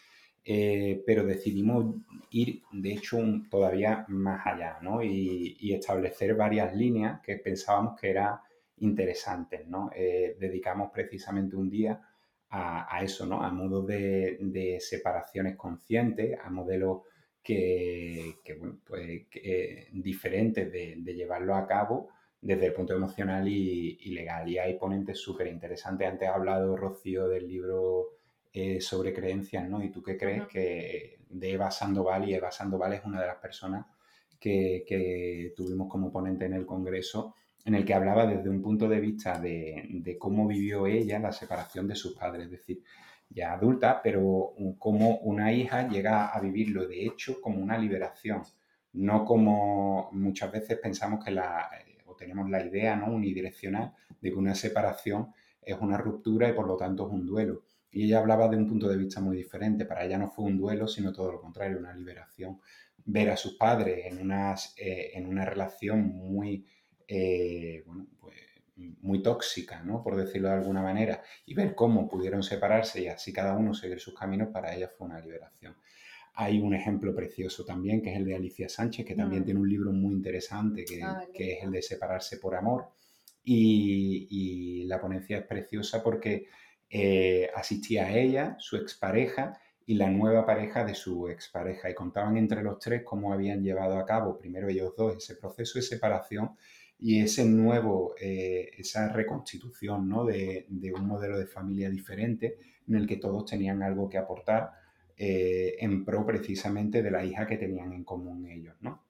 Eh, 0.49 1.03
pero 1.05 1.25
decidimos 1.25 1.97
ir, 2.31 2.63
de 2.71 2.93
hecho, 2.93 3.19
todavía 3.51 4.05
más 4.09 4.47
allá, 4.47 4.79
¿no? 4.81 5.03
Y, 5.03 5.73
establecer 5.75 6.37
varias 6.37 6.75
líneas 6.77 7.21
que 7.21 7.37
pensábamos 7.39 8.01
que 8.01 8.11
eran 8.11 8.37
interesantes, 8.79 9.67
¿no? 9.67 9.91
Eh, 9.95 10.37
dedicamos 10.39 10.91
precisamente 10.93 11.57
un 11.57 11.69
día 11.69 12.01
a, 12.51 13.03
eso, 13.03 13.27
¿no? 13.27 13.43
A 13.43 13.51
modos 13.51 13.87
de, 13.89 14.79
separaciones 14.81 15.57
conscientes, 15.57 16.39
a 16.41 16.49
modelos 16.49 17.01
que, 17.43 18.37
bueno, 18.59 18.79
pues, 18.87 19.27
diferentes 19.93 20.73
de, 20.73 21.15
llevarlo 21.15 21.57
a 21.57 21.67
cabo 21.67 22.09
desde 22.41 22.67
el 22.67 22.73
punto 22.73 22.95
emocional 22.95 23.49
y, 23.49 23.99
y 24.01 24.11
legal. 24.13 24.49
Y 24.49 24.59
hay 24.59 24.79
ponentes 24.79 25.19
súper 25.19 25.49
interesantes. 25.49 26.07
Antes 26.07 26.29
ha 26.29 26.35
hablado 26.35 26.77
Rocío 26.77 27.29
del 27.29 27.49
libro 27.49 28.16
eh, 28.59 28.81
sobre 28.81 29.13
creencias, 29.13 29.69
¿no? 29.69 29.85
¿Y 29.85 29.91
tú 29.91 30.03
qué 30.03 30.17
crees 30.17 30.47
que 30.47 31.19
de 31.29 31.53
Eva 31.53 31.71
Sandoval, 31.71 32.27
y 32.27 32.33
Eva 32.33 32.51
Sandoval 32.51 32.95
es 32.95 33.05
una 33.05 33.21
de 33.21 33.27
las 33.27 33.37
personas 33.37 33.85
que, 34.41 35.53
tuvimos 35.55 35.91
como 35.91 36.11
ponente 36.11 36.47
en 36.47 36.55
el 36.55 36.65
Congreso, 36.65 37.35
en 37.67 37.75
el 37.75 37.85
que 37.85 37.93
hablaba 37.93 38.25
desde 38.25 38.49
un 38.49 38.63
punto 38.63 38.89
de 38.89 38.99
vista 38.99 39.39
de, 39.39 40.17
cómo 40.19 40.47
vivió 40.47 40.87
ella 40.87 41.19
la 41.19 41.33
separación 41.33 41.87
de 41.87 41.97
sus 41.97 42.15
padres, 42.15 42.47
es 42.47 42.53
decir, 42.53 42.83
ya 43.29 43.53
adulta, 43.53 44.01
pero 44.03 44.55
cómo 44.79 45.19
una 45.19 45.53
hija 45.53 45.87
llega 45.87 46.29
a 46.29 46.41
vivirlo 46.41 46.89
de 46.89 47.05
hecho 47.05 47.43
como 47.43 47.59
una 47.63 47.77
liberación, 47.77 48.41
no 48.95 49.27
como 49.27 50.09
muchas 50.13 50.51
veces 50.51 50.79
pensamos 50.79 51.23
que 51.23 51.31
la, 51.31 51.69
o 52.07 52.17
tenemos 52.17 52.49
la 52.49 52.65
idea 52.65 52.97
¿no? 52.97 53.13
unidireccional 53.13 53.93
de 54.19 54.31
que 54.31 54.35
una 54.35 54.55
separación 54.55 55.35
es 55.61 55.77
una 55.79 55.99
ruptura 55.99 56.49
y 56.49 56.55
por 56.55 56.67
lo 56.67 56.79
tanto 56.79 57.07
es 57.07 57.13
un 57.13 57.27
duelo. 57.27 57.67
Y 57.97 58.05
ella 58.05 58.19
hablaba 58.19 58.47
de 58.47 58.59
un 58.59 58.69
punto 58.69 58.91
de 58.91 58.99
vista 58.99 59.23
muy 59.23 59.39
diferente. 59.39 59.87
Para 59.87 60.05
ella 60.05 60.19
no 60.19 60.29
fue 60.29 60.45
un 60.45 60.59
duelo, 60.59 60.87
sino 60.87 61.15
todo 61.15 61.33
lo 61.33 61.41
contrario, 61.41 61.79
una 61.79 61.95
liberación. 61.95 62.61
Ver 63.07 63.31
a 63.31 63.39
sus 63.39 63.55
padres 63.55 64.05
en, 64.05 64.21
unas, 64.21 64.75
eh, 64.77 65.13
en 65.15 65.27
una 65.27 65.47
relación 65.47 66.03
muy, 66.03 66.67
eh, 67.09 67.83
bueno, 67.87 68.07
pues, 68.21 68.35
muy 68.77 69.23
tóxica, 69.23 69.83
¿no? 69.83 70.03
por 70.03 70.15
decirlo 70.15 70.49
de 70.49 70.57
alguna 70.57 70.83
manera, 70.83 71.23
y 71.47 71.55
ver 71.55 71.75
cómo 71.75 72.07
pudieron 72.07 72.43
separarse 72.43 73.01
y 73.01 73.07
así 73.07 73.33
cada 73.33 73.57
uno 73.57 73.73
seguir 73.73 73.99
sus 73.99 74.13
caminos, 74.13 74.49
para 74.53 74.75
ella 74.75 74.89
fue 74.89 75.07
una 75.07 75.19
liberación. 75.19 75.75
Hay 76.35 76.59
un 76.61 76.75
ejemplo 76.75 77.15
precioso 77.15 77.65
también, 77.65 78.03
que 78.03 78.11
es 78.11 78.19
el 78.19 78.27
de 78.27 78.35
Alicia 78.35 78.69
Sánchez, 78.69 79.07
que 79.07 79.15
también 79.15 79.41
mm. 79.41 79.45
tiene 79.47 79.61
un 79.61 79.71
libro 79.71 79.91
muy 79.91 80.13
interesante, 80.13 80.85
que, 80.85 81.01
que 81.33 81.55
es 81.55 81.65
el 81.65 81.71
de 81.71 81.81
Separarse 81.81 82.37
por 82.37 82.57
Amor 82.57 82.91
y, 83.47 84.85
la 84.87 85.01
ponencia 85.01 85.39
es 85.39 85.47
preciosa 85.47 86.03
porque 86.03 86.47
eh, 86.89 87.51
asistía 87.55 88.07
a 88.07 88.17
ella, 88.17 88.57
su 88.59 88.77
expareja 88.77 89.59
y 89.85 89.95
la 89.95 90.11
nueva 90.11 90.47
pareja 90.47 90.85
de 90.85 90.95
su 90.95 91.29
expareja 91.29 91.91
y 91.91 91.95
contaban 91.95 92.37
entre 92.37 92.63
los 92.63 92.79
tres 92.79 93.03
cómo 93.05 93.33
habían 93.33 93.63
llevado 93.63 93.99
a 93.99 94.07
cabo, 94.07 94.39
primero 94.39 94.69
ellos 94.69 94.95
dos, 94.97 95.17
ese 95.17 95.37
proceso 95.37 95.79
de 95.79 95.83
separación 95.83 96.51
y 96.99 97.21
ese 97.21 97.45
nuevo, 97.45 98.15
eh, 98.21 98.71
esa 98.79 99.13
reconstitución 99.13 100.09
¿no? 100.09 100.25
de, 100.25 100.67
un 100.95 101.07
modelo 101.07 101.39
de 101.39 101.47
familia 101.47 101.91
diferente 101.91 102.59
en 102.89 102.95
el 102.95 103.07
que 103.07 103.17
todos 103.17 103.45
tenían 103.45 103.83
algo 103.83 104.09
que 104.09 104.19
aportar 104.19 104.71
eh, 105.17 105.77
en 105.79 106.05
pro 106.05 106.25
precisamente 106.25 107.03
de 107.03 107.11
la 107.11 107.25
hija 107.25 107.47
que 107.47 107.57
tenían 107.57 107.93
en 107.93 108.05
común 108.05 108.49
ellos. 108.49 108.77
¿no? 108.81 109.05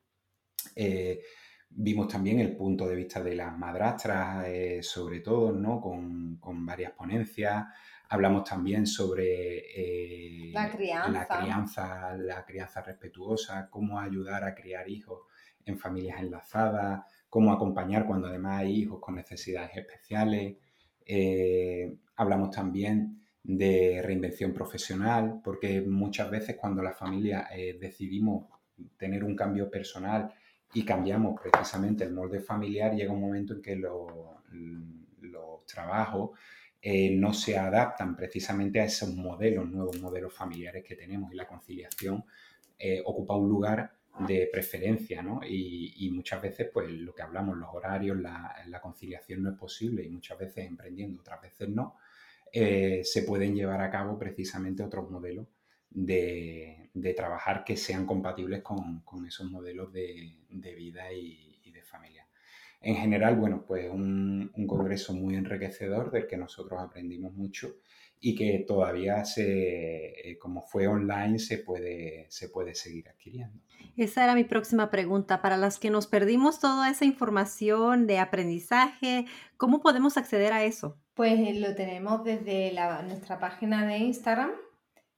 Vimos 1.68 2.08
también 2.08 2.40
el 2.40 2.56
punto 2.56 2.88
de 2.88 2.96
vista 2.96 3.22
de 3.22 3.34
las 3.34 3.56
madrastras, 3.56 4.46
eh, 4.46 4.82
sobre 4.82 5.20
todo, 5.20 5.52
¿no? 5.52 5.80
Con, 5.80 6.38
varias 6.64 6.92
ponencias. 6.92 7.66
Hablamos 8.08 8.44
también 8.44 8.86
sobre 8.86 9.58
eh, 9.58 10.50
la, 10.52 10.70
crianza. 10.70 11.10
la, 11.10 11.26
crianza. 11.26 12.16
la 12.16 12.44
crianza, 12.44 12.82
respetuosa, 12.82 13.68
cómo 13.70 14.00
ayudar 14.00 14.44
a 14.44 14.54
criar 14.54 14.88
hijos 14.88 15.22
en 15.64 15.78
familias 15.78 16.20
enlazadas, 16.20 17.04
cómo 17.28 17.52
acompañar 17.52 18.06
cuando 18.06 18.28
además 18.28 18.60
hay 18.60 18.76
hijos 18.76 19.00
con 19.00 19.16
necesidades 19.16 19.76
especiales. 19.76 20.56
Eh, 21.04 21.98
hablamos 22.16 22.50
también 22.50 23.22
de 23.42 24.00
reinvención 24.02 24.52
profesional, 24.52 25.40
porque 25.44 25.82
muchas 25.82 26.30
veces 26.30 26.56
cuando 26.56 26.82
la 26.82 26.92
familia 26.92 27.48
decidimos 27.78 28.46
tener 28.96 29.24
un 29.24 29.36
cambio 29.36 29.70
personal, 29.70 30.32
y 30.76 30.84
cambiamos 30.84 31.40
precisamente 31.40 32.04
el 32.04 32.12
molde 32.12 32.38
familiar, 32.38 32.94
llega 32.94 33.10
un 33.10 33.22
momento 33.22 33.54
en 33.54 33.62
que 33.62 33.76
los 33.76 35.64
trabajos 35.64 36.38
eh, 36.82 37.16
no 37.16 37.32
se 37.32 37.56
adaptan 37.56 38.14
precisamente 38.14 38.78
a 38.78 38.84
esos 38.84 39.14
modelos, 39.14 39.66
nuevos 39.70 39.98
modelos 40.02 40.34
familiares 40.34 40.84
que 40.84 40.94
tenemos 40.94 41.32
y 41.32 41.34
la 41.34 41.48
conciliación 41.48 42.22
eh, 42.78 43.00
ocupa 43.06 43.34
un 43.34 43.48
lugar 43.48 43.90
de 44.28 44.50
preferencia, 44.52 45.22
¿no? 45.22 45.40
Y, 45.42 46.10
muchas 46.12 46.42
veces, 46.42 46.68
pues 46.70 46.90
lo 46.90 47.14
que 47.14 47.22
hablamos, 47.22 47.56
los 47.56 47.70
horarios, 47.72 48.18
la, 48.18 48.78
conciliación 48.82 49.44
no 49.44 49.52
es 49.52 49.56
posible 49.56 50.04
y 50.04 50.10
muchas 50.10 50.38
veces 50.38 50.66
emprendiendo, 50.66 51.20
otras 51.20 51.40
veces 51.40 51.70
no, 51.70 51.96
eh, 52.52 53.00
se 53.02 53.22
pueden 53.22 53.54
llevar 53.54 53.80
a 53.80 53.90
cabo 53.90 54.18
precisamente 54.18 54.82
otros 54.82 55.10
modelos 55.10 55.46
de, 55.90 56.90
trabajar 57.16 57.64
que 57.64 57.76
sean 57.76 58.06
compatibles 58.06 58.62
con, 58.62 59.02
esos 59.26 59.50
modelos 59.50 59.92
de, 59.92 60.32
vida 60.50 61.12
y, 61.12 61.70
de 61.70 61.82
familia. 61.82 62.26
En 62.80 62.96
general, 62.96 63.36
bueno, 63.36 63.64
pues 63.66 63.90
un, 63.90 64.52
congreso 64.66 65.14
muy 65.14 65.34
enriquecedor 65.34 66.10
del 66.10 66.26
que 66.26 66.36
nosotros 66.36 66.80
aprendimos 66.80 67.32
mucho 67.32 67.76
y 68.20 68.34
que 68.34 68.64
todavía 68.66 69.24
se, 69.24 70.30
eh, 70.30 70.38
como 70.38 70.62
fue 70.62 70.86
online, 70.86 71.38
se 71.38 71.58
puede, 71.58 72.26
se 72.30 72.48
puede 72.48 72.74
seguir 72.74 73.08
adquiriendo. 73.08 73.60
Esa 73.96 74.24
era 74.24 74.34
mi 74.34 74.44
próxima 74.44 74.90
pregunta. 74.90 75.40
Para 75.40 75.56
las 75.56 75.78
que 75.78 75.90
nos 75.90 76.06
perdimos 76.06 76.60
toda 76.60 76.90
esa 76.90 77.04
información 77.04 78.06
de 78.06 78.18
aprendizaje, 78.18 79.26
¿cómo 79.56 79.80
podemos 79.80 80.16
acceder 80.16 80.52
a 80.52 80.64
eso? 80.64 80.98
Pues 81.14 81.38
eh, 81.38 81.54
lo 81.54 81.74
tenemos 81.74 82.22
desde 82.24 82.74
nuestra 83.06 83.38
página 83.38 83.86
de 83.86 83.98
Instagram, 83.98 84.50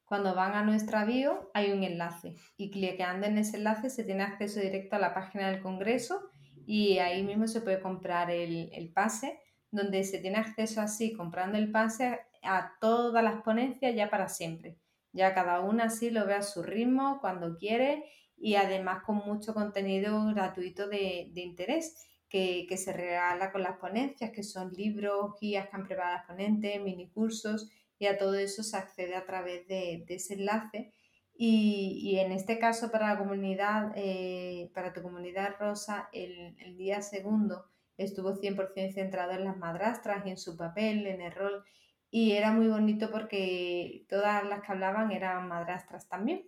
cuando 0.09 0.33
van 0.33 0.55
a 0.55 0.63
nuestra 0.63 1.05
bio 1.05 1.51
hay 1.53 1.71
un 1.71 1.83
enlace 1.83 2.35
y 2.57 2.71
clicando 2.71 3.27
en 3.27 3.37
ese 3.37 3.57
enlace 3.57 3.91
se 3.91 4.03
tiene 4.03 4.23
acceso 4.23 4.59
directo 4.59 4.95
a 4.95 4.99
la 4.99 5.13
página 5.13 5.51
del 5.51 5.61
Congreso 5.61 6.31
y 6.65 6.97
ahí 6.97 7.21
mismo 7.21 7.47
se 7.47 7.61
puede 7.61 7.79
comprar 7.79 8.31
el, 8.31 8.91
pase, 8.91 9.39
donde 9.69 10.03
se 10.03 10.17
tiene 10.17 10.37
acceso 10.37 10.81
así, 10.81 11.13
comprando 11.13 11.59
el 11.59 11.71
pase, 11.71 12.19
a 12.41 12.73
todas 12.79 13.23
las 13.23 13.41
ponencias 13.43 13.95
ya 13.95 14.09
para 14.09 14.29
siempre. 14.29 14.77
Ya 15.11 15.33
cada 15.33 15.61
una 15.61 15.85
así 15.85 16.09
lo 16.09 16.25
ve 16.25 16.35
a 16.35 16.41
su 16.41 16.63
ritmo, 16.63 17.19
cuando 17.21 17.55
quiere 17.55 18.05
y 18.37 18.55
además 18.55 19.03
con 19.03 19.17
mucho 19.17 19.53
contenido 19.53 20.25
gratuito 20.33 20.87
de, 20.87 21.31
interés 21.35 22.07
que, 22.29 22.65
que, 22.67 22.77
se 22.77 22.93
regala 22.93 23.51
con 23.51 23.61
las 23.63 23.77
ponencias, 23.77 24.31
que 24.31 24.43
son 24.43 24.71
libros, 24.71 25.35
guías 25.39 25.69
que 25.69 25.75
han 25.75 25.85
preparado 25.85 26.17
las 26.17 26.25
ponentes, 26.25 26.81
mini 26.81 27.09
cursos 27.09 27.69
y 27.99 28.07
a 28.07 28.17
todo 28.17 28.35
eso 28.35 28.63
se 28.63 28.77
accede 28.77 29.15
a 29.15 29.25
través 29.25 29.67
de, 29.67 30.05
ese 30.07 30.35
enlace. 30.35 30.93
Y, 31.35 32.17
en 32.17 32.31
este 32.31 32.59
caso 32.59 32.91
para 32.91 33.13
la 33.13 33.19
comunidad, 33.19 33.91
eh, 33.95 34.71
para 34.73 34.93
tu 34.93 35.01
comunidad 35.01 35.55
rosa, 35.59 36.09
el, 36.11 36.77
día 36.77 37.01
segundo 37.01 37.65
estuvo 37.97 38.33
100% 38.33 38.93
centrado 38.93 39.33
en 39.33 39.43
las 39.43 39.57
madrastras 39.57 40.25
y 40.25 40.31
en 40.31 40.37
su 40.37 40.57
papel, 40.57 41.05
en 41.07 41.21
el 41.21 41.33
rol. 41.33 41.63
Y 42.09 42.31
era 42.31 42.51
muy 42.51 42.67
bonito 42.67 43.11
porque 43.11 44.05
todas 44.09 44.43
las 44.45 44.61
que 44.61 44.71
hablaban 44.71 45.11
eran 45.11 45.47
madrastras 45.47 46.07
también. 46.07 46.47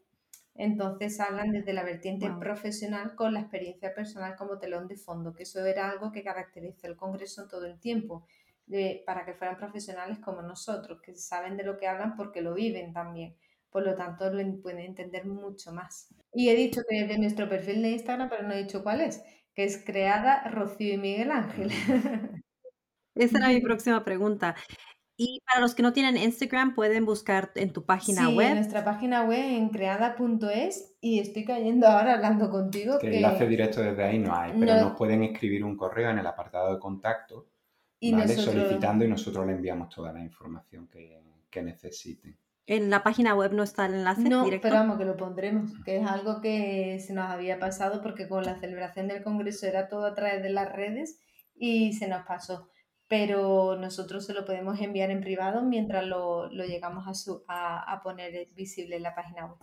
Entonces 0.55 1.19
hablan 1.19 1.51
desde 1.51 1.73
la 1.73 1.83
vertiente 1.83 2.29
profesional 2.39 3.15
con 3.15 3.33
la 3.33 3.41
experiencia 3.41 3.93
personal 3.93 4.35
como 4.35 4.59
telón 4.59 4.87
de 4.87 4.97
fondo, 4.97 5.33
que 5.33 5.43
eso 5.43 5.65
era 5.65 5.89
algo 5.89 6.11
que 6.11 6.23
caracteriza 6.23 6.87
el 6.87 6.97
Congreso 6.97 7.43
en 7.43 7.49
todo 7.49 7.65
el 7.65 7.79
tiempo 7.79 8.25
para 9.05 9.25
que 9.25 9.33
fueran 9.33 9.57
profesionales 9.57 10.19
como 10.19 10.41
nosotros, 10.41 11.01
que 11.01 11.15
saben 11.15 11.57
de 11.57 11.63
lo 11.63 11.77
que 11.77 11.87
hablan 11.87 12.15
porque 12.15 12.41
lo 12.41 12.53
viven 12.53 12.93
también. 12.93 13.35
Por 13.69 13.83
lo 13.83 13.95
tanto, 13.95 14.29
lo 14.31 14.61
pueden 14.61 14.79
entender 14.79 15.25
mucho 15.25 15.71
más. 15.71 16.13
Y 16.33 16.49
he 16.49 16.55
dicho 16.55 16.81
que 16.87 17.01
es 17.01 17.07
de 17.07 17.17
nuestro 17.17 17.47
perfil 17.47 17.81
de 17.81 17.91
Instagram, 17.91 18.29
pero 18.29 18.43
no 18.43 18.53
he 18.53 18.63
dicho 18.63 18.83
cuál 18.83 19.01
es, 19.01 19.23
que 19.53 19.63
es 19.63 19.83
creada 19.85 20.43
Rocío 20.49 20.93
y 20.93 20.97
Miguel 20.97 21.31
Ángel. 21.31 21.69
Esa 23.15 23.37
era 23.37 23.49
mi 23.49 23.61
próxima 23.61 24.03
pregunta. 24.03 24.55
Y 25.17 25.41
para 25.45 25.61
los 25.61 25.75
que 25.75 25.83
no 25.83 25.93
tienen 25.93 26.17
Instagram, 26.17 26.73
pueden 26.73 27.05
buscar 27.05 27.51
en 27.55 27.71
tu 27.71 27.85
página 27.85 28.27
sí, 28.27 28.35
web. 28.35 28.47
En 28.47 28.55
nuestra 28.55 28.83
página 28.83 29.23
web 29.23 29.39
en 29.39 29.69
creada.es 29.69 30.95
y 30.99 31.19
estoy 31.19 31.45
cayendo 31.45 31.87
ahora 31.87 32.15
hablando 32.15 32.49
contigo. 32.49 32.97
Que, 32.97 33.07
el 33.07 33.13
enlace 33.15 33.47
directo 33.47 33.81
desde 33.81 34.03
ahí 34.03 34.17
no 34.17 34.35
hay, 34.35 34.53
pero 34.59 34.75
nos 34.77 34.97
pueden 34.97 35.23
escribir 35.23 35.63
un 35.63 35.77
correo 35.77 36.09
en 36.09 36.19
el 36.19 36.25
apartado 36.25 36.73
de 36.73 36.79
contacto 36.79 37.47
y 38.01 38.11
solicitando 38.35 39.05
y 39.05 39.07
nosotros 39.07 39.45
le 39.45 39.53
enviamos 39.53 39.89
toda 39.89 40.11
la 40.11 40.23
información 40.23 40.87
que, 40.87 41.21
que 41.49 41.61
necesiten. 41.61 42.35
¿En 42.65 42.89
la 42.89 43.03
página 43.03 43.35
web 43.35 43.53
no 43.53 43.63
está 43.63 43.85
el 43.85 43.95
enlace? 43.95 44.27
No, 44.27 44.45
pero 44.61 44.75
vamos, 44.75 44.97
que 44.97 45.05
lo 45.05 45.17
pondremos, 45.17 45.71
que 45.85 45.97
es 45.97 46.07
algo 46.07 46.41
que 46.41 46.99
se 46.99 47.13
nos 47.13 47.29
había 47.29 47.59
pasado 47.59 48.01
porque 48.01 48.27
con 48.27 48.43
la 48.43 48.59
celebración 48.59 49.07
del 49.07 49.23
Congreso 49.23 49.67
era 49.67 49.87
todo 49.87 50.05
a 50.05 50.15
través 50.15 50.41
de 50.41 50.49
las 50.49 50.71
redes 50.71 51.19
y 51.55 51.93
se 51.93 52.07
nos 52.07 52.25
pasó. 52.25 52.69
Pero 53.07 53.77
nosotros 53.77 54.25
se 54.25 54.33
lo 54.33 54.45
podemos 54.45 54.79
enviar 54.79 55.11
en 55.11 55.21
privado 55.21 55.61
mientras 55.63 56.05
lo, 56.05 56.49
lo 56.51 56.65
llegamos 56.65 57.07
a, 57.07 57.13
su, 57.13 57.43
a, 57.47 57.93
a, 57.93 58.01
poner 58.01 58.47
visible 58.53 58.95
en 58.95 59.03
la 59.03 59.13
página 59.13 59.45
web. 59.45 59.57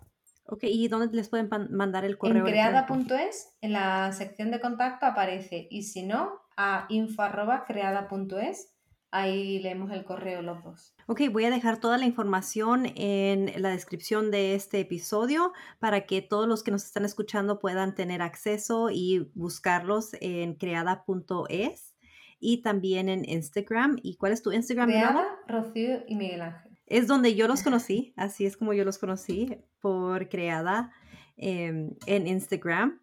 Ok, 0.44 0.64
¿y 0.64 0.86
dónde 0.88 1.14
les 1.16 1.28
pueden 1.28 1.48
mandar 1.70 2.04
el 2.04 2.18
correo? 2.18 2.46
En 2.46 2.52
creada.es, 2.52 3.56
en 3.62 3.72
la 3.72 4.12
sección 4.12 4.50
de 4.50 4.60
contacto 4.60 5.06
aparece, 5.06 5.66
y 5.70 5.82
si 5.82 6.04
no, 6.04 6.40
a 6.58 6.86
info.creada.es. 6.88 8.74
Ahí 9.10 9.58
leemos 9.60 9.90
el 9.92 10.04
correo 10.04 10.42
los 10.42 10.62
dos. 10.62 10.94
Ok, 11.06 11.22
voy 11.32 11.46
a 11.46 11.50
dejar 11.50 11.78
toda 11.78 11.96
la 11.96 12.04
información 12.04 12.84
en 12.96 13.62
la 13.62 13.70
descripción 13.70 14.30
de 14.30 14.54
este 14.54 14.80
episodio 14.80 15.52
para 15.78 16.04
que 16.04 16.20
todos 16.20 16.46
los 16.46 16.62
que 16.62 16.70
nos 16.70 16.84
están 16.84 17.06
escuchando 17.06 17.58
puedan 17.58 17.94
tener 17.94 18.20
acceso 18.20 18.90
y 18.90 19.30
buscarlos 19.34 20.10
en 20.20 20.56
creada.es 20.56 21.94
y 22.38 22.60
también 22.60 23.08
en 23.08 23.24
Instagram. 23.24 23.96
¿Y 24.02 24.16
cuál 24.16 24.32
es 24.32 24.42
tu 24.42 24.52
Instagram? 24.52 24.88
Creada, 24.88 25.26
Rocío 25.46 26.02
y 26.06 26.16
Miguel 26.16 26.42
Ángel. 26.42 26.78
Es 26.86 27.06
donde 27.06 27.34
yo 27.34 27.48
los 27.48 27.62
conocí, 27.62 28.12
así 28.16 28.44
es 28.44 28.56
como 28.56 28.74
yo 28.74 28.84
los 28.84 28.98
conocí, 28.98 29.58
por 29.80 30.28
Creada 30.28 30.92
em, 31.36 31.92
en 32.06 32.26
Instagram. 32.26 33.00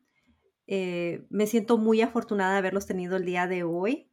Eh, 0.67 1.25
me 1.29 1.47
siento 1.47 1.77
muy 1.77 2.01
afortunada 2.01 2.53
de 2.53 2.57
haberlos 2.59 2.85
tenido 2.87 3.17
el 3.17 3.25
día 3.25 3.47
de 3.47 3.63
hoy. 3.63 4.09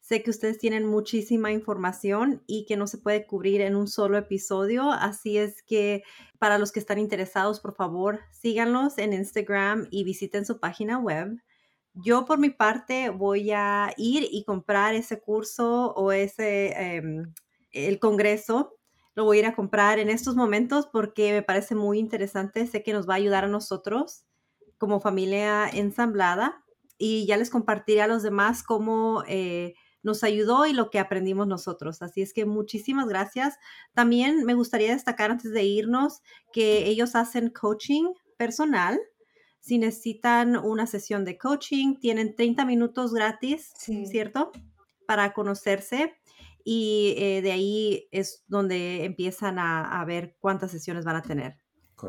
Sé 0.00 0.22
que 0.22 0.30
ustedes 0.30 0.58
tienen 0.58 0.86
muchísima 0.86 1.52
información 1.52 2.42
y 2.46 2.64
que 2.66 2.76
no 2.76 2.86
se 2.86 2.98
puede 2.98 3.26
cubrir 3.26 3.60
en 3.60 3.76
un 3.76 3.88
solo 3.88 4.16
episodio, 4.16 4.90
así 4.92 5.36
es 5.38 5.62
que 5.62 6.02
para 6.38 6.58
los 6.58 6.72
que 6.72 6.80
están 6.80 6.98
interesados, 6.98 7.60
por 7.60 7.74
favor, 7.74 8.20
síganlos 8.30 8.96
en 8.98 9.12
Instagram 9.12 9.88
y 9.90 10.04
visiten 10.04 10.46
su 10.46 10.60
página 10.60 10.98
web. 10.98 11.36
Yo 11.94 12.24
por 12.26 12.38
mi 12.38 12.50
parte 12.50 13.10
voy 13.10 13.50
a 13.52 13.92
ir 13.96 14.26
y 14.30 14.44
comprar 14.44 14.94
ese 14.94 15.20
curso 15.20 15.92
o 15.94 16.12
ese, 16.12 16.72
em, 16.96 17.34
el 17.72 17.98
congreso. 17.98 18.78
Lo 19.14 19.24
voy 19.24 19.38
a 19.38 19.40
ir 19.40 19.46
a 19.46 19.56
comprar 19.56 19.98
en 19.98 20.08
estos 20.10 20.36
momentos 20.36 20.86
porque 20.86 21.32
me 21.32 21.42
parece 21.42 21.74
muy 21.74 21.98
interesante. 21.98 22.66
Sé 22.66 22.82
que 22.82 22.92
nos 22.92 23.08
va 23.08 23.14
a 23.14 23.16
ayudar 23.16 23.44
a 23.44 23.48
nosotros 23.48 24.24
como 24.78 25.00
familia 25.00 25.68
ensamblada 25.68 26.64
y 26.96 27.26
ya 27.26 27.36
les 27.36 27.50
compartiré 27.50 28.02
a 28.02 28.06
los 28.06 28.22
demás 28.22 28.62
cómo 28.62 29.22
eh, 29.28 29.74
nos 30.02 30.24
ayudó 30.24 30.66
y 30.66 30.72
lo 30.72 30.90
que 30.90 30.98
aprendimos 30.98 31.46
nosotros. 31.46 32.02
Así 32.02 32.22
es 32.22 32.32
que 32.32 32.44
muchísimas 32.46 33.06
gracias. 33.08 33.58
También 33.94 34.44
me 34.44 34.54
gustaría 34.54 34.92
destacar 34.92 35.30
antes 35.30 35.52
de 35.52 35.64
irnos 35.64 36.22
que 36.52 36.86
ellos 36.86 37.14
hacen 37.14 37.50
coaching 37.50 38.12
personal. 38.36 38.98
Si 39.60 39.78
necesitan 39.78 40.56
una 40.56 40.86
sesión 40.86 41.24
de 41.24 41.36
coaching, 41.36 41.96
tienen 41.96 42.34
30 42.34 42.64
minutos 42.64 43.12
gratis, 43.12 43.72
¿cierto? 44.10 44.52
para 45.08 45.32
conocerse 45.32 46.20
y 46.64 47.14
eh, 47.16 47.40
de 47.40 47.50
ahí 47.50 48.08
es 48.10 48.44
donde 48.46 49.06
empiezan 49.06 49.58
a, 49.58 50.04
ver 50.04 50.36
cuántas 50.38 50.70
sesiones 50.70 51.06
van 51.06 51.16
a 51.16 51.22
tener. 51.22 51.56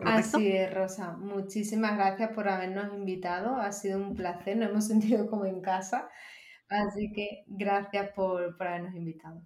Así 0.05 0.51
es, 0.51 0.73
Rosa. 0.73 1.13
Muchísimas 1.17 1.95
gracias 1.95 2.31
por 2.31 2.47
habernos 2.47 2.93
invitado. 2.93 3.55
Ha 3.55 3.71
sido 3.71 3.97
un 3.97 4.15
placer, 4.15 4.57
nos 4.57 4.69
hemos 4.69 4.87
sentido 4.87 5.27
como 5.29 5.45
en 5.45 5.61
casa. 5.61 6.09
Así 6.69 7.11
que 7.11 7.43
gracias 7.47 8.11
por, 8.11 8.55
habernos 8.59 8.93
invitado. 8.95 9.41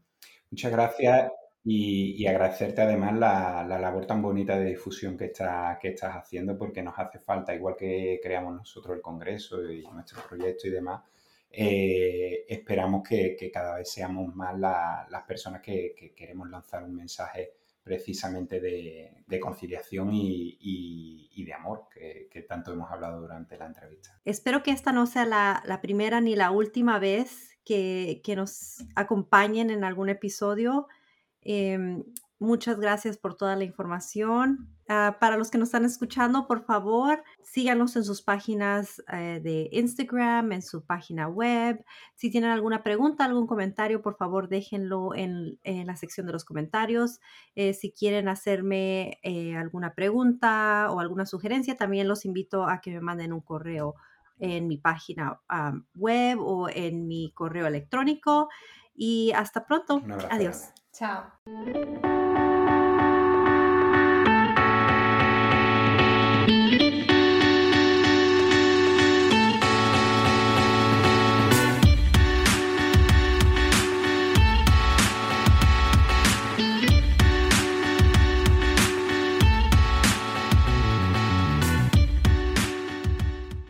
Muchas 0.51 0.71
gracias 0.71 1.31
y, 1.63 2.25
agradecerte 2.27 2.81
además 2.81 3.17
la, 3.17 3.65
labor 3.65 4.05
tan 4.05 4.21
bonita 4.21 4.59
de 4.59 4.65
difusión 4.65 5.17
que, 5.17 5.25
está, 5.25 5.79
que 5.81 5.89
estás 5.89 6.17
haciendo 6.17 6.57
porque 6.57 6.83
nos 6.83 6.99
hace 6.99 7.19
falta, 7.19 7.55
igual 7.55 7.75
que 7.77 8.19
creamos 8.21 8.55
nosotros 8.55 8.97
el 8.97 9.01
Congreso 9.01 9.71
y 9.71 9.83
nuestro 9.83 10.21
proyecto 10.27 10.67
y 10.67 10.71
demás, 10.71 11.01
eh, 11.49 12.45
esperamos 12.49 13.07
que, 13.07 13.37
cada 13.53 13.75
vez 13.75 13.89
seamos 13.89 14.35
más 14.35 14.59
las 14.59 15.23
personas 15.25 15.61
que, 15.61 16.13
queremos 16.15 16.49
lanzar 16.49 16.83
un 16.83 16.95
mensaje 16.95 17.53
precisamente 17.83 18.59
de, 18.59 19.39
conciliación 19.39 20.09
y, 20.13 21.43
de 21.45 21.53
amor 21.53 21.87
que, 21.91 22.41
tanto 22.47 22.71
hemos 22.71 22.91
hablado 22.91 23.21
durante 23.21 23.57
la 23.57 23.65
entrevista. 23.65 24.09
Espero 24.25 24.63
que 24.63 24.71
esta 24.71 24.91
no 24.91 25.05
sea 25.05 25.25
la, 25.25 25.79
primera 25.81 26.21
ni 26.21 26.35
la 26.35 26.51
última 26.51 26.99
vez 26.99 27.57
que, 27.65 28.21
nos 28.35 28.85
acompañen 28.95 29.69
en 29.69 29.83
algún 29.83 30.09
episodio. 30.09 30.87
Em, 31.41 32.03
Muchas 32.39 32.79
gracias 32.79 33.17
por 33.17 33.35
toda 33.35 33.55
la 33.55 33.63
información. 33.63 34.67
Ah, 34.89 35.17
para 35.19 35.37
los 35.37 35.49
que 35.49 35.57
nos 35.57 35.69
están 35.69 35.85
escuchando, 35.85 36.45
por 36.45 36.65
favor, 36.65 37.23
síganos 37.41 37.95
en 37.95 38.03
sus 38.03 38.21
páginas 38.21 39.01
eh, 39.13 39.39
de 39.41 39.69
Instagram, 39.71 40.51
en 40.51 40.61
su 40.61 40.85
página 40.85 41.29
web. 41.29 41.83
Si 42.15 42.29
tienen 42.29 42.49
alguna 42.49 42.83
pregunta, 42.83 43.23
algún 43.23 43.47
comentario, 43.47 44.01
por 44.01 44.17
favor, 44.17 44.49
déjenlo 44.49 45.15
en, 45.15 45.57
la 45.63 45.95
sección 45.95 46.27
de 46.27 46.33
los 46.33 46.43
comentarios. 46.43 47.21
Eh, 47.55 47.73
si 47.73 47.91
quieren 47.91 48.27
hacerme 48.27 49.19
eh, 49.23 49.55
alguna 49.55 49.93
pregunta 49.93 50.89
o 50.91 50.99
alguna 50.99 51.25
sugerencia, 51.25 51.77
también 51.77 52.09
los 52.09 52.25
invito 52.25 52.67
a 52.67 52.81
que 52.81 52.91
me 52.91 52.99
manden 52.99 53.31
un 53.31 53.41
correo 53.41 53.95
en 54.39 54.67
mi 54.67 54.77
página 54.77 55.39
ah, 55.47 55.73
web 55.95 56.39
o 56.41 56.67
en 56.67 57.07
mi 57.07 57.31
correo 57.33 57.67
electrónico. 57.67 58.49
Y 58.93 59.31
hasta 59.31 59.65
pronto. 59.65 60.03
Adiós. 60.29 60.71
Chao. 60.91 61.23